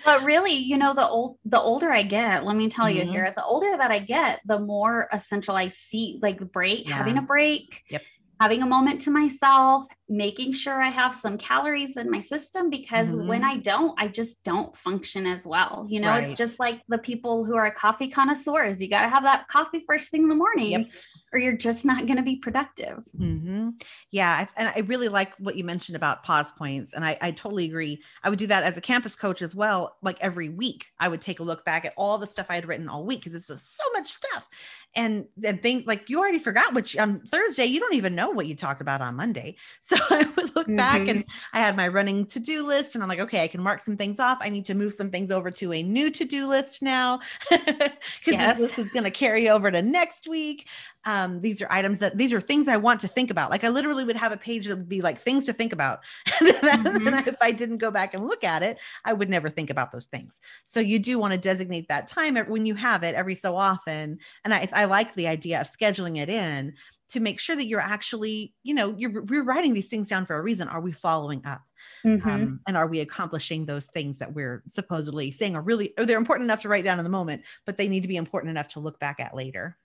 but 0.05 0.23
really 0.23 0.53
you 0.53 0.77
know 0.77 0.95
the 0.95 1.07
old 1.07 1.39
the 1.45 1.61
older 1.61 1.91
i 1.91 2.03
get 2.03 2.45
let 2.45 2.57
me 2.57 2.69
tell 2.69 2.87
Mhm. 2.87 2.95
you 2.95 3.05
here 3.05 3.33
the 3.35 3.45
older 3.45 3.77
that 3.77 3.91
i 3.91 3.99
get 3.99 4.41
the 4.45 4.59
more 4.59 5.09
essential 5.13 5.57
i 5.57 5.69
see 5.69 6.19
like 6.23 6.39
the 6.39 6.45
break 6.45 6.89
having 6.91 7.19
a 7.19 7.23
break 7.23 7.83
Yep. 7.91 8.03
having 8.41 8.63
a 8.63 8.67
moment 8.67 9.01
to 9.03 9.11
myself 9.11 9.87
making 10.09 10.53
sure 10.53 10.81
i 10.83 10.89
have 10.91 11.15
some 11.15 11.37
calories 11.39 11.97
in 11.97 12.11
my 12.11 12.21
system 12.21 12.71
because 12.71 13.09
when 13.11 13.43
Mhm. 13.43 13.51
i 13.51 13.57
don't 13.57 13.99
i 13.99 14.07
just 14.07 14.45
don't 14.45 14.77
function 14.77 15.27
as 15.27 15.47
well 15.47 15.87
you 15.89 16.01
know 16.01 16.15
it's 16.15 16.35
just 16.35 16.61
like 16.61 16.83
the 16.89 16.99
people 16.99 17.45
who 17.45 17.57
are 17.57 17.71
coffee 17.71 18.09
connoisseurs 18.09 18.81
you 18.81 18.89
got 18.89 19.03
to 19.03 19.09
have 19.09 19.25
that 19.25 19.49
coffee 19.49 19.83
first 19.89 20.11
thing 20.11 20.23
in 20.23 20.29
the 20.29 20.35
morning 20.37 20.71
Yep. 20.71 20.87
Or 21.33 21.39
you're 21.39 21.57
just 21.57 21.85
not 21.85 22.07
going 22.07 22.17
to 22.17 22.23
be 22.23 22.37
productive 22.37 23.05
hmm 23.17 23.71
Yeah, 24.13 24.31
I, 24.31 24.61
and 24.61 24.69
I 24.77 24.81
really 24.87 25.09
like 25.09 25.35
what 25.39 25.57
you 25.57 25.65
mentioned 25.65 25.97
about 25.97 26.23
pause 26.23 26.53
points, 26.53 26.93
and 26.93 27.05
I, 27.05 27.19
I 27.21 27.33
totally 27.33 27.65
agree. 27.65 28.01
I 28.23 28.31
would 28.31 28.39
do 28.39 28.47
that 28.47 28.63
as 28.63 28.77
a 28.77 28.81
campus 28.81 29.17
coach 29.17 29.43
as 29.43 29.57
well. 29.57 29.97
Like 30.03 30.19
every 30.21 30.49
week, 30.51 30.87
I 31.01 31.09
would 31.09 31.21
take 31.21 31.41
a 31.41 31.43
look 31.43 31.65
back 31.65 31.85
at 31.85 31.95
all 31.97 32.19
the 32.19 32.29
stuff 32.29 32.47
I 32.49 32.55
had 32.55 32.67
written 32.69 32.89
all 32.89 33.05
week 33.05 33.21
because 33.21 33.35
it's 33.35 33.49
just 33.49 33.77
so 33.77 33.83
much 33.95 34.11
stuff, 34.13 34.49
and 34.95 35.27
and 35.43 35.61
things 35.63 35.85
like 35.85 36.09
you 36.09 36.21
already 36.21 36.39
forgot 36.39 36.75
which 36.75 36.97
on 36.97 37.21
Thursday 37.27 37.65
you 37.65 37.81
don't 37.81 37.95
even 37.95 38.15
know 38.15 38.31
what 38.31 38.47
you 38.47 38.55
talked 38.55 38.81
about 38.81 39.01
on 39.01 39.17
Monday. 39.17 39.57
So 39.81 39.97
I 40.11 40.31
would 40.37 40.55
look 40.55 40.77
back 40.77 41.09
Mhm. 41.09 41.09
and 41.09 41.25
I 41.55 41.61
had 41.61 41.75
my 41.77 41.89
running 41.89 42.27
to 42.27 42.39
do 42.39 42.63
list, 42.63 42.95
and 42.95 43.03
I'm 43.03 43.09
like, 43.09 43.21
okay, 43.21 43.43
I 43.43 43.49
can 43.49 43.63
mark 43.63 43.81
some 43.81 43.97
things 43.97 44.21
off. 44.21 44.39
I 44.43 44.49
need 44.51 44.67
to 44.67 44.75
move 44.75 44.93
some 44.93 45.11
things 45.11 45.31
over 45.31 45.51
to 45.51 45.73
a 45.73 45.83
new 45.83 46.11
to 46.11 46.25
do 46.25 46.47
list 46.47 46.83
now 46.83 47.21
because 47.51 47.97
Yes. 48.27 48.59
this 48.59 48.59
list 48.59 48.79
is 48.79 48.89
going 48.91 49.05
to 49.05 49.11
carry 49.11 49.49
over 49.49 49.71
to 49.71 49.81
next 49.83 50.29
week 50.29 50.69
um, 51.05 51.41
these 51.41 51.63
are 51.63 51.69
items 51.71 52.01
that 52.01 52.19
these 52.19 52.33
are 52.33 52.41
things 52.41 52.69
I 52.69 52.77
want 52.77 53.01
to 53.03 53.09
think 53.09 53.31
about. 53.31 53.51
Like 53.51 53.65
I 53.65 53.69
literally 53.69 54.05
would 54.05 54.17
have 54.17 54.33
a 54.33 54.37
page 54.37 54.67
that 54.67 54.77
would 54.77 54.89
be 54.89 55.01
like 55.01 55.19
things 55.19 55.45
to 55.47 55.53
think 55.53 55.73
about. 55.73 56.01
and 56.41 56.49
then 56.63 56.81
Mhm. 56.85 57.25
if 57.27 57.37
I 57.41 57.53
didn't 57.53 57.79
go 57.79 57.91
back 57.91 58.15
and 58.15 58.27
look 58.27 58.45
at 58.45 58.63
it, 58.63 58.79
I 59.05 59.13
would 59.13 59.31
never 59.31 59.49
think 59.49 59.71
about 59.71 59.93
those 59.93 60.07
things. 60.07 60.41
So 60.65 60.81
you 60.81 60.99
do 60.99 61.19
want 61.19 61.33
to 61.33 61.39
designate 61.39 61.89
that 61.89 62.09
time 62.09 62.37
when 62.37 62.67
you 62.67 62.75
have 62.75 63.03
it 63.05 63.15
every 63.15 63.35
so 63.37 63.57
often. 63.57 64.19
And 64.45 64.53
I, 64.53 64.69
I 64.73 64.85
like 64.87 65.15
the 65.15 65.29
idea 65.29 65.61
of 65.61 65.69
scheduling 65.71 66.19
it 66.19 66.29
in 66.29 66.75
to 67.11 67.21
make 67.21 67.41
sure 67.41 67.57
that 67.57 67.67
you're 67.69 67.81
actually, 67.81 68.55
you 68.65 68.75
know, 68.75 68.95
you're, 68.99 69.23
we're 69.23 69.43
writing 69.43 69.73
these 69.75 69.89
things 69.89 70.09
down 70.09 70.27
for 70.27 70.37
a 70.37 70.43
reason. 70.43 70.69
Are 70.69 70.81
we 70.81 70.93
following 70.93 71.45
up? 71.47 71.63
Mhm. 72.05 72.49
Um, 72.49 72.61
and 72.67 72.77
are 72.77 72.89
we 72.89 73.01
accomplishing 73.01 73.67
those 73.67 73.87
things 73.87 74.19
that 74.19 74.35
we're 74.35 74.63
supposedly 74.69 75.31
saying 75.31 75.55
are 75.55 75.63
really, 75.63 75.95
or 75.97 76.05
they're 76.05 76.19
important 76.19 76.47
enough 76.47 76.63
to 76.63 76.69
write 76.69 76.85
down 76.85 76.99
in 76.99 77.05
the 77.05 77.11
moment, 77.11 77.45
but 77.65 77.77
they 77.79 77.89
need 77.89 78.03
to 78.03 78.09
be 78.09 78.17
important 78.17 78.51
enough 78.51 78.69
to 78.69 78.81
look 78.81 78.99
back 78.99 79.21
at 79.21 79.35
later. 79.35 79.79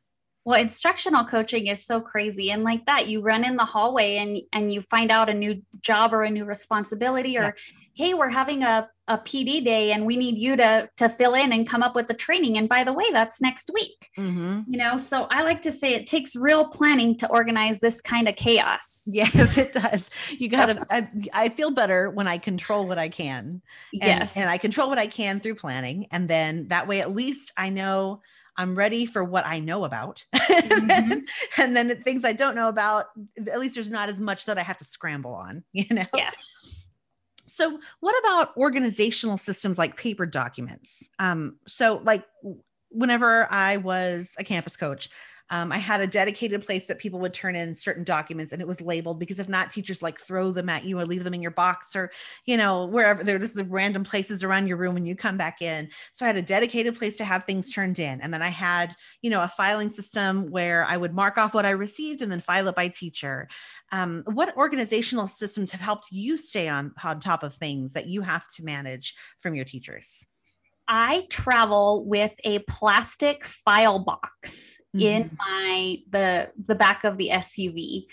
Well, 0.46 0.60
instructional 0.60 1.26
coaching 1.26 1.68
is 1.68 1.86
so 1.86 2.02
crazy. 2.02 2.52
And 2.52 2.64
like 2.64 2.86
that, 2.86 3.08
you 3.08 3.22
run 3.22 3.46
in 3.46 3.56
the 3.56 3.66
hallway 3.66 4.18
and 4.18 4.42
and 4.52 4.74
you 4.74 4.82
find 4.82 5.12
out 5.12 5.30
a 5.30 5.34
new 5.34 5.62
job 5.82 6.14
or 6.14 6.24
a 6.24 6.30
new 6.30 6.46
responsibility 6.46 7.38
or 7.38 7.56
hey, 7.96 8.14
we're 8.14 8.30
having 8.30 8.64
a, 8.64 8.90
a 9.08 9.18
PD 9.20 9.64
day 9.64 9.92
and 9.92 10.06
we 10.06 10.18
need 10.18 10.38
you 10.38 10.56
to 10.56 10.90
to 10.98 11.10
fill 11.10 11.34
in 11.34 11.54
and 11.54 11.68
come 11.68 11.84
up 11.84 11.96
with 11.96 12.08
the 12.08 12.14
training. 12.14 12.58
And 12.58 12.68
by 12.68 12.84
the 12.84 12.92
way, 12.92 13.06
that's 13.12 13.40
next 13.40 13.70
week. 13.74 14.10
Mm-hmm. 14.18 14.62
You 14.68 14.78
know, 14.78 14.98
so 14.98 15.28
I 15.30 15.44
like 15.44 15.62
to 15.64 15.72
say 15.72 15.94
it 15.94 16.08
takes 16.08 16.36
real 16.36 16.68
planning 16.68 17.18
to 17.18 17.30
organize 17.30 17.80
this 17.80 18.02
kind 18.02 18.28
of 18.28 18.36
chaos. 18.36 19.04
Yes, 19.06 19.58
it 19.58 19.74
does. 19.82 20.10
You 20.30 20.50
gotta. 20.50 20.86
I, 20.90 21.08
I 21.34 21.50
feel 21.50 21.72
better 21.72 22.10
when 22.10 22.28
I 22.28 22.38
control 22.38 22.88
what 22.88 22.98
I 22.98 23.10
can. 23.10 23.62
And, 23.94 24.22
yes. 24.22 24.36
and 24.36 24.50
I 24.50 24.58
control 24.58 24.90
what 24.90 25.00
I 25.00 25.08
can 25.08 25.40
through 25.40 25.56
planning, 25.56 26.08
and 26.12 26.28
then 26.28 26.68
that 26.70 26.88
way, 26.88 27.02
at 27.02 27.14
least 27.14 27.52
I 27.56 27.70
know 27.70 28.22
I'm 28.58 28.76
ready 28.76 29.06
for 29.06 29.24
what 29.24 29.46
I 29.46 29.60
know 29.60 29.84
about. 29.84 30.26
and, 30.50 30.90
then, 30.90 31.26
and 31.58 31.76
then 31.76 31.88
the 31.88 31.96
things 31.96 32.24
I 32.24 32.34
don't 32.34 32.56
know 32.56 32.68
about, 32.68 33.08
at 33.52 33.60
least 33.60 33.76
there's 33.76 33.90
not 33.90 34.10
as 34.10 34.20
much 34.20 34.46
that 34.46 34.58
I 34.58 34.62
have 34.62 34.78
to 34.78 34.86
scramble 34.86 35.34
on. 35.34 35.64
You 35.74 35.86
know. 35.90 36.06
yes. 36.16 36.38
So, 37.48 37.80
what 38.00 38.16
about 38.20 38.56
organizational 38.58 39.38
systems 39.38 39.78
like 39.78 39.98
paper 39.98 40.26
documents? 40.26 40.90
Um, 41.20 41.58
so, 41.68 42.02
like, 42.04 42.26
whenever 42.90 43.52
I 43.52 43.78
was 43.78 44.30
a 44.38 44.44
campus 44.44 44.78
coach, 44.78 45.10
Um, 45.50 45.72
I 45.72 45.78
had 45.78 46.02
a 46.02 46.08
dedicated 46.08 46.66
place 46.66 46.88
that 46.88 47.00
people 47.00 47.20
would 47.20 47.34
turn 47.34 47.56
in 47.56 47.76
certain 47.76 48.04
documents 48.04 48.54
and 48.54 48.62
it 48.62 48.68
was 48.68 48.82
labeled 48.82 49.20
because 49.20 49.40
if 49.40 49.50
not, 49.50 49.72
teachers 49.72 50.02
like 50.02 50.20
throw 50.20 50.52
them 50.52 50.70
at 50.70 50.86
you 50.86 51.00
or 51.00 51.06
leave 51.06 51.24
them 51.24 51.34
in 51.34 51.42
your 51.42 51.52
box 51.52 51.96
or, 51.96 52.12
you 52.46 52.58
know, 52.58 52.88
wherever 52.88 53.24
they're 53.24 53.40
just 53.40 53.60
random 53.68 54.04
places 54.04 54.44
around 54.44 54.68
your 54.68 54.78
room 54.78 54.94
when 54.94 55.06
you 55.06 55.16
come 55.16 55.38
back 55.38 55.62
in. 55.62 55.90
So 56.14 56.26
I 56.26 56.28
had 56.28 56.38
a 56.38 56.42
dedicated 56.42 56.98
place 56.98 57.16
to 57.18 57.26
have 57.26 57.44
things 57.44 57.72
turned 57.72 58.00
in. 58.00 58.22
And 58.22 58.34
then 58.34 58.42
I 58.42 58.50
had, 58.50 58.96
you 59.22 59.30
know, 59.30 59.42
a 59.42 59.48
filing 59.48 59.90
system 59.90 60.50
where 60.50 60.86
I 60.86 60.98
would 60.98 61.14
mark 61.14 61.38
off 61.38 61.54
what 61.54 61.66
I 61.66 61.72
received 61.72 62.22
and 62.22 62.32
then 62.32 62.40
file 62.40 62.68
it 62.68 62.76
by 62.76 62.88
teacher. 62.88 63.48
Um, 63.92 64.24
what 64.26 64.58
organizational 64.58 65.28
systems 65.28 65.72
have 65.72 65.82
helped 65.82 66.08
you 66.10 66.38
stay 66.38 66.68
on, 66.68 66.94
on 67.04 67.20
top 67.20 67.44
of 67.44 67.54
things 67.54 67.94
that 67.94 68.08
you 68.08 68.22
have 68.22 68.48
to 68.56 68.64
manage 68.64 69.14
from 69.40 69.56
your 69.56 69.66
teachers? 69.66 70.26
I 70.96 71.26
travel 71.32 72.06
with 72.06 72.36
a 72.44 72.60
plastic 72.60 73.44
file 73.44 73.98
box 73.98 74.78
mm-hmm. 74.96 75.02
in 75.02 75.38
my 75.40 75.98
the 76.12 76.52
the 76.64 76.76
back 76.76 77.04
of 77.04 77.18
the 77.18 77.32
SUV. 77.34 78.04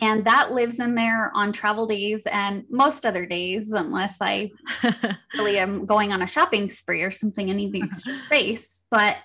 And 0.00 0.24
that 0.24 0.50
lives 0.50 0.80
in 0.80 0.94
there 0.94 1.30
on 1.34 1.52
travel 1.52 1.86
days 1.86 2.24
and 2.24 2.64
most 2.70 3.04
other 3.04 3.26
days, 3.26 3.70
unless 3.70 4.16
I 4.22 4.50
really 5.36 5.58
am 5.58 5.84
going 5.84 6.10
on 6.10 6.22
a 6.22 6.26
shopping 6.26 6.70
spree 6.70 7.02
or 7.02 7.10
something 7.10 7.50
and 7.50 7.58
need 7.58 7.76
extra 7.84 8.14
space. 8.14 8.82
But 8.90 9.18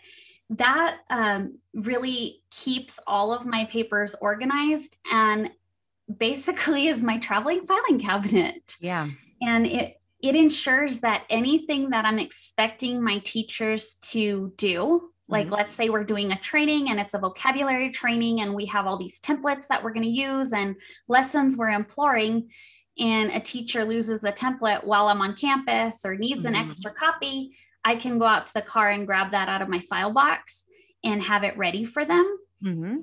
that 0.49 0.97
um, 1.09 1.59
really 1.73 2.41
keeps 2.51 2.99
all 3.07 3.33
of 3.33 3.45
my 3.45 3.65
papers 3.65 4.15
organized 4.19 4.97
and 5.09 5.49
basically 6.19 6.87
is 6.89 7.01
my 7.01 7.19
traveling 7.19 7.65
filing 7.65 7.99
cabinet. 7.99 8.75
Yeah. 8.81 9.07
And 9.41 9.65
it 9.65 9.97
it 10.21 10.35
ensures 10.35 10.99
that 11.01 11.25
anything 11.29 11.91
that 11.91 12.05
I'm 12.05 12.19
expecting 12.19 13.03
my 13.03 13.19
teachers 13.19 13.95
to 14.03 14.53
do, 14.57 15.11
like 15.27 15.45
mm-hmm. 15.45 15.55
let's 15.55 15.75
say 15.75 15.89
we're 15.89 16.03
doing 16.03 16.31
a 16.31 16.39
training 16.39 16.89
and 16.89 16.99
it's 16.99 17.13
a 17.13 17.19
vocabulary 17.19 17.91
training 17.91 18.41
and 18.41 18.55
we 18.55 18.65
have 18.65 18.87
all 18.87 18.97
these 18.97 19.19
templates 19.19 19.67
that 19.67 19.83
we're 19.83 19.93
going 19.93 20.03
to 20.03 20.09
use 20.09 20.53
and 20.53 20.75
lessons 21.07 21.55
we're 21.55 21.69
imploring 21.69 22.49
and 22.99 23.31
a 23.31 23.39
teacher 23.39 23.85
loses 23.85 24.21
the 24.21 24.31
template 24.31 24.83
while 24.83 25.07
I'm 25.07 25.21
on 25.21 25.35
campus 25.35 26.03
or 26.03 26.15
needs 26.15 26.45
mm-hmm. 26.45 26.55
an 26.55 26.65
extra 26.65 26.91
copy, 26.91 27.55
I 27.83 27.95
can 27.95 28.17
go 28.17 28.25
out 28.25 28.47
to 28.47 28.53
the 28.53 28.61
car 28.61 28.89
and 28.89 29.05
grab 29.05 29.31
that 29.31 29.49
out 29.49 29.61
of 29.61 29.69
my 29.69 29.79
file 29.79 30.11
box 30.11 30.65
and 31.03 31.21
have 31.21 31.43
it 31.43 31.57
ready 31.57 31.85
for 31.85 32.03
them. 32.05 32.37
Mm-hmm. 32.63 32.97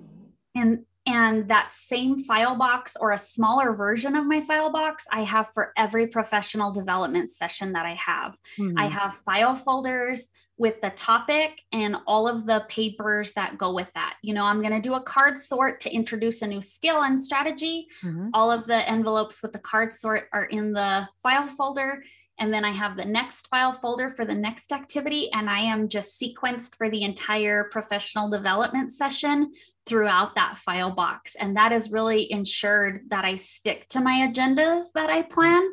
And 0.57 0.85
and 1.07 1.49
that 1.49 1.73
same 1.73 2.19
file 2.19 2.57
box 2.57 2.97
or 2.99 3.13
a 3.13 3.19
smaller 3.19 3.75
version 3.75 4.17
of 4.17 4.27
my 4.27 4.41
file 4.41 4.73
box, 4.73 5.07
I 5.13 5.23
have 5.23 5.53
for 5.53 5.73
every 5.77 6.07
professional 6.07 6.73
development 6.73 7.31
session 7.31 7.73
that 7.73 7.85
I 7.85 7.95
have. 7.95 8.39
Mm-hmm. 8.57 8.79
I 8.79 8.87
have 8.87 9.17
file 9.17 9.55
folders 9.55 10.29
with 10.57 10.81
the 10.81 10.91
topic 10.91 11.63
and 11.73 11.97
all 12.07 12.29
of 12.29 12.47
the 12.47 12.65
papers 12.69 13.33
that 13.33 13.59
go 13.59 13.75
with 13.75 13.93
that. 13.95 14.17
You 14.23 14.35
know, 14.35 14.45
I'm 14.45 14.61
going 14.61 14.73
to 14.73 14.81
do 14.81 14.95
a 14.95 15.03
card 15.03 15.39
sort 15.39 15.81
to 15.81 15.93
introduce 15.93 16.43
a 16.43 16.47
new 16.47 16.61
skill 16.61 17.03
and 17.03 17.21
strategy. 17.21 17.89
Mm-hmm. 18.03 18.29
All 18.33 18.51
of 18.51 18.67
the 18.67 18.89
envelopes 18.89 19.43
with 19.43 19.53
the 19.53 19.59
card 19.59 19.93
sort 19.93 20.29
are 20.33 20.45
in 20.45 20.73
the 20.73 21.09
file 21.23 21.49
folder. 21.49 22.03
And 22.39 22.53
then 22.53 22.65
I 22.65 22.71
have 22.71 22.97
the 22.97 23.05
next 23.05 23.49
file 23.49 23.73
folder 23.73 24.09
for 24.09 24.25
the 24.25 24.35
next 24.35 24.73
activity. 24.73 25.31
And 25.33 25.51
I 25.51 25.61
am 25.61 25.89
just 25.89 26.21
sequenced 26.21 26.77
for 26.77 26.89
the 26.89 27.03
entire 27.03 27.65
professional 27.65 28.29
development 28.31 28.93
session 28.93 29.53
throughout 29.87 30.35
that 30.35 30.59
file 30.59 30.91
box. 30.91 31.35
And 31.39 31.57
that 31.57 31.73
has 31.73 31.91
really 31.91 32.31
ensured 32.31 33.11
that 33.11 33.25
I 33.25 33.37
stick 33.37 33.89
to 33.91 34.01
my 34.01 34.29
agendas 34.29 34.85
that 34.95 35.11
I 35.11 35.23
plan 35.23 35.69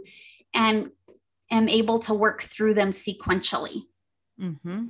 and 0.53 0.91
am 1.49 1.69
able 1.69 1.99
to 1.99 2.13
work 2.13 2.41
through 2.43 2.73
them 2.73 2.91
sequentially. 2.91 3.83
Mm-hmm. 4.39 4.87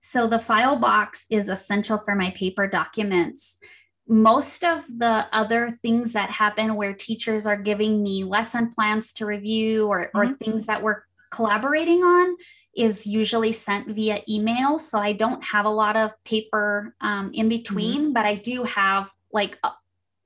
So 0.00 0.26
the 0.26 0.38
file 0.38 0.76
box 0.76 1.24
is 1.30 1.48
essential 1.48 1.98
for 1.98 2.14
my 2.14 2.30
paper 2.30 2.68
documents. 2.68 3.58
Most 4.06 4.62
of 4.62 4.84
the 4.86 5.26
other 5.32 5.70
things 5.82 6.12
that 6.12 6.30
happen 6.30 6.76
where 6.76 6.92
teachers 6.92 7.46
are 7.46 7.56
giving 7.56 8.02
me 8.02 8.22
lesson 8.22 8.68
plans 8.68 9.12
to 9.14 9.26
review 9.26 9.86
or, 9.86 10.10
mm-hmm. 10.14 10.18
or 10.18 10.36
things 10.36 10.66
that 10.66 10.82
we're 10.82 11.02
collaborating 11.32 12.02
on 12.02 12.36
is 12.76 13.06
usually 13.06 13.52
sent 13.52 13.88
via 13.88 14.20
email. 14.28 14.78
So 14.78 14.98
I 14.98 15.12
don't 15.12 15.42
have 15.44 15.64
a 15.64 15.70
lot 15.70 15.96
of 15.96 16.12
paper 16.24 16.94
um, 17.00 17.30
in 17.32 17.48
between, 17.48 18.02
mm-hmm. 18.02 18.12
but 18.12 18.24
I 18.24 18.34
do 18.36 18.64
have 18.64 19.10
like, 19.32 19.58
uh, 19.62 19.70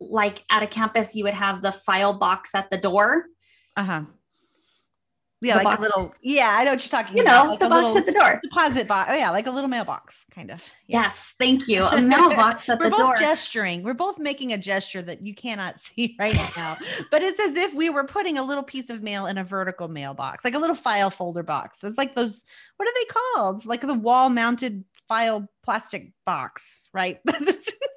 like 0.00 0.44
at 0.50 0.62
a 0.62 0.66
campus, 0.66 1.14
you 1.14 1.24
would 1.24 1.34
have 1.34 1.62
the 1.62 1.72
file 1.72 2.18
box 2.18 2.50
at 2.54 2.70
the 2.70 2.78
door. 2.78 3.26
Uh 3.76 3.84
huh. 3.84 4.02
Yeah, 5.40 5.58
the 5.58 5.64
like 5.64 5.64
box. 5.64 5.78
a 5.78 5.82
little. 5.82 6.14
Yeah, 6.20 6.56
I 6.58 6.64
know 6.64 6.72
what 6.72 6.82
you're 6.82 6.90
talking 6.90 7.16
you 7.16 7.22
about. 7.22 7.44
know, 7.44 7.50
like 7.50 7.60
the 7.60 7.68
box 7.68 7.96
at 7.96 8.06
the 8.06 8.12
door. 8.12 8.40
Deposit 8.42 8.88
box. 8.88 9.10
Oh, 9.12 9.16
yeah, 9.16 9.30
like 9.30 9.46
a 9.46 9.50
little 9.50 9.68
mailbox, 9.68 10.26
kind 10.34 10.50
of. 10.50 10.68
Yeah. 10.86 11.02
Yes, 11.02 11.34
thank 11.38 11.68
you. 11.68 11.84
A 11.84 12.00
mailbox 12.00 12.68
at 12.68 12.78
We're 12.80 12.90
the 12.90 12.96
door. 12.96 13.06
We're 13.06 13.12
both 13.12 13.20
gesturing. 13.20 13.82
We're 13.82 13.94
both 13.94 14.18
making 14.18 14.52
a 14.52 14.58
gesture 14.58 15.02
that 15.02 15.24
you 15.24 15.34
cannot 15.34 15.80
see 15.82 16.16
right 16.18 16.34
now, 16.56 16.76
but 17.10 17.22
it's 17.22 17.38
as 17.38 17.54
if 17.56 17.72
we 17.74 17.88
were 17.90 18.04
putting 18.04 18.38
a 18.38 18.42
little 18.42 18.64
piece 18.64 18.90
of 18.90 19.02
mail 19.02 19.26
in 19.26 19.38
a 19.38 19.44
vertical 19.44 19.88
mailbox, 19.88 20.44
like 20.44 20.54
a 20.54 20.58
little 20.58 20.76
file 20.76 21.10
folder 21.10 21.42
box. 21.42 21.84
It's 21.84 21.98
like 21.98 22.16
those. 22.16 22.44
What 22.76 22.88
are 22.88 22.94
they 22.94 23.06
called? 23.34 23.66
Like 23.66 23.82
the 23.82 23.94
wall-mounted 23.94 24.84
file 25.06 25.48
plastic 25.64 26.12
box, 26.26 26.88
right? 26.92 27.20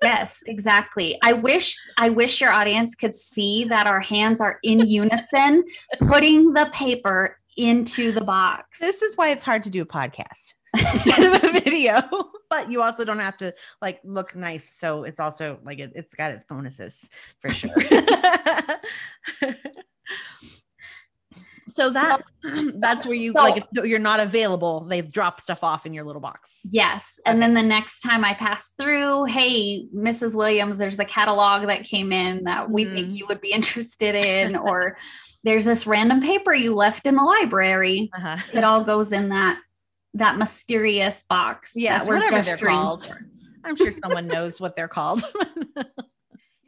yes, 0.01 0.43
exactly. 0.45 1.17
I 1.23 1.33
wish 1.33 1.77
I 1.97 2.09
wish 2.09 2.41
your 2.41 2.51
audience 2.51 2.95
could 2.95 3.15
see 3.15 3.65
that 3.65 3.87
our 3.87 3.99
hands 3.99 4.41
are 4.41 4.59
in 4.63 4.79
unison 4.87 5.63
putting 5.99 6.53
the 6.53 6.69
paper 6.73 7.39
into 7.57 8.11
the 8.11 8.21
box. 8.21 8.79
This 8.79 9.01
is 9.01 9.17
why 9.17 9.29
it's 9.29 9.43
hard 9.43 9.63
to 9.63 9.69
do 9.69 9.81
a 9.81 9.85
podcast 9.85 10.53
instead 10.93 11.23
of 11.23 11.43
a 11.43 11.59
video. 11.59 12.01
But 12.49 12.71
you 12.71 12.81
also 12.81 13.05
don't 13.05 13.19
have 13.19 13.37
to 13.37 13.53
like 13.81 13.99
look 14.03 14.35
nice. 14.35 14.75
So 14.75 15.03
it's 15.03 15.19
also 15.19 15.59
like 15.63 15.79
it, 15.79 15.93
it's 15.95 16.13
got 16.15 16.31
its 16.31 16.43
bonuses 16.45 17.09
for 17.39 17.49
sure. 17.49 17.73
So 21.69 21.89
that 21.91 22.21
so, 22.43 22.71
that's 22.75 23.05
where 23.05 23.15
you 23.15 23.33
so, 23.33 23.39
like 23.39 23.57
if 23.57 23.85
you're 23.85 23.99
not 23.99 24.19
available, 24.19 24.81
they've 24.81 25.09
dropped 25.09 25.41
stuff 25.41 25.63
off 25.63 25.85
in 25.85 25.93
your 25.93 26.03
little 26.03 26.21
box. 26.21 26.51
Yes. 26.63 27.19
Okay. 27.19 27.31
And 27.31 27.41
then 27.41 27.53
the 27.53 27.63
next 27.63 28.01
time 28.01 28.25
I 28.25 28.33
pass 28.33 28.73
through, 28.77 29.25
hey, 29.25 29.85
Mrs. 29.95 30.35
Williams, 30.35 30.77
there's 30.77 30.99
a 30.99 31.05
catalog 31.05 31.67
that 31.67 31.83
came 31.83 32.11
in 32.11 32.43
that 32.45 32.69
we 32.69 32.85
mm. 32.85 32.93
think 32.93 33.07
mm-hmm. 33.07 33.15
you 33.15 33.27
would 33.27 33.41
be 33.41 33.51
interested 33.51 34.15
in, 34.15 34.55
or 34.55 34.97
there's 35.43 35.65
this 35.65 35.85
random 35.87 36.21
paper 36.21 36.53
you 36.53 36.75
left 36.75 37.05
in 37.05 37.15
the 37.15 37.23
library. 37.23 38.09
Uh-huh. 38.15 38.37
It 38.53 38.63
all 38.63 38.83
goes 38.83 39.11
in 39.11 39.29
that 39.29 39.59
that 40.15 40.37
mysterious 40.37 41.23
box. 41.29 41.71
Yes, 41.75 42.07
whatever 42.07 42.41
they're 42.41 42.57
called. 42.57 43.09
I'm 43.63 43.75
sure 43.75 43.91
someone 43.91 44.27
knows 44.27 44.59
what 44.59 44.75
they're 44.75 44.87
called. 44.87 45.23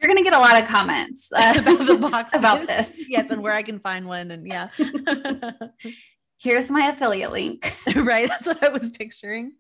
you're 0.03 0.13
going 0.13 0.23
to 0.23 0.29
get 0.29 0.37
a 0.37 0.41
lot 0.41 0.61
of 0.61 0.67
comments 0.67 1.31
uh, 1.33 1.55
about 1.59 1.87
the 1.87 1.95
box 1.95 2.33
about 2.33 2.67
this. 2.67 3.09
yes, 3.09 3.31
and 3.31 3.41
where 3.41 3.53
I 3.53 3.63
can 3.63 3.79
find 3.79 4.05
one, 4.05 4.31
and 4.31 4.45
yeah. 4.45 4.67
Here's 6.37 6.69
my 6.69 6.87
affiliate 6.87 7.31
link. 7.31 7.73
right, 7.95 8.27
that's 8.27 8.45
what 8.45 8.61
I 8.61 8.67
was 8.67 8.89
picturing. 8.89 9.53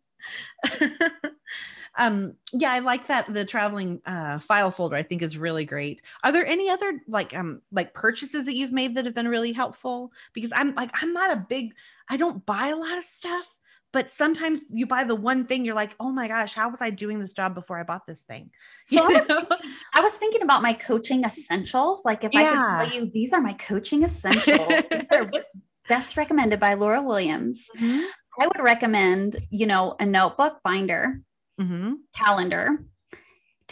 um, 1.97 2.33
yeah, 2.51 2.73
I 2.73 2.79
like 2.79 3.07
that 3.07 3.33
the 3.33 3.45
traveling 3.45 4.01
uh, 4.05 4.37
file 4.39 4.69
folder. 4.69 4.97
I 4.97 5.03
think 5.03 5.21
is 5.21 5.37
really 5.37 5.63
great. 5.63 6.01
Are 6.25 6.33
there 6.33 6.45
any 6.45 6.69
other 6.69 6.99
like 7.07 7.33
um 7.33 7.61
like 7.71 7.93
purchases 7.93 8.45
that 8.45 8.57
you've 8.57 8.73
made 8.73 8.95
that 8.95 9.05
have 9.05 9.15
been 9.15 9.29
really 9.29 9.53
helpful? 9.53 10.11
Because 10.33 10.51
I'm 10.53 10.75
like 10.75 10.91
I'm 11.01 11.13
not 11.13 11.31
a 11.31 11.37
big. 11.37 11.73
I 12.09 12.17
don't 12.17 12.45
buy 12.45 12.67
a 12.67 12.75
lot 12.75 12.97
of 12.97 13.05
stuff 13.05 13.57
but 13.93 14.11
sometimes 14.11 14.61
you 14.69 14.85
buy 14.85 15.05
the 15.05 15.15
one 15.15 15.45
thing 15.45 15.63
you're 15.63 15.75
like 15.75 15.95
oh 15.99 16.11
my 16.11 16.27
gosh 16.27 16.53
how 16.53 16.69
was 16.69 16.81
i 16.81 16.89
doing 16.89 17.19
this 17.19 17.31
job 17.31 17.55
before 17.55 17.79
i 17.79 17.83
bought 17.83 18.05
this 18.05 18.21
thing 18.23 18.49
so 18.83 19.01
I 19.01 19.13
was, 19.13 19.23
thinking, 19.23 19.57
I 19.93 20.01
was, 20.01 20.13
thinking, 20.13 20.41
about 20.41 20.61
my 20.61 20.73
coaching 20.73 21.23
essentials 21.23 22.01
like 22.03 22.23
if 22.23 22.33
yeah. 22.33 22.39
i 22.41 22.83
could 22.83 22.91
tell 22.91 23.01
you 23.01 23.11
these 23.11 23.31
are 23.31 23.41
my 23.41 23.53
coaching 23.53 24.03
essentials 24.03 24.67
best 25.87 26.17
recommended 26.17 26.59
by 26.59 26.73
laura 26.73 27.01
williams 27.01 27.67
mm-hmm. 27.77 28.03
i 28.39 28.47
would 28.47 28.61
recommend 28.61 29.37
you 29.49 29.65
know 29.65 29.95
a 29.99 30.05
notebook 30.05 30.59
binder 30.63 31.21
mm-hmm. 31.59 31.93
calendar 32.13 32.79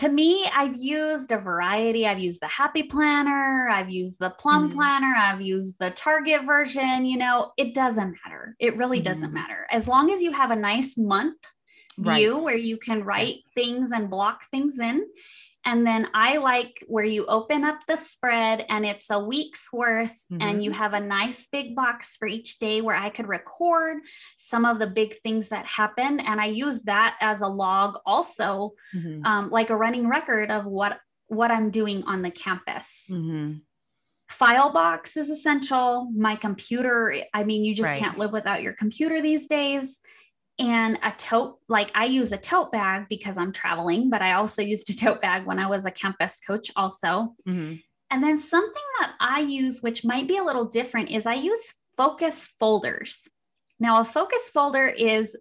to 0.01 0.09
me, 0.09 0.49
I've 0.51 0.75
used 0.77 1.31
a 1.31 1.37
variety. 1.37 2.07
I've 2.07 2.17
used 2.17 2.41
the 2.41 2.47
Happy 2.47 2.81
Planner, 2.81 3.69
I've 3.69 3.91
used 3.91 4.17
the 4.19 4.31
Plum 4.31 4.71
mm. 4.71 4.73
Planner, 4.73 5.13
I've 5.15 5.41
used 5.41 5.77
the 5.79 5.91
Target 5.91 6.43
version. 6.43 7.05
You 7.05 7.19
know, 7.19 7.51
it 7.55 7.75
doesn't 7.75 8.17
matter. 8.25 8.55
It 8.59 8.75
really 8.77 8.99
mm. 8.99 9.03
doesn't 9.03 9.31
matter. 9.31 9.67
As 9.69 9.87
long 9.87 10.09
as 10.09 10.19
you 10.19 10.31
have 10.31 10.49
a 10.49 10.55
nice 10.55 10.97
month 10.97 11.37
right. 11.99 12.17
view 12.17 12.39
where 12.39 12.57
you 12.57 12.77
can 12.77 13.03
write 13.03 13.37
things 13.53 13.91
and 13.91 14.09
block 14.09 14.41
things 14.49 14.79
in, 14.79 15.05
and 15.65 15.85
then 15.85 16.07
I 16.13 16.37
like 16.37 16.83
where 16.87 17.03
you 17.03 17.25
open 17.27 17.63
up 17.63 17.79
the 17.87 17.95
spread 17.95 18.65
and 18.67 18.85
it's 18.85 19.09
a 19.09 19.19
week's 19.19 19.71
worth, 19.71 20.25
mm-hmm. 20.31 20.41
and 20.41 20.63
you 20.63 20.71
have 20.71 20.93
a 20.93 20.99
nice 20.99 21.47
big 21.51 21.75
box 21.75 22.17
for 22.17 22.27
each 22.27 22.57
day 22.59 22.81
where 22.81 22.95
I 22.95 23.09
could 23.09 23.27
record 23.27 23.97
some 24.37 24.65
of 24.65 24.79
the 24.79 24.87
big 24.87 25.19
things 25.21 25.49
that 25.49 25.65
happen. 25.65 26.19
And 26.19 26.41
I 26.41 26.45
use 26.45 26.81
that 26.83 27.17
as 27.21 27.41
a 27.41 27.47
log 27.47 27.99
also, 28.05 28.73
mm-hmm. 28.95 29.25
um, 29.25 29.49
like 29.51 29.69
a 29.69 29.77
running 29.77 30.07
record 30.07 30.49
of 30.49 30.65
what 30.65 30.99
what 31.27 31.51
I'm 31.51 31.69
doing 31.69 32.03
on 32.05 32.23
the 32.23 32.31
campus. 32.31 33.05
Mm-hmm. 33.09 33.53
File 34.29 34.71
box 34.71 35.15
is 35.15 35.29
essential. 35.29 36.09
My 36.15 36.35
computer, 36.35 37.15
I 37.33 37.43
mean, 37.43 37.63
you 37.63 37.75
just 37.75 37.87
right. 37.87 37.99
can't 37.99 38.17
live 38.17 38.31
without 38.31 38.61
your 38.61 38.73
computer 38.73 39.21
these 39.21 39.47
days 39.47 39.99
and 40.61 40.99
a 41.03 41.11
tote 41.17 41.57
like 41.67 41.91
i 41.95 42.05
use 42.05 42.31
a 42.31 42.37
tote 42.37 42.71
bag 42.71 43.05
because 43.09 43.37
i'm 43.37 43.51
traveling 43.51 44.09
but 44.09 44.21
i 44.21 44.33
also 44.33 44.61
used 44.73 44.89
a 44.89 44.95
tote 44.95 45.21
bag 45.21 45.45
when 45.45 45.59
i 45.59 45.67
was 45.67 45.85
a 45.85 45.91
campus 45.91 46.39
coach 46.45 46.71
also 46.75 47.33
mm-hmm. 47.47 47.75
and 48.11 48.23
then 48.23 48.37
something 48.37 48.83
that 48.99 49.13
i 49.19 49.39
use 49.39 49.81
which 49.81 50.05
might 50.05 50.27
be 50.27 50.37
a 50.37 50.43
little 50.43 50.65
different 50.65 51.09
is 51.09 51.25
i 51.25 51.33
use 51.33 51.73
focus 51.97 52.49
folders 52.59 53.27
now 53.79 53.99
a 53.99 54.05
focus 54.05 54.49
folder 54.53 54.87
is 54.87 55.35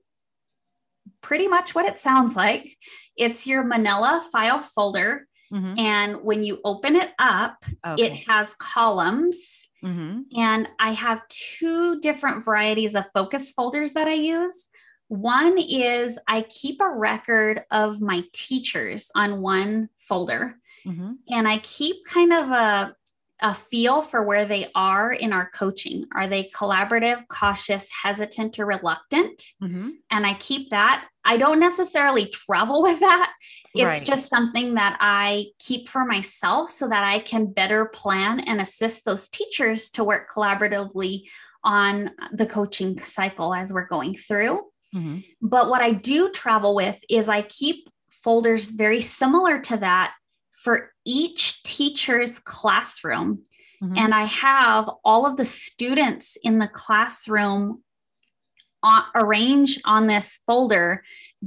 pretty 1.22 1.48
much 1.48 1.74
what 1.74 1.84
it 1.84 1.98
sounds 1.98 2.34
like 2.34 2.76
it's 3.16 3.46
your 3.46 3.62
manila 3.62 4.22
file 4.32 4.62
folder 4.62 5.26
mm-hmm. 5.52 5.78
and 5.78 6.22
when 6.22 6.42
you 6.42 6.58
open 6.64 6.96
it 6.96 7.10
up 7.18 7.62
okay. 7.86 8.04
it 8.04 8.12
has 8.26 8.54
columns 8.54 9.66
mm-hmm. 9.84 10.20
and 10.34 10.68
i 10.78 10.92
have 10.92 11.26
two 11.28 12.00
different 12.00 12.42
varieties 12.42 12.94
of 12.94 13.04
focus 13.12 13.52
folders 13.52 13.92
that 13.92 14.08
i 14.08 14.14
use 14.14 14.69
one 15.10 15.58
is 15.58 16.20
I 16.28 16.42
keep 16.42 16.80
a 16.80 16.88
record 16.88 17.64
of 17.72 18.00
my 18.00 18.22
teachers 18.32 19.10
on 19.16 19.42
one 19.42 19.88
folder, 19.96 20.54
mm-hmm. 20.86 21.14
and 21.28 21.48
I 21.48 21.58
keep 21.58 22.04
kind 22.06 22.32
of 22.32 22.50
a, 22.50 22.94
a 23.42 23.52
feel 23.52 24.02
for 24.02 24.22
where 24.22 24.44
they 24.44 24.68
are 24.76 25.12
in 25.12 25.32
our 25.32 25.50
coaching. 25.50 26.06
Are 26.14 26.28
they 26.28 26.44
collaborative, 26.54 27.26
cautious, 27.26 27.88
hesitant, 28.04 28.60
or 28.60 28.66
reluctant? 28.66 29.46
Mm-hmm. 29.60 29.88
And 30.12 30.24
I 30.24 30.34
keep 30.34 30.70
that. 30.70 31.08
I 31.24 31.38
don't 31.38 31.58
necessarily 31.58 32.26
travel 32.26 32.80
with 32.84 33.00
that. 33.00 33.32
It's 33.74 33.98
right. 33.98 34.06
just 34.06 34.28
something 34.28 34.74
that 34.74 34.96
I 35.00 35.46
keep 35.58 35.88
for 35.88 36.04
myself 36.04 36.70
so 36.70 36.86
that 36.86 37.02
I 37.02 37.18
can 37.18 37.52
better 37.52 37.86
plan 37.86 38.38
and 38.38 38.60
assist 38.60 39.04
those 39.04 39.28
teachers 39.28 39.90
to 39.90 40.04
work 40.04 40.30
collaboratively 40.30 41.22
on 41.64 42.12
the 42.32 42.46
coaching 42.46 42.98
cycle 43.00 43.52
as 43.52 43.72
we're 43.72 43.88
going 43.88 44.14
through. 44.14 44.60
Mm-hmm. 44.94 45.18
But 45.40 45.68
what 45.68 45.82
I 45.82 45.92
do 45.92 46.30
travel 46.30 46.74
with 46.74 46.98
is 47.08 47.28
I 47.28 47.42
keep 47.42 47.88
folders 48.08 48.68
very 48.68 49.00
similar 49.00 49.60
to 49.60 49.76
that 49.78 50.14
for 50.52 50.92
each 51.04 51.62
teacher's 51.62 52.38
classroom. 52.38 53.42
Mm-hmm. 53.82 53.96
And 53.96 54.14
I 54.14 54.24
have 54.24 54.90
all 55.04 55.26
of 55.26 55.36
the 55.36 55.44
students 55.44 56.36
in 56.42 56.58
the 56.58 56.68
classroom 56.68 57.82
on, 58.82 59.02
arranged 59.14 59.80
on 59.84 60.06
this 60.06 60.40
folder 60.46 61.02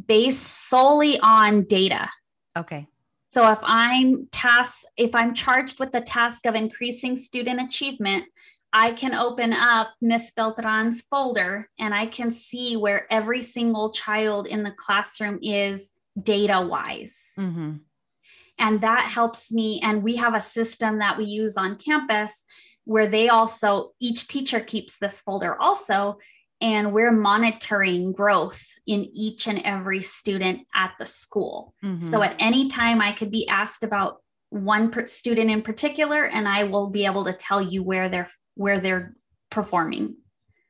based 0.07 0.69
solely 0.69 1.19
on 1.19 1.63
data. 1.63 2.09
Okay. 2.57 2.87
So 3.31 3.51
if 3.51 3.59
I'm 3.63 4.27
tasked, 4.31 4.85
if 4.95 5.15
I'm 5.15 5.33
charged 5.33 5.79
with 5.79 5.91
the 5.91 6.01
task 6.01 6.45
of 6.45 6.53
increasing 6.53 7.15
student 7.15 7.59
achievement, 7.61 8.25
I 8.73 8.93
can 8.93 9.13
open 9.13 9.53
up 9.53 9.93
Miss 10.01 10.31
Beltran's 10.31 11.01
folder 11.01 11.69
and 11.79 11.93
I 11.93 12.07
can 12.07 12.31
see 12.31 12.75
where 12.75 13.05
every 13.11 13.43
single 13.43 13.91
child 13.91 14.47
in 14.47 14.63
the 14.63 14.71
classroom 14.71 15.39
is 15.43 15.91
data 16.21 16.59
wise. 16.59 17.33
Mm-hmm. 17.37 17.75
And 18.57 18.81
that 18.81 19.05
helps 19.05 19.51
me. 19.51 19.79
And 19.83 20.03
we 20.03 20.15
have 20.15 20.33
a 20.33 20.41
system 20.41 20.99
that 20.99 21.17
we 21.17 21.25
use 21.25 21.55
on 21.55 21.77
campus 21.77 22.43
where 22.85 23.07
they 23.07 23.29
also, 23.29 23.91
each 23.99 24.27
teacher 24.27 24.59
keeps 24.59 24.97
this 24.97 25.21
folder 25.21 25.59
also. 25.59 26.17
And 26.59 26.93
we're 26.93 27.11
monitoring 27.11 28.11
growth 28.11 28.63
in 28.87 29.05
each 29.13 29.47
and 29.47 29.59
every 29.59 30.01
student 30.01 30.61
at 30.73 30.93
the 30.97 31.05
school. 31.05 31.75
Mm-hmm. 31.83 32.09
So 32.09 32.23
at 32.23 32.35
any 32.39 32.69
time, 32.69 33.01
I 33.01 33.11
could 33.11 33.31
be 33.31 33.47
asked 33.47 33.83
about 33.83 34.17
one 34.49 34.91
per- 34.91 35.07
student 35.07 35.49
in 35.49 35.61
particular, 35.61 36.25
and 36.25 36.47
I 36.47 36.65
will 36.65 36.89
be 36.89 37.05
able 37.05 37.25
to 37.25 37.33
tell 37.33 37.61
you 37.61 37.83
where 37.83 38.07
they're 38.07 38.29
where 38.55 38.79
they're 38.79 39.15
performing. 39.49 40.15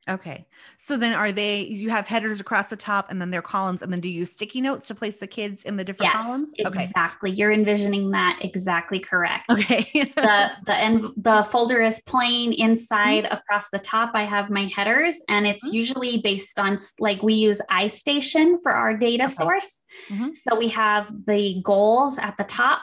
Okay. 0.08 0.46
So 0.78 0.96
then 0.96 1.14
are 1.14 1.32
they 1.32 1.62
you 1.62 1.88
have 1.88 2.06
headers 2.06 2.38
across 2.38 2.68
the 2.68 2.76
top 2.76 3.10
and 3.10 3.20
then 3.20 3.30
their 3.30 3.40
columns 3.40 3.80
and 3.80 3.90
then 3.90 4.00
do 4.00 4.08
you 4.08 4.20
use 4.20 4.32
sticky 4.32 4.60
notes 4.60 4.86
to 4.88 4.94
place 4.94 5.18
the 5.18 5.26
kids 5.26 5.62
in 5.62 5.76
the 5.76 5.84
different 5.84 6.12
yes, 6.12 6.22
columns? 6.22 6.50
Okay. 6.64 6.84
Exactly. 6.84 7.30
You're 7.30 7.52
envisioning 7.52 8.10
that 8.10 8.38
exactly 8.42 8.98
correct. 8.98 9.44
Okay. 9.50 9.88
the 10.14 10.50
the 10.66 10.74
end 10.74 11.10
the 11.16 11.44
folder 11.44 11.80
is 11.80 12.00
plain 12.06 12.52
inside 12.52 13.24
mm-hmm. 13.24 13.34
across 13.34 13.70
the 13.70 13.78
top 13.78 14.10
I 14.14 14.24
have 14.24 14.50
my 14.50 14.66
headers 14.66 15.16
and 15.28 15.46
it's 15.46 15.66
mm-hmm. 15.66 15.76
usually 15.76 16.18
based 16.18 16.60
on 16.60 16.76
like 16.98 17.22
we 17.22 17.34
use 17.34 17.60
iStation 17.70 18.56
for 18.62 18.72
our 18.72 18.96
data 18.96 19.24
okay. 19.24 19.32
source. 19.32 19.82
Mm-hmm. 20.10 20.32
So 20.34 20.58
we 20.58 20.68
have 20.68 21.08
the 21.26 21.62
goals 21.62 22.18
at 22.18 22.36
the 22.36 22.44
top 22.44 22.82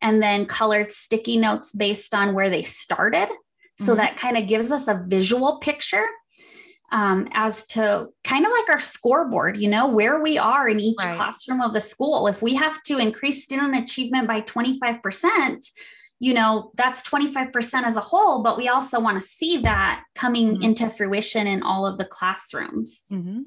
and 0.00 0.22
then 0.22 0.46
colored 0.46 0.90
sticky 0.90 1.36
notes 1.36 1.72
based 1.72 2.14
on 2.14 2.34
where 2.34 2.48
they 2.48 2.62
started. 2.62 3.28
So 3.76 3.86
mm-hmm. 3.86 3.96
that 3.96 4.16
kind 4.16 4.36
of 4.36 4.46
gives 4.46 4.70
us 4.70 4.88
a 4.88 5.02
visual 5.06 5.58
picture 5.58 6.06
um, 6.92 7.28
as 7.32 7.66
to 7.66 8.08
kind 8.22 8.46
of 8.46 8.52
like 8.52 8.70
our 8.70 8.78
scoreboard, 8.78 9.56
you 9.56 9.68
know, 9.68 9.88
where 9.88 10.20
we 10.20 10.38
are 10.38 10.68
in 10.68 10.78
each 10.78 10.98
right. 11.00 11.16
classroom 11.16 11.60
of 11.60 11.72
the 11.72 11.80
school. 11.80 12.28
If 12.28 12.40
we 12.40 12.54
have 12.54 12.82
to 12.84 12.98
increase 12.98 13.42
student 13.42 13.76
achievement 13.76 14.28
by 14.28 14.42
25%, 14.42 15.66
you 16.20 16.34
know, 16.34 16.70
that's 16.76 17.02
25% 17.02 17.82
as 17.82 17.96
a 17.96 18.00
whole, 18.00 18.42
but 18.42 18.56
we 18.56 18.68
also 18.68 19.00
want 19.00 19.20
to 19.20 19.26
see 19.26 19.58
that 19.58 20.04
coming 20.14 20.54
mm-hmm. 20.54 20.62
into 20.62 20.88
fruition 20.88 21.46
in 21.46 21.62
all 21.62 21.84
of 21.84 21.98
the 21.98 22.04
classrooms. 22.04 23.02
Mm-hmm. 23.10 23.40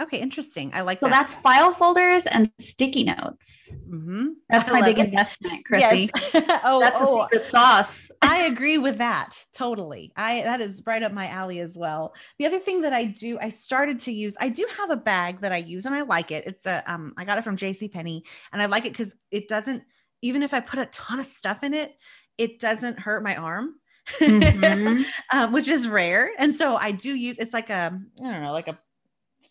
Okay, 0.00 0.18
interesting. 0.18 0.70
I 0.72 0.82
like 0.82 1.00
that. 1.00 1.06
so 1.06 1.10
that. 1.10 1.20
that's 1.20 1.36
file 1.36 1.72
folders 1.72 2.26
and 2.26 2.50
sticky 2.60 3.04
notes. 3.04 3.68
Mm-hmm. 3.88 4.28
That's 4.48 4.68
I 4.68 4.80
my 4.80 4.82
big 4.82 4.98
it. 4.98 5.06
investment, 5.06 5.64
Chrissy. 5.64 6.10
Yes. 6.14 6.60
oh, 6.64 6.80
that's 6.80 6.98
oh, 7.00 7.16
the 7.16 7.22
secret 7.24 7.46
sauce. 7.46 8.10
I 8.22 8.46
agree 8.46 8.78
with 8.78 8.98
that 8.98 9.36
totally. 9.52 10.12
I 10.16 10.42
that 10.42 10.60
is 10.60 10.82
right 10.86 11.02
up 11.02 11.12
my 11.12 11.28
alley 11.28 11.60
as 11.60 11.76
well. 11.76 12.14
The 12.38 12.46
other 12.46 12.60
thing 12.60 12.82
that 12.82 12.92
I 12.92 13.04
do, 13.04 13.38
I 13.40 13.50
started 13.50 14.00
to 14.00 14.12
use. 14.12 14.36
I 14.40 14.48
do 14.48 14.66
have 14.78 14.90
a 14.90 14.96
bag 14.96 15.40
that 15.40 15.52
I 15.52 15.58
use, 15.58 15.84
and 15.84 15.94
I 15.94 16.02
like 16.02 16.30
it. 16.30 16.46
It's 16.46 16.66
a 16.66 16.82
um, 16.86 17.14
I 17.16 17.24
got 17.24 17.38
it 17.38 17.44
from 17.44 17.56
J.C. 17.56 17.88
Penney, 17.88 18.24
and 18.52 18.62
I 18.62 18.66
like 18.66 18.86
it 18.86 18.92
because 18.92 19.14
it 19.30 19.48
doesn't. 19.48 19.82
Even 20.22 20.42
if 20.42 20.54
I 20.54 20.60
put 20.60 20.78
a 20.80 20.86
ton 20.86 21.20
of 21.20 21.26
stuff 21.26 21.62
in 21.62 21.74
it, 21.74 21.96
it 22.38 22.60
doesn't 22.60 23.00
hurt 23.00 23.22
my 23.22 23.36
arm. 23.36 23.74
Mm-hmm. 24.20 25.02
um, 25.36 25.52
which 25.52 25.68
is 25.68 25.86
rare. 25.86 26.30
And 26.38 26.56
so 26.56 26.76
I 26.76 26.92
do 26.92 27.14
use 27.14 27.36
it's 27.38 27.52
like 27.52 27.68
a 27.68 28.00
I 28.20 28.22
don't 28.22 28.42
know, 28.42 28.52
like 28.52 28.68
a 28.68 28.78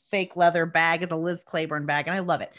fake 0.09 0.35
leather 0.35 0.65
bag 0.65 1.03
is 1.03 1.11
a 1.11 1.15
Liz 1.15 1.43
Claiborne 1.45 1.85
bag, 1.85 2.07
and 2.07 2.15
I 2.15 2.19
love 2.19 2.41
it. 2.41 2.53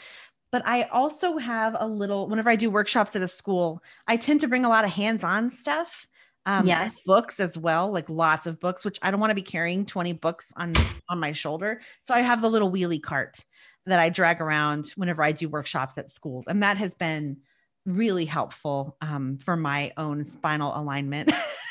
But 0.51 0.63
I 0.65 0.83
also 0.83 1.37
have 1.37 1.75
a 1.79 1.87
little, 1.87 2.27
whenever 2.27 2.49
I 2.49 2.55
do 2.55 2.69
workshops 2.69 3.15
at 3.15 3.21
a 3.21 3.27
school, 3.27 3.83
I 4.07 4.17
tend 4.17 4.41
to 4.41 4.47
bring 4.47 4.65
a 4.65 4.69
lot 4.69 4.83
of 4.83 4.91
hands 4.91 5.23
on 5.23 5.49
stuff. 5.49 6.07
Um, 6.45 6.65
yes. 6.65 7.01
Books 7.05 7.39
as 7.39 7.57
well, 7.57 7.91
like 7.91 8.09
lots 8.09 8.47
of 8.47 8.59
books, 8.59 8.83
which 8.83 8.97
I 9.03 9.11
don't 9.11 9.19
want 9.19 9.29
to 9.31 9.35
be 9.35 9.41
carrying 9.41 9.85
20 9.85 10.13
books 10.13 10.51
on 10.55 10.73
on 11.07 11.19
my 11.19 11.31
shoulder. 11.31 11.81
So 12.01 12.13
I 12.13 12.21
have 12.21 12.41
the 12.41 12.49
little 12.49 12.71
wheelie 12.71 13.01
cart 13.01 13.43
that 13.85 13.99
I 13.99 14.09
drag 14.09 14.41
around 14.41 14.91
whenever 14.95 15.21
I 15.21 15.31
do 15.31 15.49
workshops 15.49 15.97
at 15.97 16.09
schools. 16.09 16.45
And 16.47 16.63
that 16.63 16.77
has 16.77 16.95
been 16.95 17.37
really 17.85 18.25
helpful 18.25 18.97
um, 19.01 19.37
for 19.37 19.55
my 19.55 19.91
own 19.97 20.23
spinal 20.23 20.73
alignment. 20.75 21.31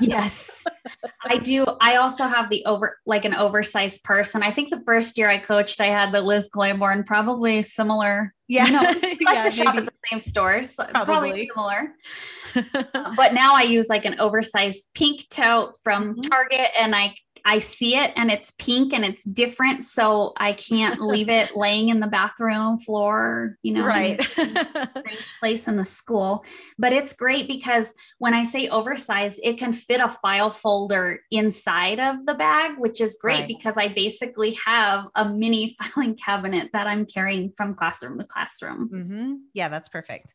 yes. 0.00 0.64
I 1.24 1.38
do. 1.38 1.66
I 1.80 1.96
also 1.96 2.24
have 2.26 2.50
the 2.50 2.64
over 2.64 2.98
like 3.06 3.24
an 3.24 3.34
oversized 3.34 4.02
purse. 4.04 4.34
And 4.34 4.44
I 4.44 4.50
think 4.50 4.70
the 4.70 4.82
first 4.84 5.18
year 5.18 5.28
I 5.28 5.38
coached, 5.38 5.80
I 5.80 5.86
had 5.86 6.12
the 6.12 6.20
Liz 6.20 6.48
Claiborne, 6.52 7.04
probably 7.04 7.62
similar. 7.62 8.34
Yeah. 8.46 8.66
You 8.66 8.72
know, 8.72 8.80
like 9.02 9.18
yeah, 9.20 9.42
to 9.42 9.50
shop 9.50 9.74
maybe. 9.74 9.86
at 9.86 9.92
the 9.92 10.08
same 10.10 10.20
stores. 10.20 10.74
Probably, 10.74 11.04
probably 11.04 11.50
similar. 11.54 11.94
uh, 12.94 13.14
but 13.16 13.34
now 13.34 13.54
I 13.54 13.62
use 13.62 13.88
like 13.88 14.04
an 14.04 14.18
oversized 14.18 14.86
pink 14.94 15.28
tote 15.30 15.76
from 15.82 16.12
mm-hmm. 16.12 16.20
Target 16.22 16.70
and 16.78 16.94
I 16.94 17.14
I 17.44 17.58
see 17.58 17.96
it 17.96 18.12
and 18.16 18.30
it's 18.30 18.52
pink 18.52 18.92
and 18.92 19.04
it's 19.04 19.24
different. 19.24 19.84
So 19.84 20.32
I 20.36 20.52
can't 20.52 21.00
leave 21.02 21.28
it 21.28 21.56
laying 21.56 21.88
in 21.88 22.00
the 22.00 22.06
bathroom 22.06 22.78
floor, 22.78 23.56
you 23.62 23.72
know, 23.72 23.84
right. 23.84 24.20
strange 24.22 25.34
place 25.40 25.68
in 25.68 25.76
the 25.76 25.84
school. 25.84 26.44
But 26.78 26.92
it's 26.92 27.12
great 27.12 27.48
because 27.48 27.92
when 28.18 28.34
I 28.34 28.44
say 28.44 28.68
oversized, 28.68 29.40
it 29.42 29.58
can 29.58 29.72
fit 29.72 30.00
a 30.00 30.08
file 30.08 30.50
folder 30.50 31.20
inside 31.30 32.00
of 32.00 32.26
the 32.26 32.34
bag, 32.34 32.72
which 32.78 33.00
is 33.00 33.16
great 33.20 33.40
right. 33.40 33.48
because 33.48 33.76
I 33.76 33.88
basically 33.88 34.58
have 34.66 35.06
a 35.14 35.28
mini 35.28 35.76
filing 35.94 36.16
cabinet 36.16 36.70
that 36.72 36.86
I'm 36.86 37.06
carrying 37.06 37.52
from 37.56 37.74
classroom 37.74 38.18
to 38.18 38.24
classroom. 38.24 38.88
Mm-hmm. 38.92 39.34
Yeah, 39.54 39.68
that's 39.68 39.88
perfect. 39.88 40.34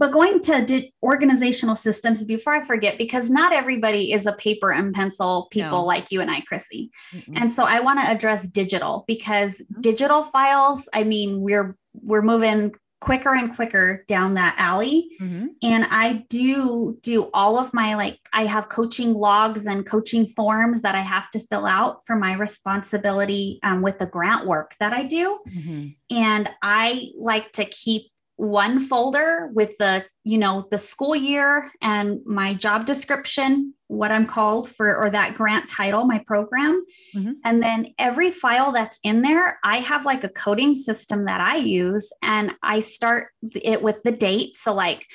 But 0.00 0.12
going 0.12 0.40
to 0.40 0.64
di- 0.64 0.94
organizational 1.02 1.76
systems 1.76 2.24
before 2.24 2.54
I 2.54 2.64
forget, 2.64 2.96
because 2.96 3.28
not 3.28 3.52
everybody 3.52 4.12
is 4.12 4.24
a 4.24 4.32
paper 4.32 4.72
and 4.72 4.94
pencil 4.94 5.46
people 5.50 5.70
no. 5.70 5.84
like 5.84 6.10
you 6.10 6.22
and 6.22 6.30
I, 6.30 6.40
Chrissy. 6.40 6.90
Mm-mm. 7.12 7.34
And 7.36 7.52
so 7.52 7.64
I 7.64 7.80
want 7.80 8.00
to 8.00 8.10
address 8.10 8.48
digital 8.48 9.04
because 9.06 9.58
mm-hmm. 9.58 9.82
digital 9.82 10.24
files, 10.24 10.88
I 10.94 11.04
mean, 11.04 11.42
we're 11.42 11.76
we're 11.92 12.22
moving 12.22 12.72
quicker 13.00 13.34
and 13.34 13.54
quicker 13.54 14.04
down 14.08 14.34
that 14.34 14.54
alley 14.58 15.08
mm-hmm. 15.20 15.46
and 15.62 15.86
i 15.90 16.22
do 16.28 16.98
do 17.02 17.30
all 17.32 17.58
of 17.58 17.72
my 17.72 17.94
like 17.94 18.18
i 18.34 18.44
have 18.44 18.68
coaching 18.68 19.14
logs 19.14 19.64
and 19.64 19.86
coaching 19.86 20.26
forms 20.26 20.82
that 20.82 20.94
i 20.94 21.00
have 21.00 21.30
to 21.30 21.38
fill 21.38 21.64
out 21.64 22.04
for 22.06 22.14
my 22.14 22.34
responsibility 22.34 23.58
um, 23.62 23.80
with 23.80 23.98
the 23.98 24.04
grant 24.04 24.46
work 24.46 24.74
that 24.80 24.92
i 24.92 25.02
do 25.02 25.38
mm-hmm. 25.48 25.88
and 26.10 26.50
i 26.62 27.08
like 27.18 27.50
to 27.52 27.64
keep 27.64 28.10
one 28.40 28.80
folder 28.80 29.50
with 29.52 29.76
the, 29.78 30.02
you 30.24 30.38
know, 30.38 30.66
the 30.70 30.78
school 30.78 31.14
year 31.14 31.70
and 31.82 32.20
my 32.24 32.54
job 32.54 32.86
description, 32.86 33.74
what 33.88 34.10
I'm 34.10 34.24
called 34.24 34.66
for, 34.70 34.96
or 34.96 35.10
that 35.10 35.34
grant 35.34 35.68
title, 35.68 36.06
my 36.06 36.22
program. 36.26 36.82
Mm-hmm. 37.14 37.32
And 37.44 37.62
then 37.62 37.88
every 37.98 38.30
file 38.30 38.72
that's 38.72 38.98
in 39.04 39.20
there, 39.20 39.58
I 39.62 39.80
have 39.80 40.06
like 40.06 40.24
a 40.24 40.30
coding 40.30 40.74
system 40.74 41.26
that 41.26 41.42
I 41.42 41.56
use 41.56 42.10
and 42.22 42.56
I 42.62 42.80
start 42.80 43.28
it 43.54 43.82
with 43.82 44.02
the 44.04 44.12
date. 44.12 44.56
So 44.56 44.72
like 44.72 45.06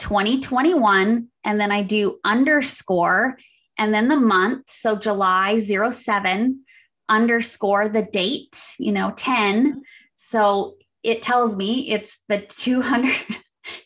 2021, 0.00 1.28
and 1.44 1.60
then 1.60 1.70
I 1.70 1.82
do 1.82 2.18
underscore 2.24 3.38
and 3.78 3.94
then 3.94 4.08
the 4.08 4.16
month. 4.16 4.64
So 4.70 4.96
July 4.96 5.58
07 5.58 6.64
underscore 7.08 7.88
the 7.88 8.02
date, 8.02 8.60
you 8.80 8.90
know, 8.90 9.12
10. 9.16 9.82
So 10.16 10.74
it 11.02 11.22
tells 11.22 11.56
me 11.56 11.90
it's 11.90 12.20
the 12.28 12.40
200, 12.40 13.12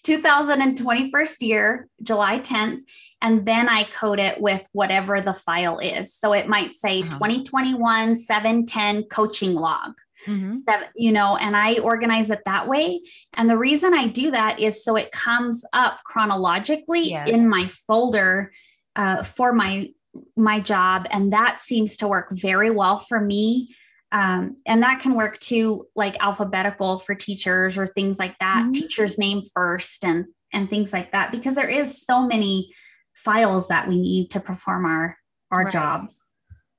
2021st 0.05 1.37
year, 1.41 1.89
July 2.03 2.41
10th. 2.41 2.81
And 3.23 3.47
then 3.47 3.69
I 3.69 3.85
code 3.85 4.21
it 4.21 4.41
with 4.41 4.67
whatever 4.73 5.21
the 5.21 5.33
file 5.33 5.79
is. 5.79 6.15
So 6.15 6.33
it 6.33 6.49
might 6.49 6.75
say 6.75 7.01
uh-huh. 7.01 7.11
2021 7.11 8.15
710 8.15 9.05
coaching 9.05 9.55
log. 9.55 9.93
Mm-hmm. 10.27 10.59
Seven, 10.69 10.89
you 10.95 11.13
know, 11.13 11.37
and 11.37 11.57
I 11.57 11.79
organize 11.79 12.31
it 12.31 12.41
that 12.47 12.69
way. 12.69 13.01
And 13.35 13.49
the 13.49 13.59
reason 13.59 13.95
I 13.95 14.09
do 14.09 14.31
that 14.31 14.61
is 14.61 14.83
so 14.83 14.97
it 14.97 15.13
comes 15.13 15.65
up 15.73 16.01
chronologically 16.05 17.11
yes. 17.11 17.29
in 17.29 17.49
my 17.49 17.67
folder 17.87 18.51
uh, 18.97 19.23
for 19.23 19.53
my 19.53 19.91
my 20.37 20.61
job, 20.61 21.07
and 21.11 21.33
that 21.33 21.61
seems 21.61 21.99
to 21.99 22.09
work 22.09 22.29
very 22.31 22.71
well 22.71 22.99
for 22.99 23.21
me. 23.21 23.69
Um, 24.17 24.57
and 24.65 24.83
that 24.83 25.01
can 25.01 25.15
work 25.15 25.39
too, 25.41 25.89
like 25.95 26.17
alphabetical 26.21 27.01
for 27.01 27.15
teachers 27.15 27.77
or 27.77 27.87
things 27.87 28.19
like 28.19 28.39
that. 28.39 28.63
Mm-hmm. 28.63 28.71
Teacher's 28.71 29.19
name 29.19 29.43
first 29.53 30.05
and 30.05 30.25
and 30.55 30.71
things 30.71 30.91
like 30.91 31.13
that, 31.13 31.33
because 31.33 31.55
there 31.55 31.69
is 31.69 32.03
so 32.03 32.27
many 32.27 32.73
files 33.13 33.69
that 33.69 33.87
we 33.87 33.99
need 33.99 34.31
to 34.31 34.41
perform 34.41 34.87
our 34.87 35.19
our 35.51 35.65
right. 35.65 35.73
jobs. 35.73 36.19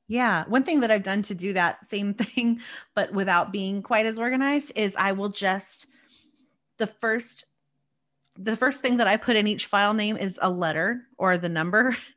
Yeah. 0.07 0.45
One 0.47 0.63
thing 0.63 0.79
that 0.79 0.89
I've 0.89 1.03
done 1.03 1.21
to 1.23 1.35
do 1.35 1.53
that 1.53 1.87
same 1.89 2.13
thing, 2.15 2.61
but 2.95 3.13
without 3.13 3.51
being 3.51 3.83
quite 3.83 4.07
as 4.07 4.17
organized, 4.17 4.71
is 4.75 4.95
I 4.97 5.11
will 5.11 5.29
just, 5.29 5.85
the 6.77 6.87
first, 6.87 7.45
the 8.35 8.55
first 8.55 8.81
thing 8.81 8.97
that 8.97 9.07
I 9.07 9.17
put 9.17 9.35
in 9.35 9.47
each 9.47 9.67
file 9.67 9.93
name 9.93 10.17
is 10.17 10.39
a 10.41 10.49
letter 10.49 11.03
or 11.19 11.37
the 11.37 11.49
number. 11.49 11.95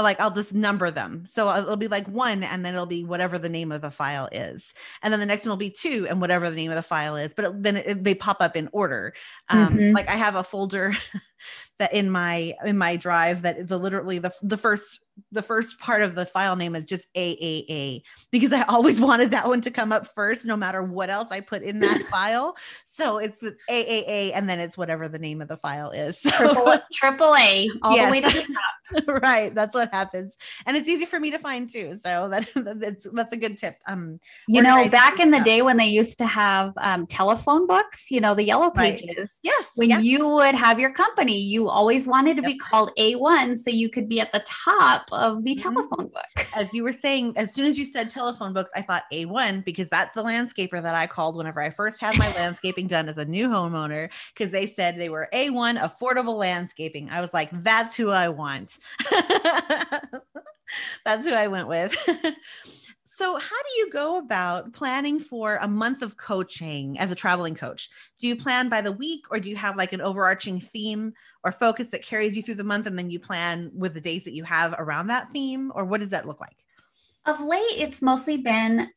like 0.00 0.20
I'll 0.20 0.30
just 0.30 0.54
number 0.54 0.90
them. 0.90 1.26
So 1.30 1.54
it'll 1.54 1.76
be 1.76 1.88
like 1.88 2.06
one 2.08 2.42
and 2.42 2.64
then 2.64 2.72
it'll 2.72 2.86
be 2.86 3.04
whatever 3.04 3.38
the 3.38 3.48
name 3.48 3.70
of 3.70 3.82
the 3.82 3.90
file 3.90 4.28
is. 4.32 4.72
And 5.02 5.12
then 5.12 5.20
the 5.20 5.26
next 5.26 5.44
one 5.44 5.50
will 5.50 5.56
be 5.56 5.70
two 5.70 6.06
and 6.08 6.20
whatever 6.20 6.48
the 6.48 6.56
name 6.56 6.70
of 6.70 6.76
the 6.76 6.82
file 6.82 7.16
is, 7.16 7.34
but 7.34 7.44
it, 7.44 7.62
then 7.62 7.76
it, 7.76 8.04
they 8.04 8.14
pop 8.14 8.38
up 8.40 8.56
in 8.56 8.70
order. 8.72 9.12
Um, 9.50 9.76
mm-hmm. 9.76 9.94
Like 9.94 10.08
I 10.08 10.16
have 10.16 10.34
a 10.34 10.44
folder 10.44 10.94
that 11.78 11.92
in 11.92 12.10
my 12.10 12.54
in 12.64 12.78
my 12.78 12.96
drive 12.96 13.42
that 13.42 13.58
is 13.58 13.70
literally 13.70 14.18
the 14.18 14.32
the 14.42 14.56
first 14.56 15.00
the 15.30 15.42
first 15.42 15.78
part 15.78 16.02
of 16.02 16.14
the 16.14 16.24
file 16.24 16.56
name 16.56 16.74
is 16.74 16.84
just 16.84 17.12
AAA 17.14 18.02
because 18.30 18.52
I 18.52 18.62
always 18.62 19.00
wanted 19.00 19.30
that 19.32 19.46
one 19.46 19.60
to 19.62 19.70
come 19.70 19.92
up 19.92 20.08
first, 20.14 20.44
no 20.44 20.56
matter 20.56 20.82
what 20.82 21.10
else 21.10 21.28
I 21.30 21.40
put 21.40 21.62
in 21.62 21.80
that 21.80 22.06
file. 22.10 22.56
So 22.86 23.18
it's, 23.18 23.42
it's 23.42 23.62
AAA 23.70 24.32
and 24.34 24.48
then 24.48 24.60
it's 24.60 24.76
whatever 24.76 25.08
the 25.08 25.18
name 25.18 25.40
of 25.40 25.48
the 25.48 25.56
file 25.56 25.90
is. 25.90 26.18
So, 26.32 26.54
triple, 26.54 26.78
triple 26.92 27.36
A 27.36 27.68
all 27.82 27.94
yes. 27.94 28.06
the 28.06 28.12
way 28.12 28.20
to 28.22 28.28
the 28.28 28.54
top. 29.04 29.22
right. 29.22 29.54
That's 29.54 29.74
what 29.74 29.90
happens. 29.90 30.34
And 30.64 30.76
it's 30.76 30.88
easy 30.88 31.04
for 31.04 31.20
me 31.20 31.30
to 31.30 31.38
find 31.38 31.70
too. 31.70 31.98
So 32.02 32.28
that, 32.30 32.80
that's, 32.80 33.06
that's 33.12 33.32
a 33.34 33.36
good 33.36 33.58
tip. 33.58 33.76
Um, 33.86 34.18
you 34.48 34.62
know, 34.62 34.88
back 34.88 35.20
in 35.20 35.30
the 35.30 35.40
day 35.40 35.60
when 35.60 35.76
they 35.76 35.86
used 35.86 36.16
to 36.18 36.26
have 36.26 36.72
um, 36.78 37.06
telephone 37.06 37.66
books, 37.66 38.10
you 38.10 38.20
know, 38.20 38.34
the 38.34 38.44
yellow 38.44 38.70
pages. 38.70 39.02
Right. 39.16 39.28
Yes. 39.42 39.64
When 39.74 39.90
yes. 39.90 40.04
you 40.04 40.26
would 40.26 40.54
have 40.54 40.80
your 40.80 40.92
company, 40.92 41.38
you 41.38 41.68
always 41.68 42.06
wanted 42.06 42.36
to 42.36 42.42
yep. 42.42 42.52
be 42.52 42.58
called 42.58 42.90
A1 42.98 43.58
so 43.58 43.70
you 43.70 43.90
could 43.90 44.08
be 44.08 44.20
at 44.20 44.32
the 44.32 44.44
top 44.46 45.01
of 45.12 45.44
the 45.44 45.54
mm-hmm. 45.54 45.62
telephone 45.62 46.08
book. 46.08 46.46
As 46.54 46.72
you 46.72 46.82
were 46.82 46.92
saying, 46.92 47.32
as 47.36 47.54
soon 47.54 47.64
as 47.64 47.78
you 47.78 47.86
said 47.86 48.10
telephone 48.10 48.52
books, 48.52 48.70
I 48.76 48.82
thought 48.82 49.04
A1 49.12 49.64
because 49.64 49.88
that's 49.88 50.14
the 50.14 50.22
landscaper 50.22 50.82
that 50.82 50.94
I 50.94 51.06
called 51.06 51.34
whenever 51.34 51.62
I 51.62 51.70
first 51.70 51.98
had 51.98 52.18
my 52.18 52.30
landscaping 52.34 52.86
done 52.86 53.08
as 53.08 53.16
a 53.16 53.24
new 53.24 53.48
homeowner 53.48 54.10
because 54.34 54.52
they 54.52 54.66
said 54.66 54.98
they 54.98 55.08
were 55.08 55.28
A1 55.32 55.78
affordable 55.78 56.36
landscaping. 56.36 57.08
I 57.08 57.22
was 57.22 57.32
like, 57.32 57.48
that's 57.62 57.96
who 57.96 58.10
I 58.10 58.28
want. 58.28 58.78
that's 61.04 61.26
who 61.26 61.32
I 61.32 61.46
went 61.46 61.68
with. 61.68 61.96
So, 63.14 63.36
how 63.36 63.62
do 63.62 63.68
you 63.76 63.90
go 63.90 64.16
about 64.16 64.72
planning 64.72 65.20
for 65.20 65.56
a 65.60 65.68
month 65.68 66.00
of 66.00 66.16
coaching 66.16 66.98
as 66.98 67.10
a 67.10 67.14
traveling 67.14 67.54
coach? 67.54 67.90
Do 68.18 68.26
you 68.26 68.34
plan 68.34 68.70
by 68.70 68.80
the 68.80 68.92
week 68.92 69.26
or 69.30 69.38
do 69.38 69.50
you 69.50 69.56
have 69.56 69.76
like 69.76 69.92
an 69.92 70.00
overarching 70.00 70.58
theme 70.58 71.12
or 71.44 71.52
focus 71.52 71.90
that 71.90 72.02
carries 72.02 72.34
you 72.34 72.42
through 72.42 72.54
the 72.54 72.64
month 72.64 72.86
and 72.86 72.98
then 72.98 73.10
you 73.10 73.20
plan 73.20 73.70
with 73.74 73.92
the 73.92 74.00
days 74.00 74.24
that 74.24 74.32
you 74.32 74.44
have 74.44 74.74
around 74.78 75.08
that 75.08 75.30
theme? 75.30 75.70
Or 75.74 75.84
what 75.84 76.00
does 76.00 76.08
that 76.08 76.26
look 76.26 76.40
like? 76.40 76.56
Of 77.26 77.38
late, 77.42 77.76
it's 77.76 78.00
mostly 78.00 78.38
been 78.38 78.88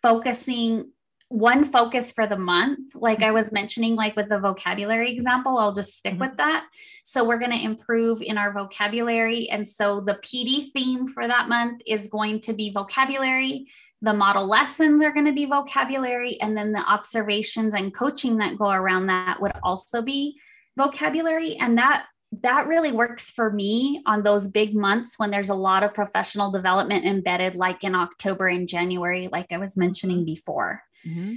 focusing 0.00 0.92
one 1.28 1.64
focus 1.64 2.12
for 2.12 2.26
the 2.26 2.38
month 2.38 2.94
like 2.94 3.20
i 3.20 3.32
was 3.32 3.50
mentioning 3.50 3.96
like 3.96 4.14
with 4.14 4.28
the 4.28 4.38
vocabulary 4.38 5.10
example 5.10 5.58
i'll 5.58 5.72
just 5.72 5.96
stick 5.96 6.12
mm-hmm. 6.12 6.22
with 6.22 6.36
that. 6.36 6.66
So 7.08 7.24
we're 7.24 7.38
going 7.38 7.52
to 7.52 7.64
improve 7.64 8.20
in 8.20 8.36
our 8.36 8.52
vocabulary. 8.52 9.48
And 9.48 9.66
so 9.66 10.00
the 10.00 10.14
pd 10.14 10.72
theme 10.72 11.06
for 11.06 11.26
that 11.26 11.48
month 11.48 11.80
is 11.86 12.08
going 12.08 12.40
to 12.40 12.52
be 12.52 12.72
vocabulary. 12.72 13.68
The 14.02 14.12
model 14.12 14.46
lessons 14.46 15.00
are 15.02 15.12
going 15.12 15.26
to 15.26 15.32
be 15.32 15.46
vocabulary. 15.46 16.38
And 16.40 16.56
then 16.56 16.72
the 16.72 16.80
observations 16.80 17.74
and 17.74 17.94
coaching 17.94 18.38
that 18.38 18.58
go 18.58 18.70
around 18.70 19.06
that 19.06 19.40
would 19.40 19.52
also 19.62 20.02
be 20.02 20.38
vocabulary. 20.76 21.56
And 21.56 21.78
that 21.78 22.06
that 22.42 22.66
really 22.66 22.90
works 22.90 23.30
for 23.30 23.50
me 23.50 24.02
on 24.04 24.24
those 24.24 24.48
big 24.48 24.74
months 24.74 25.14
when 25.16 25.30
there's 25.30 25.48
a 25.48 25.54
lot 25.54 25.84
of 25.84 25.94
professional 25.94 26.50
development 26.50 27.04
embedded 27.04 27.54
like 27.54 27.84
in 27.84 27.94
october 27.94 28.48
and 28.48 28.68
january 28.68 29.28
like 29.30 29.46
i 29.52 29.56
was 29.56 29.76
mentioning 29.76 30.24
before 30.24 30.82
Mm-hmm. 31.06 31.34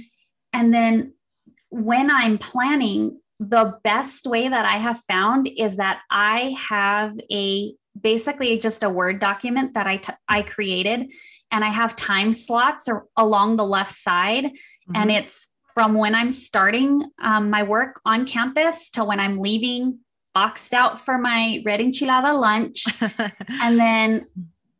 And 0.52 0.74
then 0.74 1.14
when 1.70 2.10
I'm 2.10 2.38
planning, 2.38 3.20
the 3.38 3.78
best 3.84 4.26
way 4.26 4.48
that 4.48 4.66
I 4.66 4.76
have 4.76 5.00
found 5.08 5.48
is 5.56 5.76
that 5.76 6.02
I 6.10 6.56
have 6.58 7.18
a 7.32 7.74
basically 7.98 8.58
just 8.58 8.82
a 8.82 8.90
Word 8.90 9.20
document 9.20 9.74
that 9.74 9.86
I, 9.86 9.96
t- 9.96 10.12
I 10.28 10.42
created, 10.42 11.12
and 11.50 11.64
I 11.64 11.68
have 11.68 11.96
time 11.96 12.32
slots 12.32 12.88
or, 12.88 13.06
along 13.16 13.56
the 13.56 13.64
left 13.64 13.92
side. 13.92 14.44
Mm-hmm. 14.44 14.96
And 14.96 15.10
it's 15.10 15.48
from 15.74 15.94
when 15.94 16.14
I'm 16.14 16.30
starting 16.30 17.04
um, 17.22 17.50
my 17.50 17.62
work 17.62 18.00
on 18.04 18.26
campus 18.26 18.90
to 18.90 19.04
when 19.04 19.20
I'm 19.20 19.38
leaving, 19.38 20.00
boxed 20.34 20.74
out 20.74 21.00
for 21.00 21.18
my 21.18 21.62
red 21.64 21.80
enchilada 21.80 22.38
lunch. 22.38 22.84
and 23.48 23.78
then 23.78 24.24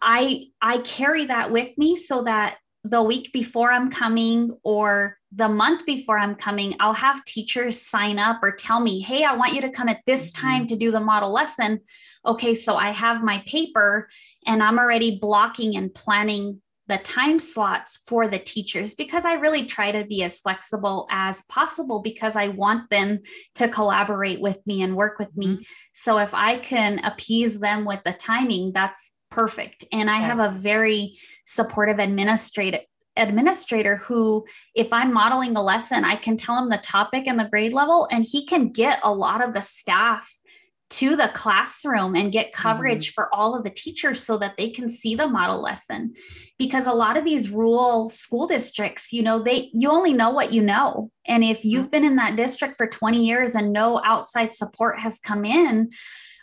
I 0.00 0.46
I 0.60 0.78
carry 0.78 1.26
that 1.26 1.50
with 1.50 1.76
me 1.76 1.96
so 1.96 2.22
that 2.24 2.58
the 2.84 3.02
week 3.02 3.32
before 3.32 3.70
I'm 3.70 3.90
coming 3.90 4.56
or 4.62 5.18
the 5.32 5.48
month 5.48 5.86
before 5.86 6.18
I'm 6.18 6.34
coming, 6.34 6.74
I'll 6.80 6.94
have 6.94 7.24
teachers 7.24 7.80
sign 7.80 8.18
up 8.18 8.42
or 8.42 8.52
tell 8.52 8.80
me, 8.80 9.00
hey, 9.00 9.22
I 9.24 9.34
want 9.34 9.54
you 9.54 9.60
to 9.60 9.70
come 9.70 9.88
at 9.88 10.00
this 10.06 10.30
mm-hmm. 10.30 10.46
time 10.46 10.66
to 10.66 10.76
do 10.76 10.90
the 10.90 11.00
model 11.00 11.30
lesson. 11.30 11.80
Okay, 12.26 12.54
so 12.54 12.76
I 12.76 12.90
have 12.90 13.22
my 13.22 13.42
paper 13.46 14.08
and 14.46 14.62
I'm 14.62 14.78
already 14.78 15.18
blocking 15.18 15.76
and 15.76 15.92
planning 15.94 16.60
the 16.90 16.98
time 16.98 17.38
slots 17.38 18.00
for 18.06 18.26
the 18.26 18.38
teachers 18.38 18.96
because 18.96 19.24
I 19.24 19.34
really 19.34 19.64
try 19.64 19.92
to 19.92 20.04
be 20.04 20.24
as 20.24 20.40
flexible 20.40 21.06
as 21.08 21.42
possible 21.42 22.00
because 22.00 22.34
I 22.34 22.48
want 22.48 22.90
them 22.90 23.20
to 23.54 23.68
collaborate 23.68 24.40
with 24.40 24.58
me 24.66 24.82
and 24.82 24.96
work 24.96 25.20
with 25.20 25.34
me. 25.36 25.46
Mm-hmm. 25.46 25.62
So 25.92 26.18
if 26.18 26.34
I 26.34 26.58
can 26.58 26.98
appease 27.04 27.60
them 27.60 27.84
with 27.84 28.02
the 28.02 28.12
timing, 28.12 28.72
that's 28.72 29.12
perfect. 29.30 29.84
And 29.92 30.10
I 30.10 30.18
have 30.18 30.40
a 30.40 30.50
very 30.50 31.16
supportive 31.50 31.98
administrator 31.98 32.78
administrator 33.16 33.96
who 33.96 34.44
if 34.74 34.92
i'm 34.92 35.12
modeling 35.12 35.56
a 35.56 35.62
lesson 35.62 36.04
i 36.04 36.14
can 36.14 36.36
tell 36.36 36.56
him 36.56 36.68
the 36.68 36.78
topic 36.78 37.26
and 37.26 37.38
the 37.40 37.48
grade 37.50 37.72
level 37.72 38.08
and 38.12 38.24
he 38.24 38.46
can 38.46 38.70
get 38.70 39.00
a 39.02 39.12
lot 39.12 39.42
of 39.42 39.52
the 39.52 39.60
staff 39.60 40.38
to 40.90 41.14
the 41.14 41.30
classroom 41.34 42.16
and 42.16 42.32
get 42.32 42.52
coverage 42.52 43.08
mm-hmm. 43.08 43.14
for 43.14 43.34
all 43.34 43.56
of 43.56 43.62
the 43.62 43.70
teachers 43.70 44.22
so 44.22 44.38
that 44.38 44.54
they 44.56 44.70
can 44.70 44.88
see 44.88 45.14
the 45.14 45.26
model 45.26 45.60
lesson 45.60 46.12
because 46.56 46.86
a 46.86 46.92
lot 46.92 47.16
of 47.16 47.24
these 47.24 47.50
rural 47.50 48.08
school 48.08 48.46
districts 48.46 49.12
you 49.12 49.22
know 49.22 49.42
they 49.42 49.70
you 49.74 49.90
only 49.90 50.12
know 50.12 50.30
what 50.30 50.52
you 50.52 50.62
know 50.62 51.10
and 51.26 51.42
if 51.42 51.64
you've 51.64 51.86
mm-hmm. 51.86 51.90
been 51.90 52.04
in 52.04 52.16
that 52.16 52.36
district 52.36 52.76
for 52.76 52.86
20 52.86 53.24
years 53.24 53.56
and 53.56 53.72
no 53.72 54.00
outside 54.04 54.54
support 54.54 55.00
has 55.00 55.18
come 55.18 55.44
in 55.44 55.88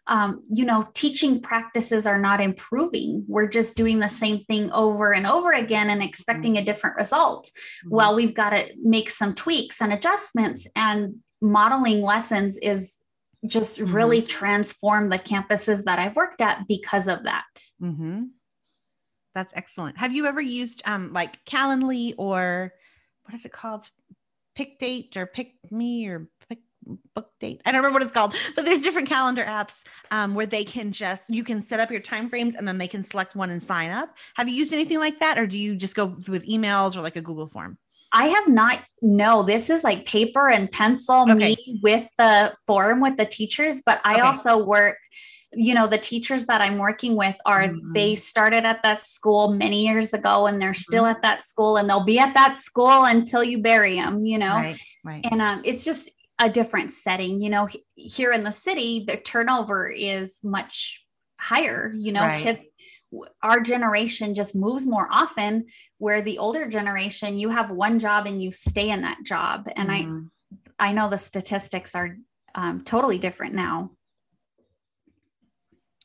um, 0.07 0.41
you 0.47 0.65
know, 0.65 0.87
teaching 0.93 1.41
practices 1.41 2.07
are 2.07 2.19
not 2.19 2.41
improving. 2.41 3.25
We're 3.27 3.49
just 3.49 3.75
doing 3.75 3.99
the 3.99 4.07
same 4.07 4.39
thing 4.39 4.71
over 4.71 5.13
and 5.13 5.27
over 5.27 5.51
again 5.51 5.89
and 5.89 6.01
expecting 6.01 6.53
mm-hmm. 6.53 6.63
a 6.63 6.65
different 6.65 6.95
result. 6.95 7.45
Mm-hmm. 7.45 7.95
Well, 7.95 8.15
we've 8.15 8.33
got 8.33 8.51
to 8.51 8.67
make 8.81 9.09
some 9.09 9.35
tweaks 9.35 9.81
and 9.81 9.91
adjustments, 9.91 10.67
and 10.75 11.17
modeling 11.41 12.01
lessons 12.01 12.57
is 12.57 12.99
just 13.45 13.79
mm-hmm. 13.79 13.93
really 13.93 14.21
transform 14.21 15.09
the 15.09 15.19
campuses 15.19 15.83
that 15.83 15.99
I've 15.99 16.15
worked 16.15 16.41
at 16.41 16.67
because 16.67 17.07
of 17.07 17.23
that. 17.23 17.45
Mm-hmm. 17.81 18.23
That's 19.35 19.53
excellent. 19.55 19.97
Have 19.99 20.13
you 20.13 20.25
ever 20.25 20.41
used 20.41 20.81
um, 20.85 21.13
like 21.13 21.43
Calendly 21.45 22.15
or 22.17 22.73
what 23.23 23.35
is 23.35 23.45
it 23.45 23.51
called? 23.51 23.87
Pick 24.55 24.79
date 24.79 25.15
or 25.15 25.27
pick 25.27 25.53
me 25.69 26.07
or 26.07 26.27
pick 26.49 26.59
book 27.13 27.31
date. 27.39 27.61
I 27.65 27.71
don't 27.71 27.79
remember 27.79 27.95
what 27.95 28.03
it's 28.03 28.11
called, 28.11 28.35
but 28.55 28.65
there's 28.65 28.81
different 28.81 29.09
calendar 29.09 29.43
apps 29.43 29.73
um, 30.11 30.35
where 30.35 30.45
they 30.45 30.63
can 30.63 30.91
just 30.91 31.29
you 31.29 31.43
can 31.43 31.61
set 31.61 31.79
up 31.79 31.91
your 31.91 31.99
time 31.99 32.29
frames 32.29 32.55
and 32.55 32.67
then 32.67 32.77
they 32.77 32.87
can 32.87 33.03
select 33.03 33.35
one 33.35 33.49
and 33.49 33.61
sign 33.61 33.91
up. 33.91 34.15
Have 34.35 34.47
you 34.47 34.55
used 34.55 34.73
anything 34.73 34.99
like 34.99 35.19
that, 35.19 35.37
or 35.37 35.47
do 35.47 35.57
you 35.57 35.75
just 35.75 35.95
go 35.95 36.05
with 36.27 36.45
emails 36.47 36.95
or 36.95 37.01
like 37.01 37.15
a 37.15 37.21
Google 37.21 37.47
form? 37.47 37.77
I 38.13 38.27
have 38.27 38.47
not. 38.47 38.79
No, 39.01 39.43
this 39.43 39.69
is 39.69 39.83
like 39.83 40.05
paper 40.05 40.49
and 40.49 40.71
pencil, 40.71 41.29
okay. 41.29 41.55
me 41.55 41.79
with 41.83 42.07
the 42.17 42.53
form 42.65 43.01
with 43.01 43.17
the 43.17 43.25
teachers, 43.25 43.81
but 43.85 43.99
I 44.03 44.13
okay. 44.13 44.21
also 44.21 44.63
work 44.63 44.97
you 45.53 45.73
know 45.73 45.87
the 45.87 45.97
teachers 45.97 46.45
that 46.45 46.61
i'm 46.61 46.77
working 46.77 47.15
with 47.15 47.35
are 47.45 47.63
mm-hmm. 47.63 47.93
they 47.93 48.15
started 48.15 48.65
at 48.65 48.83
that 48.83 49.05
school 49.05 49.53
many 49.53 49.85
years 49.87 50.13
ago 50.13 50.45
and 50.45 50.61
they're 50.61 50.73
still 50.73 51.03
mm-hmm. 51.03 51.15
at 51.15 51.21
that 51.21 51.47
school 51.47 51.77
and 51.77 51.89
they'll 51.89 52.03
be 52.03 52.19
at 52.19 52.33
that 52.33 52.57
school 52.57 53.05
until 53.05 53.43
you 53.43 53.61
bury 53.61 53.95
them 53.95 54.25
you 54.25 54.37
know 54.37 54.55
right, 54.55 54.79
right. 55.05 55.25
and 55.31 55.41
um, 55.41 55.61
it's 55.63 55.85
just 55.85 56.09
a 56.39 56.49
different 56.49 56.93
setting 56.93 57.41
you 57.41 57.49
know 57.49 57.67
here 57.95 58.31
in 58.31 58.43
the 58.43 58.51
city 58.51 59.03
the 59.07 59.17
turnover 59.17 59.89
is 59.89 60.39
much 60.43 61.03
higher 61.39 61.91
you 61.95 62.11
know 62.11 62.21
right. 62.21 62.41
kids 62.41 62.59
our 63.41 63.61
generation 63.61 64.35
just 64.35 64.55
moves 64.55 64.85
more 64.85 65.07
often 65.09 65.65
where 65.97 66.21
the 66.21 66.37
older 66.37 66.67
generation 66.67 67.37
you 67.37 67.49
have 67.49 67.69
one 67.71 67.99
job 67.99 68.25
and 68.25 68.41
you 68.41 68.51
stay 68.51 68.89
in 68.89 69.01
that 69.01 69.17
job 69.23 69.67
and 69.75 69.89
mm-hmm. 69.89 70.23
i 70.79 70.89
i 70.89 70.91
know 70.91 71.09
the 71.09 71.17
statistics 71.17 71.95
are 71.95 72.17
um, 72.55 72.83
totally 72.83 73.17
different 73.17 73.53
now 73.53 73.91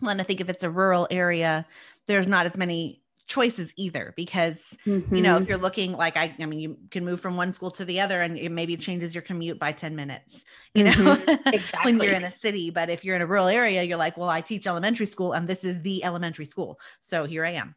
Well, 0.02 0.10
and 0.10 0.20
I 0.20 0.24
think 0.24 0.40
if 0.40 0.48
it's 0.48 0.64
a 0.64 0.70
rural 0.70 1.06
area, 1.10 1.64
there's 2.08 2.26
not 2.26 2.44
as 2.44 2.56
many 2.56 3.01
choices 3.32 3.72
either 3.76 4.12
because 4.14 4.76
mm-hmm. 4.84 5.14
you 5.14 5.22
know 5.22 5.36
if 5.36 5.42
mm-hmm. 5.42 5.48
you're 5.48 5.58
looking 5.58 5.92
like 5.92 6.18
I, 6.18 6.34
I 6.38 6.44
mean 6.44 6.60
you 6.60 6.76
can 6.90 7.02
move 7.02 7.18
from 7.18 7.34
one 7.34 7.50
school 7.50 7.70
to 7.70 7.84
the 7.86 7.98
other 7.98 8.20
and 8.20 8.36
it 8.36 8.50
maybe 8.50 8.76
changes 8.76 9.14
your 9.14 9.22
commute 9.22 9.58
by 9.58 9.72
10 9.72 9.96
minutes 9.96 10.44
you 10.74 10.84
know 10.84 10.92
mm-hmm. 10.92 11.48
exactly. 11.48 11.80
when 11.94 12.02
you're 12.02 12.12
in 12.12 12.24
a 12.24 12.36
city 12.36 12.68
but 12.68 12.90
if 12.90 13.06
you're 13.06 13.16
in 13.16 13.22
a 13.22 13.26
rural 13.26 13.46
area 13.46 13.82
you're 13.84 13.96
like 13.96 14.18
well 14.18 14.28
I 14.28 14.42
teach 14.42 14.66
elementary 14.66 15.06
school 15.06 15.32
and 15.32 15.48
this 15.48 15.64
is 15.64 15.80
the 15.80 16.04
elementary 16.04 16.44
school 16.44 16.78
so 17.00 17.24
here 17.24 17.46
I 17.46 17.52
am 17.52 17.74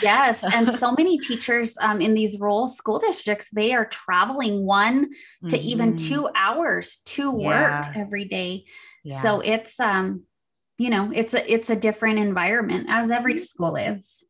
yes 0.00 0.44
and 0.54 0.68
so 0.68 0.92
many 0.92 1.18
teachers 1.18 1.76
um, 1.80 2.00
in 2.00 2.14
these 2.14 2.38
rural 2.38 2.68
school 2.68 3.00
districts 3.00 3.48
they 3.52 3.72
are 3.72 3.86
traveling 3.86 4.64
one 4.64 5.10
to 5.48 5.56
mm-hmm. 5.56 5.56
even 5.56 5.96
two 5.96 6.28
hours 6.36 6.98
to 7.06 7.32
work 7.32 7.86
every 7.96 8.26
day 8.26 8.64
yeah. 9.02 9.20
so 9.22 9.40
it's 9.40 9.80
um 9.80 10.22
you 10.78 10.88
know 10.88 11.10
it's 11.12 11.34
a 11.34 11.52
it's 11.52 11.68
a 11.68 11.74
different 11.76 12.20
environment 12.20 12.86
as 12.88 13.10
every 13.10 13.34
mm-hmm. 13.34 13.42
school 13.42 13.74
is 13.74 14.21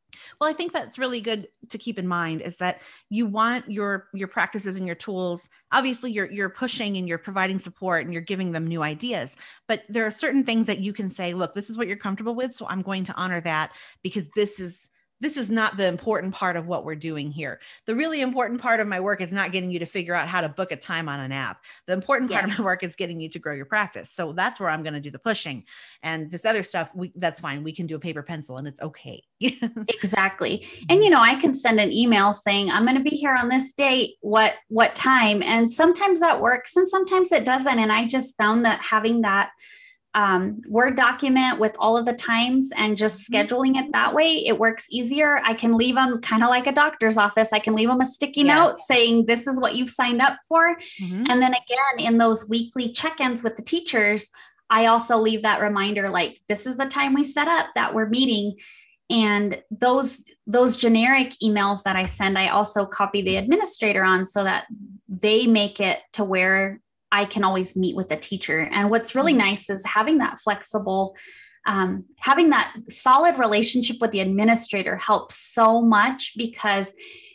well 0.43 0.51
i 0.51 0.53
think 0.53 0.73
that's 0.73 0.99
really 0.99 1.21
good 1.21 1.47
to 1.69 1.79
keep 1.79 2.01
in 2.01 2.07
mind 2.07 2.43
is 2.43 2.57
that 2.57 2.81
you 3.11 3.27
want 3.27 3.71
your 3.71 4.09
your 4.13 4.27
practices 4.27 4.77
and 4.77 4.87
your 4.87 4.97
tools 4.97 5.49
obviously 5.71 6.11
you're 6.11 6.31
you're 6.33 6.49
pushing 6.49 6.97
and 6.97 7.07
you're 7.07 7.17
providing 7.17 7.61
support 7.61 8.05
and 8.05 8.13
you're 8.13 8.21
giving 8.21 8.51
them 8.51 8.67
new 8.67 8.83
ideas 8.83 9.37
but 9.69 9.85
there 9.89 10.05
are 10.05 10.11
certain 10.11 10.43
things 10.43 10.67
that 10.67 10.81
you 10.81 10.93
can 10.93 11.09
say 11.09 11.33
look 11.33 11.55
this 11.55 11.71
is 11.71 11.79
what 11.79 11.87
you're 11.87 11.97
comfortable 11.97 12.35
with 12.35 12.53
so 12.53 12.67
i'm 12.67 12.83
going 12.83 13.05
to 13.05 13.15
honor 13.15 13.41
that 13.41 13.71
because 14.03 14.29
this 14.35 14.59
is 14.59 14.91
this 15.23 15.37
is 15.37 15.53
not 15.53 15.77
the 15.77 15.87
important 15.87 16.35
part 16.35 16.57
of 16.57 16.67
what 16.67 16.85
we're 16.85 16.97
doing 16.97 17.31
here. 17.31 17.61
The 17.87 17.95
really 17.95 18.21
important 18.21 18.61
part 18.61 18.81
of 18.81 18.89
my 18.89 18.99
work 18.99 19.21
is 19.21 19.33
not 19.33 19.53
getting 19.53 19.71
you 19.71 19.79
to 19.79 19.87
figure 19.87 20.15
out 20.15 20.27
how 20.27 20.41
to 20.41 20.49
book 20.49 20.73
a 20.73 20.77
time 20.77 21.09
on 21.09 21.21
an 21.21 21.31
app. 21.31 21.63
The 21.87 21.93
important 21.93 22.29
part 22.29 22.45
yes. 22.45 22.53
of 22.53 22.59
my 22.59 22.65
work 22.65 22.83
is 22.83 22.97
getting 22.97 23.21
you 23.21 23.29
to 23.31 23.39
grow 23.39 23.55
your 23.55 23.65
practice. 23.65 24.11
So 24.11 24.33
that's 24.33 24.59
where 24.59 24.69
I'm 24.69 24.83
going 24.83 24.95
to 24.95 25.01
do 25.01 25.13
the 25.13 25.21
pushing. 25.21 25.65
And 26.03 26.29
this 26.29 26.45
other 26.45 26.65
stuff, 26.65 26.93
we, 26.93 27.13
that's 27.15 27.39
fine. 27.39 27.63
We 27.63 27.73
can 27.73 27.87
do 27.87 27.95
a 27.95 28.01
paper 28.01 28.25
pencil 28.25 28.57
and 28.57 28.67
it's 28.67 28.81
okay. 28.81 29.23
exactly. 29.41 30.67
And 30.89 30.99
mm-hmm. 30.99 31.03
you 31.03 31.11
know, 31.11 31.21
I 31.21 31.37
can 31.37 31.55
send 31.55 31.79
an 31.79 31.93
email 31.93 32.33
saying 32.33 32.71
I'm 32.71 32.85
going 32.85 32.99
to 32.99 33.09
be 33.09 33.17
here 33.17 33.35
on 33.35 33.47
this 33.47 33.73
date, 33.73 34.17
what 34.23 34.55
what 34.69 34.97
time? 34.97 35.41
And 35.43 35.71
sometimes 35.71 36.19
that 36.19 36.41
works 36.41 36.75
and 36.75 36.89
sometimes 36.89 37.31
it 37.31 37.45
doesn't. 37.45 37.79
And 37.79 37.93
I 37.93 38.07
just 38.07 38.37
found 38.37 38.65
that 38.65 38.81
having 38.81 39.21
that 39.21 39.51
um, 40.15 40.57
Word 40.69 40.97
document 40.97 41.59
with 41.59 41.75
all 41.79 41.97
of 41.97 42.05
the 42.05 42.13
times 42.13 42.71
and 42.77 42.97
just 42.97 43.23
mm-hmm. 43.23 43.35
scheduling 43.35 43.77
it 43.77 43.91
that 43.93 44.15
way, 44.15 44.45
it 44.47 44.59
works 44.59 44.87
easier. 44.91 45.41
I 45.45 45.55
can 45.55 45.77
leave 45.77 45.95
them 45.95 46.21
kind 46.21 46.43
of 46.43 46.51
like 46.51 46.67
a 46.67 46.73
doctor's 46.73 47.17
office. 47.17 47.51
I 47.53 47.59
can 47.59 47.75
leave 47.75 47.89
them 47.89 48.01
a 48.01 48.07
sticky 48.07 48.43
yeah. 48.43 48.55
note 48.55 48.81
saying, 48.81 49.27
This 49.27 49.47
is 49.47 49.59
what 49.59 49.75
you've 49.75 49.91
signed 49.91 50.21
up 50.21 50.39
for. 50.47 50.77
Mm-hmm. 51.01 51.25
And 51.29 51.43
then 51.43 51.55
again, 51.55 51.99
in 51.99 52.19
those 52.19 52.49
weekly 52.49 52.93
check 52.93 53.21
ins 53.21 53.43
with 53.43 53.57
the 53.57 53.63
teachers, 53.63 54.29
I 54.69 54.87
also 54.87 55.17
leave 55.17 55.43
that 55.43 55.63
reminder 55.63 56.11
like, 56.11 56.41
This 56.49 56.67
is 56.67 56.77
the 56.77 56.87
time 56.87 57.15
we 57.15 57.25
set 57.25 57.49
up 57.49 57.69
that 57.75 57.95
we're 57.95 58.09
meeting. 58.09 58.57
And 59.09 59.63
those 59.71 60.23
those 60.47 60.77
generic 60.77 61.35
emails 61.43 61.83
that 61.85 61.97
I 61.97 62.05
send, 62.05 62.39
I 62.39 62.49
also 62.49 62.85
copy 62.85 63.23
the 63.23 63.37
administrator 63.37 64.05
on 64.05 64.25
so 64.25 64.45
that 64.45 64.67
they 65.09 65.47
make 65.47 65.81
it 65.81 66.01
to 66.15 66.25
where 66.25 66.81
I 67.13 67.27
can 67.27 67.45
always 67.45 67.77
meet 67.77 67.95
with 67.95 68.11
a 68.11 68.17
teacher. 68.17 68.59
And 68.59 68.91
what's 68.91 69.15
really 69.15 69.33
mm-hmm. 69.33 69.51
nice 69.51 69.71
is 69.71 69.85
having 69.87 70.19
that 70.19 70.39
flexible, 70.39 71.15
um, 71.67 72.01
having 72.19 72.51
that 72.51 72.75
solid 72.89 73.39
relationship 73.39 73.99
with 74.01 74.11
the 74.11 74.21
administrator 74.21 74.97
helps 74.97 75.37
so 75.37 75.83
much 75.83 76.33
because 76.37 76.91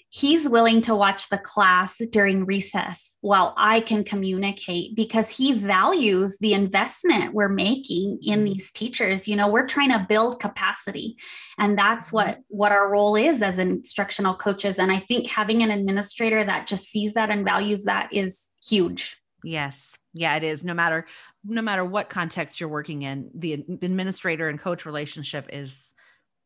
he's 0.10 0.50
willing 0.50 0.82
to 0.82 0.96
watch 0.96 1.30
the 1.30 1.38
class 1.38 2.02
during 2.12 2.46
recess 2.46 3.16
while 3.22 3.54
I 3.58 3.82
can 3.82 4.04
communicate 4.04 4.96
because 4.96 5.30
he 5.30 5.52
values 5.52 6.38
the 6.40 6.54
investment 6.54 7.34
we're 7.34 7.50
making 7.50 8.20
in 8.24 8.40
mm-hmm. 8.40 8.46
these 8.46 8.72
teachers. 8.72 9.28
You 9.28 9.36
know, 9.36 9.48
we're 9.48 9.68
trying 9.68 9.92
to 9.92 10.06
build 10.10 10.40
capacity 10.40 11.18
and 11.60 11.78
that's 11.78 12.08
mm-hmm. 12.08 12.16
what 12.16 12.40
what 12.48 12.72
our 12.72 12.90
role 12.90 13.16
is 13.16 13.42
as 13.42 13.60
instructional 13.60 14.34
coaches 14.34 14.80
and 14.80 14.92
I 14.92 15.00
think 15.00 15.28
having 15.28 15.62
an 15.62 15.72
administrator 15.72 16.44
that 16.44 16.66
just 16.66 16.88
sees 16.88 17.14
that 17.14 17.30
and 17.30 17.46
values 17.46 17.84
that 17.84 18.12
is 18.12 18.48
huge. 18.66 19.18
Yes. 19.48 19.98
Yeah, 20.12 20.36
it 20.36 20.44
is. 20.44 20.66
No 20.66 20.74
matter 20.74 21.06
no 21.46 21.62
matter 21.62 21.86
what 21.86 22.10
context 22.10 22.60
you're 22.60 22.68
working 22.68 23.04
in, 23.04 23.32
the 23.34 23.54
administrator 23.54 24.50
and 24.50 24.60
coach 24.60 24.86
relationship 24.86 25.50
is 25.54 25.94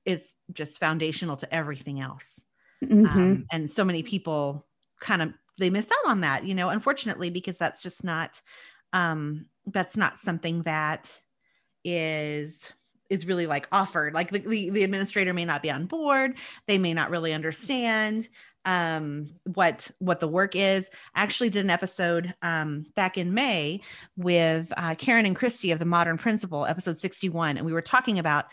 is 0.06 0.34
just 0.54 0.80
foundational 0.80 1.36
to 1.38 1.54
everything 1.54 2.00
else. 2.00 2.42
Mm-hmm. 2.84 3.06
Um, 3.06 3.46
and 3.52 3.72
so 3.72 3.84
many 3.84 4.04
people 4.04 4.68
kind 5.00 5.24
of 5.24 5.34
they 5.58 5.72
miss 5.72 5.86
out 5.86 6.12
on 6.12 6.22
that, 6.22 6.44
you 6.44 6.54
know, 6.54 6.70
unfortunately, 6.70 7.32
because 7.32 7.58
that's 7.58 7.82
just 7.82 8.04
not 8.04 8.40
um 8.94 9.48
that's 9.66 9.98
not 9.98 10.20
something 10.20 10.62
that 10.64 11.12
is 11.84 12.72
is 13.10 13.26
really 13.26 13.48
like 13.48 13.68
offered 13.72 14.14
like 14.14 14.30
the, 14.32 14.40
the, 14.40 14.70
the 14.70 14.84
administrator 14.84 15.34
may 15.34 15.44
not 15.44 15.62
be 15.62 15.72
on 15.72 15.86
board 15.86 16.34
they 16.68 16.78
may 16.78 16.94
not 16.94 17.10
really 17.10 17.34
understand 17.34 18.30
um 18.66 19.28
what 19.44 19.90
what 20.00 20.20
the 20.20 20.28
work 20.28 20.56
is. 20.56 20.88
I 21.16 21.24
actually 21.24 21.50
did 21.50 21.64
an 21.64 21.70
episode 21.70 22.34
um 22.42 22.86
back 22.96 23.18
in 23.18 23.34
may 23.34 23.82
with 24.18 24.72
uh, 24.78 24.96
karen 24.96 25.26
and 25.26 25.36
christy 25.36 25.72
of 25.72 25.80
the 25.80 25.86
modern 25.86 26.18
principal 26.18 26.66
episode 26.66 27.00
61 27.00 27.58
and 27.58 27.66
we 27.66 27.74
were 27.74 27.82
talking 27.82 28.20
about 28.20 28.46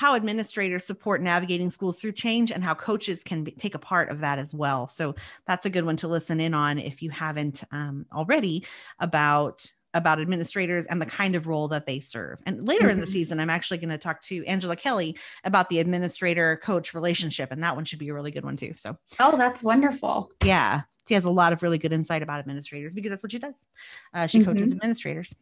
how 0.00 0.14
administrators 0.14 0.86
support 0.86 1.20
navigating 1.20 1.68
schools 1.68 2.00
through 2.00 2.12
change 2.12 2.50
and 2.50 2.64
how 2.64 2.74
coaches 2.74 3.22
can 3.22 3.44
be, 3.44 3.50
take 3.50 3.74
a 3.74 3.78
part 3.78 4.08
of 4.08 4.20
that 4.20 4.38
as 4.38 4.54
well. 4.54 4.88
So 4.88 5.14
that's 5.46 5.66
a 5.66 5.70
good 5.70 5.84
one 5.84 5.98
to 5.98 6.08
listen 6.08 6.40
in 6.40 6.54
on 6.54 6.78
if 6.78 7.02
you 7.02 7.10
haven't 7.10 7.64
um, 7.70 8.06
already 8.10 8.64
about 8.98 9.70
about 9.94 10.20
administrators 10.20 10.86
and 10.86 11.00
the 11.00 11.06
kind 11.06 11.34
of 11.34 11.46
role 11.46 11.68
that 11.68 11.86
they 11.86 12.00
serve. 12.00 12.38
And 12.46 12.66
later 12.66 12.82
mm-hmm. 12.82 12.90
in 12.90 13.00
the 13.00 13.06
mm-hmm. 13.06 13.12
season, 13.12 13.40
I'm 13.40 13.50
actually 13.50 13.78
going 13.78 13.90
to 13.90 13.98
talk 13.98 14.22
to 14.24 14.44
Angela 14.46 14.76
Kelly 14.76 15.16
about 15.44 15.68
the 15.68 15.80
administrator 15.80 16.60
coach 16.62 16.94
relationship. 16.94 17.50
And 17.50 17.62
that 17.62 17.74
one 17.74 17.84
should 17.84 17.98
be 17.98 18.08
a 18.08 18.14
really 18.14 18.30
good 18.30 18.44
one 18.44 18.56
too. 18.56 18.74
So, 18.78 18.96
oh, 19.18 19.36
that's 19.36 19.62
wonderful. 19.62 20.30
Yeah. 20.44 20.82
She 21.08 21.14
has 21.14 21.24
a 21.24 21.30
lot 21.30 21.52
of 21.52 21.62
really 21.62 21.78
good 21.78 21.92
insight 21.92 22.22
about 22.22 22.38
administrators 22.38 22.94
because 22.94 23.10
that's 23.10 23.22
what 23.22 23.32
she 23.32 23.38
does. 23.38 23.66
Uh, 24.14 24.26
she 24.26 24.38
mm-hmm. 24.38 24.52
coaches 24.52 24.72
administrators. 24.72 25.34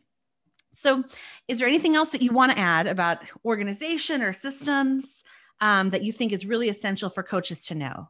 So, 0.75 1.05
is 1.49 1.59
there 1.59 1.69
anything 1.69 1.97
else 1.97 2.11
that 2.11 2.23
you 2.23 2.33
want 2.33 2.53
to 2.53 2.59
add 2.59 2.87
about 2.87 3.19
organization 3.45 4.23
or 4.23 4.33
systems 4.33 5.25
um, 5.61 5.91
that 5.91 6.05
you 6.05 6.13
think 6.13 6.33
is 6.33 6.47
really 6.47 6.69
essential 6.69 7.11
for 7.11 7.23
coaches 7.23 7.65
to 7.67 7.75
know? 7.75 8.09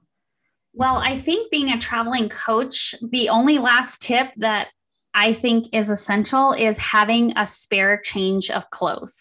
Well, 0.74 0.98
I 0.98 1.18
think 1.18 1.50
being 1.50 1.70
a 1.70 1.78
traveling 1.78 2.28
coach, 2.28 2.94
the 3.02 3.30
only 3.30 3.58
last 3.58 4.02
tip 4.02 4.32
that 4.36 4.68
I 5.14 5.32
think 5.32 5.68
is 5.72 5.90
essential 5.90 6.52
is 6.52 6.78
having 6.78 7.32
a 7.36 7.46
spare 7.46 8.00
change 8.00 8.50
of 8.50 8.70
clothes 8.70 9.18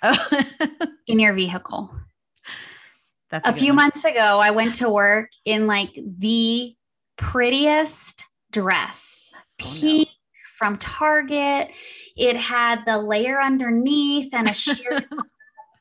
in 1.08 1.20
your 1.20 1.34
vehicle. 1.34 1.90
That's 3.30 3.48
a, 3.48 3.52
a 3.52 3.54
few 3.54 3.70
one. 3.70 3.78
months 3.78 4.06
ago, 4.06 4.40
I 4.40 4.52
went 4.52 4.76
to 4.76 4.90
work 4.90 5.30
in 5.46 5.68
like 5.68 5.92
the 5.96 6.76
prettiest 7.18 8.24
dress, 8.52 9.32
oh, 9.36 9.40
pink 9.58 10.08
no. 10.08 10.14
from 10.58 10.78
Target. 10.78 11.72
It 12.16 12.38
had 12.38 12.86
the 12.86 12.98
layer 12.98 13.42
underneath 13.42 14.34
and 14.34 14.50
a 14.50 14.54
sheer 14.54 15.00
top. 15.02 15.26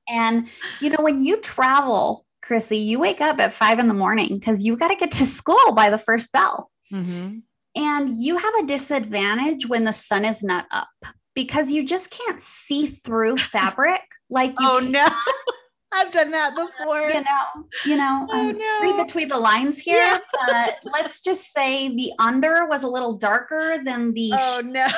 And, 0.09 0.49
you 0.81 0.91
know, 0.91 1.03
when 1.03 1.25
you 1.25 1.41
travel, 1.41 2.25
Chrissy, 2.43 2.79
you 2.79 2.99
wake 2.99 3.21
up 3.21 3.41
at 3.41 3.53
five 3.53 3.79
in 3.79 3.89
the 3.89 3.95
morning 3.95 4.35
because 4.35 4.65
you 4.65 4.77
got 4.77 4.89
to 4.89 4.97
get 4.97 5.11
to 5.13 5.27
school 5.27 5.73
by 5.73 5.91
the 5.91 5.99
first 5.99 6.33
bell. 6.33 6.71
Mm-hmm. 6.93 7.39
And 7.77 8.17
you 8.19 8.39
have 8.39 8.55
a 8.55 8.67
disadvantage 8.67 9.67
when 9.67 9.85
the 9.85 9.93
sun 9.93 10.25
is 10.25 10.43
not 10.43 10.67
up 10.71 10.89
because 11.35 11.71
you 11.71 11.85
just 11.85 12.11
can't 12.11 12.41
see 12.41 12.87
through 12.87 13.37
fabric 13.53 14.03
like 14.31 14.53
you 14.59 14.69
Oh 14.69 14.79
no. 14.79 15.07
I've 15.93 16.13
done 16.13 16.31
that 16.33 16.55
before. 16.55 17.09
You 17.09 17.21
know, 17.21 17.67
you 17.87 17.97
know, 17.97 18.27
oh, 18.31 18.49
um, 18.51 18.59
no. 18.59 18.81
read 18.83 19.07
between 19.07 19.29
the 19.29 19.39
lines 19.39 19.79
here. 19.79 19.97
Yeah. 19.97 20.19
But 20.47 20.79
let's 20.83 21.21
just 21.21 21.53
say 21.55 21.89
the 21.89 22.13
under 22.19 22.67
was 22.67 22.83
a 22.83 22.89
little 22.89 23.17
darker 23.17 23.79
than 23.83 24.13
the 24.13 24.33
Oh 24.35 24.63
no. 24.65 24.89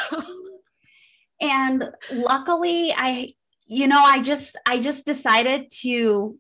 and 1.41 1.93
luckily 2.11 2.93
I 2.97 3.35
you 3.69 3.87
know, 3.87 4.01
I 4.03 4.23
just 4.23 4.57
I 4.67 4.81
just 4.81 5.05
decided 5.05 5.71
to 5.83 6.39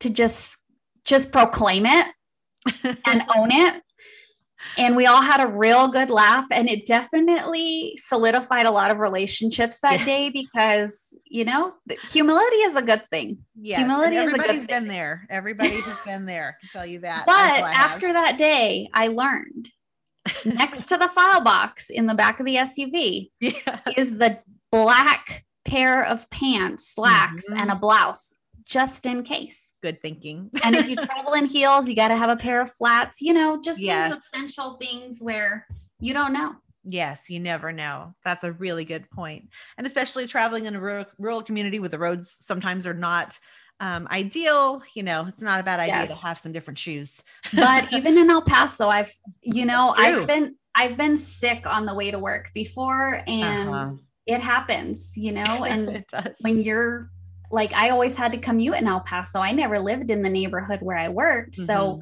to 0.00 0.10
just 0.10 0.56
just 1.04 1.30
proclaim 1.30 1.84
it 1.86 2.06
and 3.06 3.24
own 3.36 3.52
it. 3.52 3.82
And 4.78 4.96
we 4.96 5.06
all 5.06 5.22
had 5.22 5.40
a 5.40 5.46
real 5.46 5.88
good 5.88 6.10
laugh 6.10 6.46
and 6.50 6.68
it 6.68 6.86
definitely 6.86 7.96
solidified 7.98 8.66
a 8.66 8.70
lot 8.70 8.90
of 8.90 8.98
relationships 8.98 9.80
that 9.80 10.00
yeah. 10.00 10.04
day 10.04 10.30
because, 10.30 11.14
you 11.24 11.44
know, 11.44 11.74
humility 12.10 12.56
is 12.56 12.76
a 12.76 12.82
good 12.82 13.02
thing. 13.10 13.38
Yeah. 13.54 13.78
Humility 13.78 14.16
is 14.16 14.32
a 14.32 14.38
good 14.38 14.46
thing. 14.46 14.66
been 14.66 14.88
there. 14.88 15.26
Everybody 15.30 15.80
has 15.80 15.96
been 16.04 16.26
there. 16.26 16.56
I 16.58 16.60
can 16.60 16.70
tell 16.72 16.86
you 16.86 17.00
that. 17.00 17.24
But 17.26 17.34
after 17.34 18.12
that 18.12 18.38
day, 18.38 18.88
I 18.92 19.08
learned 19.08 19.68
next 20.44 20.86
to 20.86 20.96
the 20.96 21.08
file 21.08 21.42
box 21.42 21.90
in 21.90 22.06
the 22.06 22.14
back 22.14 22.40
of 22.40 22.46
the 22.46 22.56
SUV 22.56 23.30
yeah. 23.40 23.80
is 23.96 24.18
the 24.18 24.40
black 24.72 25.44
pair 25.64 26.04
of 26.04 26.28
pants, 26.30 26.88
slacks, 26.94 27.44
mm-hmm. 27.48 27.60
and 27.60 27.70
a 27.70 27.76
blouse 27.76 28.32
just 28.64 29.06
in 29.06 29.22
case. 29.22 29.65
Good 29.86 30.02
thinking. 30.02 30.50
and 30.64 30.74
if 30.74 30.88
you 30.88 30.96
travel 30.96 31.34
in 31.34 31.44
heels, 31.44 31.88
you 31.88 31.94
got 31.94 32.08
to 32.08 32.16
have 32.16 32.28
a 32.28 32.34
pair 32.34 32.60
of 32.60 32.72
flats, 32.72 33.22
you 33.22 33.32
know, 33.32 33.60
just 33.62 33.78
yes. 33.78 34.10
these 34.10 34.20
essential 34.34 34.76
things 34.80 35.18
where 35.20 35.64
you 36.00 36.12
don't 36.12 36.32
know. 36.32 36.56
Yes, 36.82 37.30
you 37.30 37.38
never 37.38 37.70
know. 37.70 38.12
That's 38.24 38.42
a 38.42 38.50
really 38.50 38.84
good 38.84 39.08
point. 39.10 39.50
And 39.78 39.86
especially 39.86 40.26
traveling 40.26 40.66
in 40.66 40.74
a 40.74 40.80
rural, 40.80 41.04
rural 41.18 41.40
community 41.40 41.78
where 41.78 41.88
the 41.88 42.00
roads 42.00 42.34
sometimes 42.40 42.84
are 42.84 42.94
not 42.94 43.38
um, 43.78 44.08
ideal, 44.10 44.82
you 44.94 45.04
know, 45.04 45.26
it's 45.28 45.40
not 45.40 45.60
a 45.60 45.62
bad 45.62 45.78
idea 45.78 45.94
yes. 45.94 46.08
to 46.08 46.16
have 46.16 46.38
some 46.38 46.50
different 46.50 46.78
shoes. 46.78 47.22
but 47.54 47.92
even 47.92 48.18
in 48.18 48.28
El 48.28 48.42
Paso, 48.42 48.88
I've, 48.88 49.12
you 49.40 49.66
know. 49.66 49.94
I've 49.96 50.26
been, 50.26 50.56
I've 50.74 50.96
been 50.96 51.16
sick 51.16 51.64
on 51.64 51.86
the 51.86 51.94
way 51.94 52.10
to 52.10 52.18
work 52.18 52.50
before 52.54 53.22
and 53.28 53.68
uh-huh. 53.68 53.92
it 54.26 54.40
happens, 54.40 55.12
you 55.16 55.30
know, 55.30 55.64
and 55.64 56.04
when 56.40 56.60
you're 56.60 57.08
like 57.50 57.72
I 57.74 57.90
always 57.90 58.16
had 58.16 58.32
to 58.32 58.38
commute 58.38 58.76
in 58.76 58.86
El 58.86 59.00
Paso. 59.00 59.40
I 59.40 59.52
never 59.52 59.78
lived 59.78 60.10
in 60.10 60.22
the 60.22 60.30
neighborhood 60.30 60.80
where 60.82 60.98
I 60.98 61.08
worked. 61.08 61.56
Mm-hmm. 61.56 61.66
So 61.66 62.00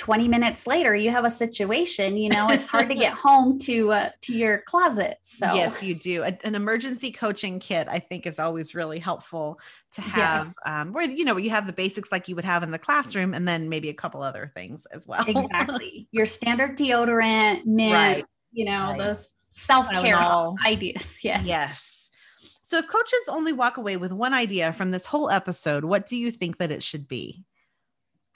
20 0.00 0.28
minutes 0.28 0.66
later 0.66 0.96
you 0.96 1.10
have 1.10 1.26
a 1.26 1.30
situation 1.30 2.16
you 2.16 2.30
know 2.30 2.48
it's 2.48 2.66
hard 2.66 2.88
to 2.88 2.94
get 2.94 3.12
home 3.26 3.58
to 3.58 3.92
uh, 3.92 4.08
to 4.22 4.34
your 4.34 4.62
closet 4.62 5.18
so 5.20 5.52
yes 5.52 5.82
you 5.82 5.94
do 5.94 6.22
a, 6.22 6.38
an 6.42 6.54
emergency 6.54 7.12
coaching 7.12 7.60
kit 7.60 7.86
i 7.90 7.98
think 7.98 8.26
is 8.26 8.38
always 8.38 8.74
really 8.74 8.98
helpful 8.98 9.60
to 9.92 10.00
have 10.00 10.46
yes. 10.46 10.54
um, 10.64 10.94
where 10.94 11.04
you 11.04 11.22
know 11.22 11.36
you 11.36 11.50
have 11.50 11.66
the 11.66 11.72
basics 11.72 12.10
like 12.10 12.28
you 12.28 12.34
would 12.34 12.46
have 12.46 12.62
in 12.62 12.70
the 12.70 12.78
classroom 12.78 13.34
and 13.34 13.46
then 13.46 13.68
maybe 13.68 13.90
a 13.90 13.94
couple 13.94 14.22
other 14.22 14.50
things 14.56 14.86
as 14.90 15.06
well 15.06 15.22
exactly 15.28 16.08
your 16.12 16.24
standard 16.24 16.78
deodorant 16.78 17.66
mint 17.66 17.92
right. 17.92 18.24
you 18.52 18.64
know 18.64 18.92
right. 18.92 18.98
those 18.98 19.34
self-care 19.50 20.16
ideas 20.64 21.22
yes 21.22 21.44
yes 21.44 21.89
so, 22.70 22.78
if 22.78 22.86
coaches 22.86 23.18
only 23.26 23.52
walk 23.52 23.78
away 23.78 23.96
with 23.96 24.12
one 24.12 24.32
idea 24.32 24.72
from 24.72 24.92
this 24.92 25.04
whole 25.04 25.28
episode, 25.28 25.84
what 25.84 26.06
do 26.06 26.16
you 26.16 26.30
think 26.30 26.58
that 26.58 26.70
it 26.70 26.84
should 26.84 27.08
be? 27.08 27.42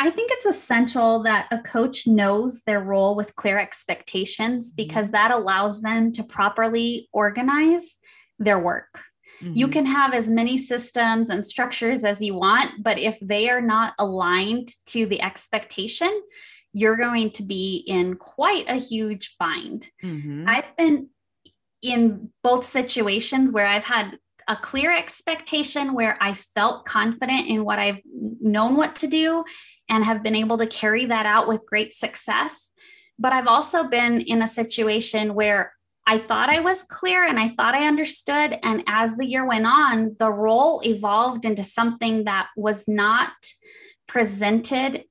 I 0.00 0.10
think 0.10 0.32
it's 0.32 0.44
essential 0.44 1.22
that 1.22 1.46
a 1.52 1.58
coach 1.60 2.08
knows 2.08 2.60
their 2.62 2.80
role 2.80 3.14
with 3.14 3.36
clear 3.36 3.60
expectations 3.60 4.70
mm-hmm. 4.70 4.74
because 4.74 5.10
that 5.10 5.30
allows 5.30 5.82
them 5.82 6.10
to 6.14 6.24
properly 6.24 7.08
organize 7.12 7.94
their 8.40 8.58
work. 8.58 8.98
Mm-hmm. 9.40 9.54
You 9.54 9.68
can 9.68 9.86
have 9.86 10.12
as 10.12 10.26
many 10.26 10.58
systems 10.58 11.28
and 11.28 11.46
structures 11.46 12.02
as 12.02 12.20
you 12.20 12.34
want, 12.34 12.82
but 12.82 12.98
if 12.98 13.16
they 13.20 13.48
are 13.48 13.60
not 13.62 13.94
aligned 14.00 14.70
to 14.86 15.06
the 15.06 15.22
expectation, 15.22 16.10
you're 16.72 16.96
going 16.96 17.30
to 17.30 17.44
be 17.44 17.84
in 17.86 18.16
quite 18.16 18.68
a 18.68 18.80
huge 18.80 19.36
bind. 19.38 19.86
Mm-hmm. 20.02 20.46
I've 20.48 20.76
been 20.76 21.10
in 21.84 22.30
both 22.42 22.64
situations 22.64 23.52
where 23.52 23.66
I've 23.66 23.84
had 23.84 24.18
a 24.48 24.56
clear 24.56 24.92
expectation 24.92 25.94
where 25.94 26.16
I 26.20 26.34
felt 26.34 26.84
confident 26.84 27.48
in 27.48 27.64
what 27.64 27.78
I've 27.78 28.00
known 28.04 28.76
what 28.76 28.96
to 28.96 29.06
do 29.06 29.44
and 29.88 30.04
have 30.04 30.22
been 30.22 30.36
able 30.36 30.58
to 30.58 30.66
carry 30.66 31.06
that 31.06 31.26
out 31.26 31.48
with 31.48 31.66
great 31.66 31.94
success. 31.94 32.72
But 33.18 33.32
I've 33.32 33.46
also 33.46 33.84
been 33.84 34.20
in 34.20 34.42
a 34.42 34.48
situation 34.48 35.34
where 35.34 35.72
I 36.06 36.18
thought 36.18 36.50
I 36.50 36.60
was 36.60 36.82
clear 36.82 37.24
and 37.24 37.38
I 37.38 37.48
thought 37.48 37.74
I 37.74 37.86
understood. 37.86 38.58
And 38.62 38.84
as 38.86 39.16
the 39.16 39.26
year 39.26 39.46
went 39.46 39.66
on, 39.66 40.16
the 40.18 40.30
role 40.30 40.82
evolved 40.84 41.44
into 41.44 41.64
something 41.64 42.24
that 42.24 42.48
was 42.56 42.86
not 42.86 43.32
presented 44.06 45.04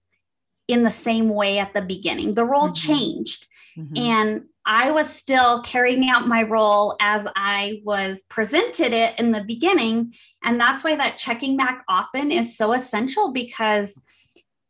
in 0.67 0.83
the 0.83 0.91
same 0.91 1.29
way 1.29 1.59
at 1.59 1.73
the 1.73 1.81
beginning. 1.81 2.35
The 2.35 2.45
role 2.45 2.69
mm-hmm. 2.69 2.87
changed. 2.87 3.47
Mm-hmm. 3.77 3.97
And 3.97 4.43
I 4.65 4.91
was 4.91 5.09
still 5.09 5.61
carrying 5.61 6.09
out 6.09 6.27
my 6.27 6.43
role 6.43 6.95
as 7.01 7.27
I 7.35 7.81
was 7.83 8.23
presented 8.29 8.93
it 8.93 9.19
in 9.19 9.31
the 9.31 9.43
beginning. 9.43 10.13
And 10.43 10.59
that's 10.59 10.83
why 10.83 10.95
that 10.95 11.17
checking 11.17 11.57
back 11.57 11.83
often 11.89 12.31
is 12.31 12.57
so 12.57 12.73
essential 12.73 13.31
because 13.31 13.99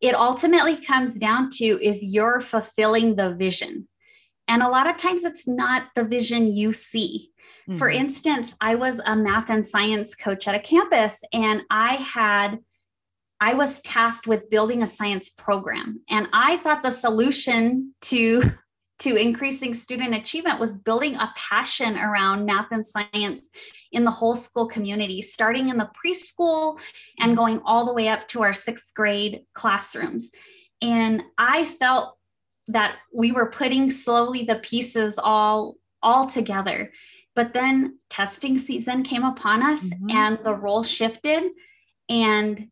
it 0.01 0.15
ultimately 0.15 0.75
comes 0.75 1.17
down 1.17 1.49
to 1.51 1.79
if 1.81 1.99
you're 2.01 2.39
fulfilling 2.39 3.15
the 3.15 3.33
vision. 3.35 3.87
And 4.47 4.61
a 4.61 4.69
lot 4.69 4.89
of 4.89 4.97
times 4.97 5.23
it's 5.23 5.47
not 5.47 5.83
the 5.95 6.03
vision 6.03 6.53
you 6.53 6.73
see. 6.73 7.31
Mm-hmm. 7.69 7.77
For 7.77 7.89
instance, 7.89 8.55
I 8.59 8.75
was 8.75 8.99
a 9.05 9.15
math 9.15 9.49
and 9.49 9.65
science 9.65 10.15
coach 10.15 10.47
at 10.47 10.55
a 10.55 10.59
campus 10.59 11.21
and 11.31 11.63
I 11.69 11.95
had 11.95 12.59
I 13.39 13.55
was 13.55 13.81
tasked 13.81 14.25
with 14.25 14.49
building 14.49 14.81
a 14.81 14.87
science 14.87 15.29
program. 15.29 15.99
And 16.09 16.29
I 16.31 16.55
thought 16.57 16.81
the 16.81 16.91
solution 16.91 17.93
to 18.03 18.41
to 19.03 19.17
increasing 19.17 19.73
student 19.73 20.15
achievement 20.15 20.61
was 20.61 20.73
building 20.73 21.15
a 21.15 21.29
passion 21.35 21.97
around 21.97 22.45
math 22.45 22.71
and 22.71 22.87
science 22.87 23.49
in 23.91 24.05
the 24.05 24.11
whole 24.11 24.33
school 24.33 24.65
community, 24.65 25.21
starting 25.21 25.67
in 25.67 25.77
the 25.77 25.89
preschool 25.93 26.79
and 27.19 27.35
going 27.35 27.61
all 27.65 27.85
the 27.85 27.93
way 27.93 28.07
up 28.07 28.25
to 28.29 28.41
our 28.43 28.53
sixth 28.53 28.93
grade 28.93 29.41
classrooms. 29.53 30.29
And 30.81 31.21
I 31.37 31.65
felt 31.65 32.17
that 32.69 32.97
we 33.13 33.33
were 33.33 33.49
putting 33.49 33.91
slowly 33.91 34.45
the 34.45 34.55
pieces 34.55 35.19
all 35.21 35.75
all 36.01 36.25
together. 36.25 36.93
But 37.35 37.53
then 37.53 37.99
testing 38.09 38.57
season 38.57 39.03
came 39.03 39.25
upon 39.25 39.63
us 39.63 39.83
mm-hmm. 39.83 40.09
and 40.11 40.39
the 40.43 40.53
role 40.53 40.83
shifted 40.83 41.51
and 42.09 42.67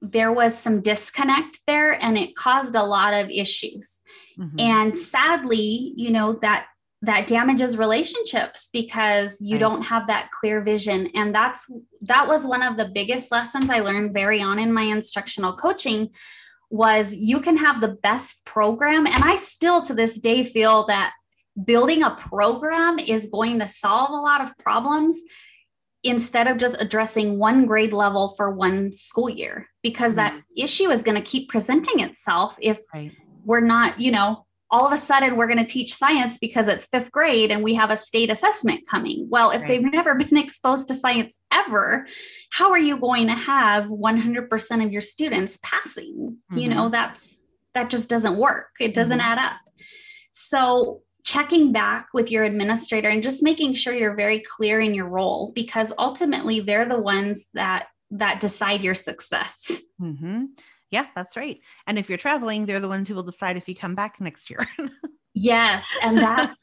there 0.00 0.32
was 0.32 0.56
some 0.58 0.80
disconnect 0.80 1.60
there 1.66 1.92
and 1.92 2.16
it 2.18 2.34
caused 2.34 2.74
a 2.74 2.82
lot 2.82 3.14
of 3.14 3.30
issues 3.30 3.97
Mm-hmm. 4.38 4.60
And 4.60 4.96
sadly, 4.96 5.92
you 5.96 6.10
know, 6.10 6.34
that 6.42 6.66
that 7.02 7.28
damages 7.28 7.76
relationships 7.76 8.68
because 8.72 9.40
you 9.40 9.54
right. 9.54 9.60
don't 9.60 9.82
have 9.82 10.08
that 10.08 10.30
clear 10.32 10.60
vision 10.62 11.08
and 11.14 11.34
that's 11.34 11.70
that 12.00 12.26
was 12.26 12.44
one 12.44 12.62
of 12.62 12.76
the 12.76 12.90
biggest 12.92 13.30
lessons 13.30 13.70
i 13.70 13.78
learned 13.78 14.12
very 14.12 14.42
on 14.42 14.58
in 14.58 14.72
my 14.72 14.82
instructional 14.82 15.54
coaching 15.54 16.10
was 16.70 17.14
you 17.14 17.40
can 17.40 17.56
have 17.56 17.80
the 17.80 17.96
best 18.02 18.44
program 18.44 19.06
and 19.06 19.22
i 19.22 19.36
still 19.36 19.80
to 19.80 19.94
this 19.94 20.18
day 20.18 20.42
feel 20.42 20.86
that 20.86 21.12
building 21.64 22.02
a 22.02 22.10
program 22.10 22.98
is 22.98 23.28
going 23.32 23.58
to 23.60 23.66
solve 23.66 24.10
a 24.10 24.20
lot 24.20 24.40
of 24.40 24.56
problems 24.58 25.16
instead 26.04 26.46
of 26.46 26.58
just 26.58 26.76
addressing 26.80 27.38
one 27.38 27.66
grade 27.66 27.92
level 27.92 28.28
for 28.36 28.52
one 28.52 28.90
school 28.90 29.30
year 29.30 29.68
because 29.82 30.12
mm-hmm. 30.14 30.36
that 30.36 30.42
issue 30.56 30.90
is 30.90 31.02
going 31.02 31.16
to 31.16 31.30
keep 31.30 31.48
presenting 31.48 32.00
itself 32.00 32.56
if 32.60 32.80
right 32.92 33.12
we're 33.48 33.60
not, 33.60 33.98
you 33.98 34.10
know, 34.10 34.44
all 34.70 34.86
of 34.86 34.92
a 34.92 34.96
sudden 34.98 35.36
we're 35.36 35.46
going 35.46 35.58
to 35.58 35.64
teach 35.64 35.94
science 35.94 36.36
because 36.36 36.68
it's 36.68 36.84
fifth 36.84 37.10
grade 37.10 37.50
and 37.50 37.64
we 37.64 37.74
have 37.74 37.90
a 37.90 37.96
state 37.96 38.28
assessment 38.28 38.86
coming. 38.86 39.26
Well, 39.30 39.50
if 39.50 39.62
right. 39.62 39.68
they've 39.68 39.92
never 39.92 40.14
been 40.14 40.36
exposed 40.44 40.88
to 40.88 40.94
science 40.94 41.38
ever, 41.50 42.06
how 42.50 42.70
are 42.70 42.78
you 42.78 42.98
going 42.98 43.26
to 43.28 43.32
have 43.32 43.86
100% 43.86 44.84
of 44.84 44.92
your 44.92 45.00
students 45.00 45.58
passing? 45.62 46.36
Mm-hmm. 46.52 46.58
You 46.58 46.68
know, 46.68 46.82
mm-hmm. 46.82 46.92
that's 46.92 47.40
that 47.72 47.88
just 47.88 48.10
doesn't 48.10 48.36
work. 48.36 48.68
It 48.78 48.92
doesn't 48.92 49.18
mm-hmm. 49.18 49.28
add 49.28 49.38
up. 49.38 49.56
So, 50.32 51.00
checking 51.24 51.72
back 51.72 52.08
with 52.14 52.30
your 52.30 52.44
administrator 52.44 53.08
and 53.08 53.22
just 53.22 53.42
making 53.42 53.74
sure 53.74 53.92
you're 53.92 54.14
very 54.14 54.40
clear 54.40 54.80
in 54.80 54.94
your 54.94 55.08
role 55.08 55.52
because 55.54 55.92
ultimately 55.98 56.60
they're 56.60 56.88
the 56.88 56.98
ones 56.98 57.46
that 57.54 57.86
that 58.10 58.40
decide 58.40 58.82
your 58.82 58.94
success. 58.94 59.80
Mm-hmm. 60.00 60.44
Yeah, 60.90 61.06
that's 61.14 61.36
right. 61.36 61.60
And 61.86 61.98
if 61.98 62.08
you're 62.08 62.18
traveling, 62.18 62.66
they're 62.66 62.80
the 62.80 62.88
ones 62.88 63.08
who 63.08 63.14
will 63.14 63.22
decide 63.22 63.56
if 63.56 63.68
you 63.68 63.74
come 63.74 63.94
back 63.94 64.20
next 64.20 64.48
year. 64.50 64.66
yes. 65.34 65.86
And 66.02 66.16
that's, 66.18 66.58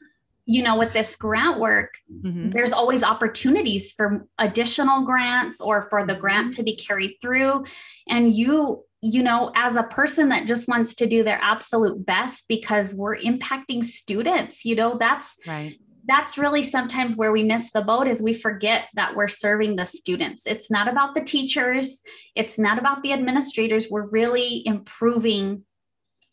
you 0.46 0.62
know, 0.62 0.76
with 0.78 0.92
this 0.92 1.14
grant 1.16 1.60
work, 1.60 1.94
mm-hmm. 2.12 2.50
there's 2.50 2.72
always 2.72 3.02
opportunities 3.02 3.92
for 3.92 4.26
additional 4.38 5.04
grants 5.04 5.60
or 5.60 5.88
for 5.88 6.04
the 6.04 6.14
grant 6.14 6.46
mm-hmm. 6.46 6.56
to 6.56 6.62
be 6.64 6.76
carried 6.76 7.16
through. 7.20 7.64
And 8.08 8.34
you, 8.34 8.84
you 9.00 9.22
know, 9.22 9.52
as 9.54 9.76
a 9.76 9.84
person 9.84 10.30
that 10.30 10.46
just 10.46 10.68
wants 10.68 10.94
to 10.96 11.06
do 11.06 11.22
their 11.22 11.38
absolute 11.40 12.04
best 12.04 12.46
because 12.48 12.94
we're 12.94 13.16
impacting 13.18 13.84
students, 13.84 14.64
you 14.64 14.74
know, 14.74 14.96
that's 14.98 15.36
right 15.46 15.78
that's 16.06 16.38
really 16.38 16.62
sometimes 16.62 17.16
where 17.16 17.32
we 17.32 17.42
miss 17.42 17.72
the 17.72 17.82
boat 17.82 18.06
is 18.06 18.22
we 18.22 18.34
forget 18.34 18.84
that 18.94 19.14
we're 19.16 19.28
serving 19.28 19.76
the 19.76 19.84
students 19.84 20.46
it's 20.46 20.70
not 20.70 20.88
about 20.88 21.14
the 21.14 21.24
teachers 21.24 22.02
it's 22.34 22.58
not 22.58 22.78
about 22.78 23.02
the 23.02 23.12
administrators 23.12 23.86
we're 23.90 24.06
really 24.06 24.66
improving 24.66 25.64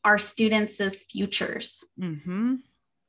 our 0.03 0.17
students' 0.17 1.03
futures 1.03 1.84
mm-hmm. 1.99 2.55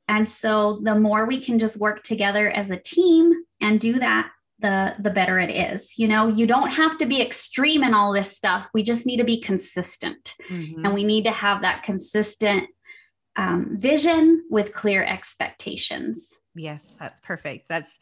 And 0.07 0.27
so 0.27 0.79
the 0.83 0.95
more 0.95 1.25
we 1.25 1.41
can 1.41 1.59
just 1.59 1.77
work 1.77 2.03
together 2.03 2.49
as 2.49 2.69
a 2.69 2.77
team 2.77 3.33
and 3.59 3.79
do 3.79 3.99
that, 3.99 4.31
the 4.59 4.95
the 4.99 5.09
better 5.09 5.39
it 5.39 5.49
is. 5.49 5.97
You 5.97 6.07
know, 6.07 6.27
you 6.27 6.47
don't 6.47 6.71
have 6.71 6.97
to 6.99 7.05
be 7.05 7.21
extreme 7.21 7.83
in 7.83 7.93
all 7.93 8.13
this 8.13 8.35
stuff. 8.35 8.69
We 8.73 8.83
just 8.83 9.05
need 9.05 9.17
to 9.17 9.23
be 9.23 9.39
consistent. 9.39 10.35
Mm-hmm. 10.47 10.85
And 10.85 10.93
we 10.93 11.03
need 11.03 11.23
to 11.23 11.31
have 11.31 11.61
that 11.61 11.83
consistent 11.83 12.69
um, 13.35 13.77
vision 13.79 14.45
with 14.49 14.73
clear 14.73 15.03
expectations. 15.03 16.39
Yes, 16.55 16.93
that's 16.97 17.19
perfect. 17.19 17.67
That's 17.69 17.99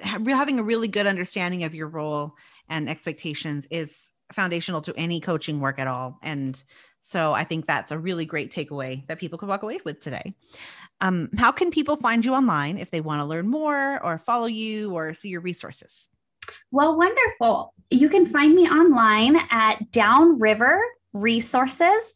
having 0.00 0.58
a 0.58 0.62
really 0.62 0.88
good 0.88 1.06
understanding 1.06 1.64
of 1.64 1.74
your 1.74 1.88
role 1.88 2.34
and 2.68 2.88
expectations 2.88 3.66
is 3.70 4.10
foundational 4.32 4.80
to 4.82 4.94
any 4.96 5.20
coaching 5.20 5.60
work 5.60 5.78
at 5.78 5.86
all. 5.86 6.18
And 6.22 6.62
so 7.02 7.32
I 7.32 7.44
think 7.44 7.66
that's 7.66 7.92
a 7.92 7.98
really 7.98 8.24
great 8.24 8.50
takeaway 8.52 9.06
that 9.06 9.20
people 9.20 9.38
could 9.38 9.48
walk 9.48 9.62
away 9.62 9.78
with 9.84 10.00
today. 10.00 10.34
Um, 11.00 11.30
how 11.38 11.52
can 11.52 11.70
people 11.70 11.96
find 11.96 12.24
you 12.24 12.34
online 12.34 12.78
if 12.78 12.90
they 12.90 13.00
want 13.00 13.20
to 13.20 13.24
learn 13.24 13.46
more 13.46 14.02
or 14.04 14.18
follow 14.18 14.46
you 14.46 14.92
or 14.92 15.14
see 15.14 15.28
your 15.28 15.40
resources? 15.40 16.08
Well, 16.72 16.96
wonderful. 16.96 17.72
You 17.90 18.08
can 18.08 18.26
find 18.26 18.54
me 18.54 18.68
online 18.68 19.36
at 19.50 19.92
Downriver 19.92 20.82
Resources. 21.12 22.14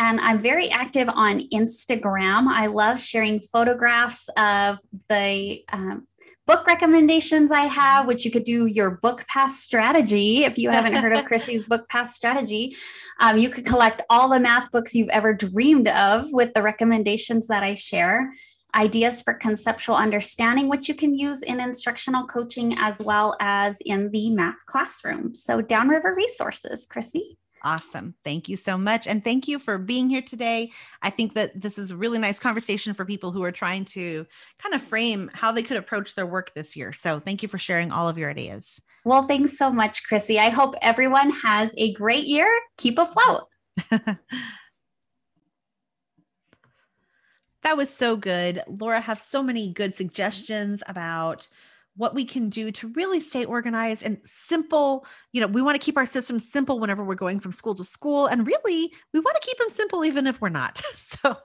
And 0.00 0.18
I'm 0.20 0.38
very 0.38 0.70
active 0.70 1.10
on 1.12 1.46
Instagram. 1.52 2.46
I 2.48 2.68
love 2.68 2.98
sharing 2.98 3.38
photographs 3.38 4.30
of 4.34 4.78
the 5.10 5.62
um, 5.74 6.06
book 6.46 6.66
recommendations 6.66 7.52
I 7.52 7.66
have, 7.66 8.06
which 8.06 8.24
you 8.24 8.30
could 8.30 8.44
do 8.44 8.64
your 8.64 8.92
book 8.92 9.26
pass 9.28 9.60
strategy. 9.60 10.44
If 10.44 10.56
you 10.56 10.70
haven't 10.70 10.94
heard 10.94 11.12
of 11.12 11.24
Chrissy's 11.26 11.66
book 11.66 11.86
pass 11.90 12.16
strategy, 12.16 12.74
um, 13.20 13.36
you 13.36 13.50
could 13.50 13.66
collect 13.66 14.00
all 14.08 14.30
the 14.30 14.40
math 14.40 14.72
books 14.72 14.94
you've 14.94 15.10
ever 15.10 15.34
dreamed 15.34 15.88
of 15.88 16.32
with 16.32 16.54
the 16.54 16.62
recommendations 16.62 17.46
that 17.48 17.62
I 17.62 17.74
share. 17.74 18.32
Ideas 18.74 19.20
for 19.20 19.34
conceptual 19.34 19.96
understanding, 19.96 20.70
which 20.70 20.88
you 20.88 20.94
can 20.94 21.14
use 21.14 21.42
in 21.42 21.60
instructional 21.60 22.26
coaching 22.26 22.74
as 22.78 23.00
well 23.00 23.36
as 23.38 23.76
in 23.84 24.10
the 24.12 24.30
math 24.30 24.64
classroom. 24.64 25.34
So, 25.34 25.60
Downriver 25.60 26.14
Resources, 26.14 26.86
Chrissy. 26.88 27.36
Awesome. 27.62 28.14
Thank 28.24 28.48
you 28.48 28.56
so 28.56 28.78
much. 28.78 29.06
And 29.06 29.22
thank 29.22 29.46
you 29.46 29.58
for 29.58 29.76
being 29.76 30.08
here 30.08 30.22
today. 30.22 30.72
I 31.02 31.10
think 31.10 31.34
that 31.34 31.60
this 31.60 31.78
is 31.78 31.90
a 31.90 31.96
really 31.96 32.18
nice 32.18 32.38
conversation 32.38 32.94
for 32.94 33.04
people 33.04 33.32
who 33.32 33.42
are 33.42 33.52
trying 33.52 33.84
to 33.86 34.26
kind 34.58 34.74
of 34.74 34.82
frame 34.82 35.30
how 35.34 35.52
they 35.52 35.62
could 35.62 35.76
approach 35.76 36.14
their 36.14 36.26
work 36.26 36.54
this 36.54 36.74
year. 36.74 36.92
So 36.92 37.20
thank 37.20 37.42
you 37.42 37.48
for 37.48 37.58
sharing 37.58 37.92
all 37.92 38.08
of 38.08 38.16
your 38.16 38.30
ideas. 38.30 38.80
Well, 39.04 39.22
thanks 39.22 39.58
so 39.58 39.70
much, 39.70 40.04
Chrissy. 40.04 40.38
I 40.38 40.48
hope 40.48 40.74
everyone 40.80 41.30
has 41.30 41.72
a 41.76 41.92
great 41.94 42.24
year. 42.24 42.48
Keep 42.78 42.98
afloat. 42.98 43.46
that 43.90 44.16
was 47.76 47.90
so 47.90 48.16
good. 48.16 48.62
Laura 48.68 49.00
has 49.00 49.22
so 49.22 49.42
many 49.42 49.72
good 49.72 49.94
suggestions 49.94 50.82
about 50.86 51.46
what 52.00 52.14
we 52.14 52.24
can 52.24 52.48
do 52.48 52.72
to 52.72 52.88
really 52.88 53.20
stay 53.20 53.44
organized 53.44 54.02
and 54.02 54.16
simple. 54.24 55.04
You 55.32 55.42
know, 55.42 55.46
we 55.46 55.60
want 55.60 55.78
to 55.78 55.84
keep 55.84 55.98
our 55.98 56.06
systems 56.06 56.50
simple 56.50 56.80
whenever 56.80 57.04
we're 57.04 57.14
going 57.14 57.40
from 57.40 57.52
school 57.52 57.74
to 57.74 57.84
school. 57.84 58.26
And 58.26 58.46
really, 58.46 58.90
we 59.12 59.20
want 59.20 59.36
to 59.38 59.46
keep 59.46 59.58
them 59.58 59.68
simple 59.68 60.02
even 60.06 60.26
if 60.26 60.40
we're 60.40 60.48
not. 60.48 60.82
So 61.20 61.36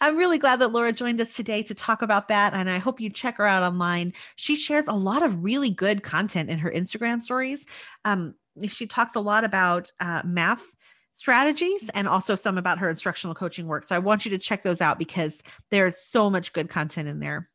I'm 0.00 0.16
really 0.16 0.38
glad 0.38 0.60
that 0.60 0.70
Laura 0.70 0.92
joined 0.92 1.20
us 1.20 1.34
today 1.34 1.64
to 1.64 1.74
talk 1.74 2.02
about 2.02 2.28
that. 2.28 2.54
And 2.54 2.70
I 2.70 2.78
hope 2.78 3.00
you 3.00 3.10
check 3.10 3.38
her 3.38 3.46
out 3.46 3.64
online. 3.64 4.12
She 4.36 4.54
shares 4.54 4.86
a 4.86 4.92
lot 4.92 5.24
of 5.24 5.42
really 5.42 5.70
good 5.70 6.04
content 6.04 6.50
in 6.50 6.58
her 6.58 6.70
Instagram 6.70 7.20
stories. 7.20 7.66
Um, 8.04 8.34
she 8.68 8.86
talks 8.86 9.16
a 9.16 9.20
lot 9.20 9.42
about 9.42 9.90
uh, 9.98 10.22
math 10.24 10.72
strategies 11.14 11.90
and 11.94 12.06
also 12.06 12.36
some 12.36 12.58
about 12.58 12.78
her 12.78 12.88
instructional 12.88 13.34
coaching 13.34 13.66
work. 13.66 13.82
So 13.82 13.96
I 13.96 13.98
want 13.98 14.24
you 14.24 14.30
to 14.32 14.38
check 14.38 14.62
those 14.62 14.80
out 14.80 15.00
because 15.00 15.42
there's 15.70 15.96
so 15.96 16.30
much 16.30 16.52
good 16.52 16.68
content 16.68 17.08
in 17.08 17.18
there. 17.18 17.48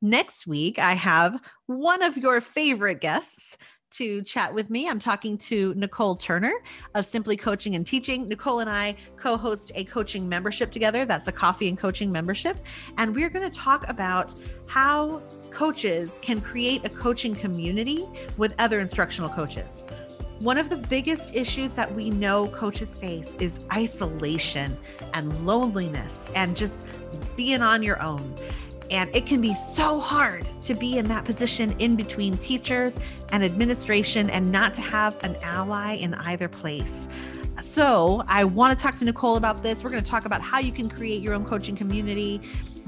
Next 0.00 0.46
week, 0.46 0.78
I 0.78 0.92
have 0.92 1.40
one 1.66 2.04
of 2.04 2.16
your 2.16 2.40
favorite 2.40 3.00
guests 3.00 3.56
to 3.90 4.22
chat 4.22 4.54
with 4.54 4.70
me. 4.70 4.88
I'm 4.88 5.00
talking 5.00 5.36
to 5.38 5.74
Nicole 5.74 6.14
Turner 6.14 6.52
of 6.94 7.04
Simply 7.04 7.36
Coaching 7.36 7.74
and 7.74 7.84
Teaching. 7.84 8.28
Nicole 8.28 8.60
and 8.60 8.70
I 8.70 8.94
co 9.16 9.36
host 9.36 9.72
a 9.74 9.82
coaching 9.84 10.28
membership 10.28 10.70
together. 10.70 11.04
That's 11.04 11.26
a 11.26 11.32
coffee 11.32 11.68
and 11.68 11.76
coaching 11.76 12.12
membership. 12.12 12.58
And 12.96 13.12
we're 13.12 13.28
going 13.28 13.50
to 13.50 13.58
talk 13.58 13.88
about 13.88 14.34
how 14.68 15.20
coaches 15.50 16.20
can 16.22 16.40
create 16.40 16.84
a 16.84 16.90
coaching 16.90 17.34
community 17.34 18.06
with 18.36 18.54
other 18.60 18.78
instructional 18.78 19.30
coaches. 19.30 19.82
One 20.38 20.58
of 20.58 20.70
the 20.70 20.76
biggest 20.76 21.34
issues 21.34 21.72
that 21.72 21.92
we 21.92 22.10
know 22.10 22.46
coaches 22.48 22.96
face 22.98 23.34
is 23.40 23.58
isolation 23.72 24.76
and 25.12 25.44
loneliness 25.44 26.30
and 26.36 26.56
just 26.56 26.84
being 27.36 27.62
on 27.62 27.82
your 27.82 28.00
own. 28.00 28.36
And 28.90 29.14
it 29.14 29.26
can 29.26 29.40
be 29.40 29.54
so 29.74 30.00
hard 30.00 30.46
to 30.62 30.74
be 30.74 30.98
in 30.98 31.08
that 31.08 31.24
position 31.24 31.74
in 31.78 31.96
between 31.96 32.36
teachers 32.38 32.96
and 33.30 33.44
administration 33.44 34.30
and 34.30 34.50
not 34.50 34.74
to 34.76 34.80
have 34.80 35.22
an 35.22 35.36
ally 35.42 35.94
in 35.94 36.14
either 36.14 36.48
place. 36.48 37.08
So, 37.62 38.22
I 38.26 38.44
want 38.44 38.78
to 38.78 38.82
talk 38.82 38.98
to 38.98 39.04
Nicole 39.04 39.36
about 39.36 39.62
this. 39.62 39.82
We're 39.84 39.90
going 39.90 40.02
to 40.02 40.10
talk 40.10 40.24
about 40.24 40.40
how 40.40 40.58
you 40.58 40.72
can 40.72 40.88
create 40.88 41.22
your 41.22 41.34
own 41.34 41.44
coaching 41.44 41.76
community. 41.76 42.40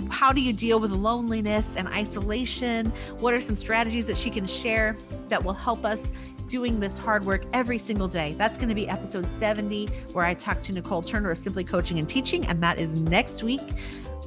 How 0.09 0.33
do 0.33 0.41
you 0.41 0.53
deal 0.53 0.81
with 0.81 0.91
loneliness 0.91 1.67
and 1.77 1.87
isolation? 1.89 2.93
What 3.19 3.35
are 3.35 3.41
some 3.41 3.57
strategies 3.57 4.07
that 4.07 4.17
she 4.17 4.31
can 4.31 4.47
share 4.47 4.97
that 5.29 5.45
will 5.45 5.53
help 5.53 5.85
us 5.85 6.11
doing 6.51 6.81
this 6.81 6.99
hard 6.99 7.25
work 7.25 7.43
every 7.53 7.79
single 7.79 8.09
day. 8.09 8.35
That's 8.37 8.57
going 8.57 8.69
to 8.69 8.75
be 8.75 8.89
episode 8.89 9.27
70, 9.39 9.87
where 10.13 10.27
I 10.27 10.35
talk 10.35 10.61
to 10.63 10.73
Nicole 10.73 11.01
Turner 11.01 11.31
of 11.31 11.39
Simply 11.39 11.65
Coaching 11.65 11.99
and 11.99 12.09
Teaching, 12.09 12.45
and 12.47 12.61
that 12.63 12.79
is 12.79 12.91
next 12.91 13.43
week. 13.43 13.61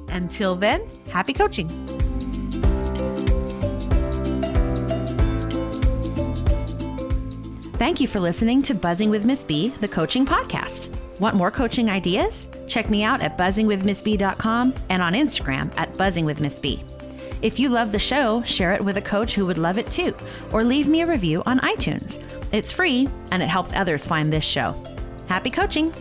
Until 0.08 0.54
then, 0.54 0.88
happy 1.10 1.32
coaching. 1.32 1.68
Thank 7.76 8.00
you 8.00 8.06
for 8.06 8.20
listening 8.20 8.62
to 8.62 8.74
Buzzing 8.74 9.10
with 9.10 9.24
Miss 9.24 9.44
B, 9.44 9.68
the 9.80 9.88
coaching 9.88 10.24
podcast. 10.24 10.88
Want 11.18 11.36
more 11.36 11.50
coaching 11.50 11.90
ideas? 11.90 12.48
Check 12.66 12.88
me 12.88 13.02
out 13.02 13.20
at 13.20 13.36
buzzingwithmissb.com 13.36 14.74
and 14.88 15.02
on 15.02 15.12
Instagram 15.12 15.72
at 15.76 15.92
buzzingwithmissb. 15.92 16.82
If 17.42 17.58
you 17.58 17.68
love 17.68 17.92
the 17.92 17.98
show, 17.98 18.42
share 18.42 18.72
it 18.72 18.82
with 18.82 18.96
a 18.96 19.02
coach 19.02 19.34
who 19.34 19.44
would 19.44 19.58
love 19.58 19.76
it 19.76 19.90
too, 19.90 20.14
or 20.52 20.64
leave 20.64 20.88
me 20.88 21.02
a 21.02 21.06
review 21.06 21.42
on 21.44 21.60
iTunes. 21.60 22.18
It's 22.52 22.72
free 22.72 23.08
and 23.30 23.42
it 23.42 23.48
helps 23.48 23.74
others 23.74 24.06
find 24.06 24.32
this 24.32 24.44
show. 24.44 24.74
Happy 25.28 25.50
coaching! 25.50 25.92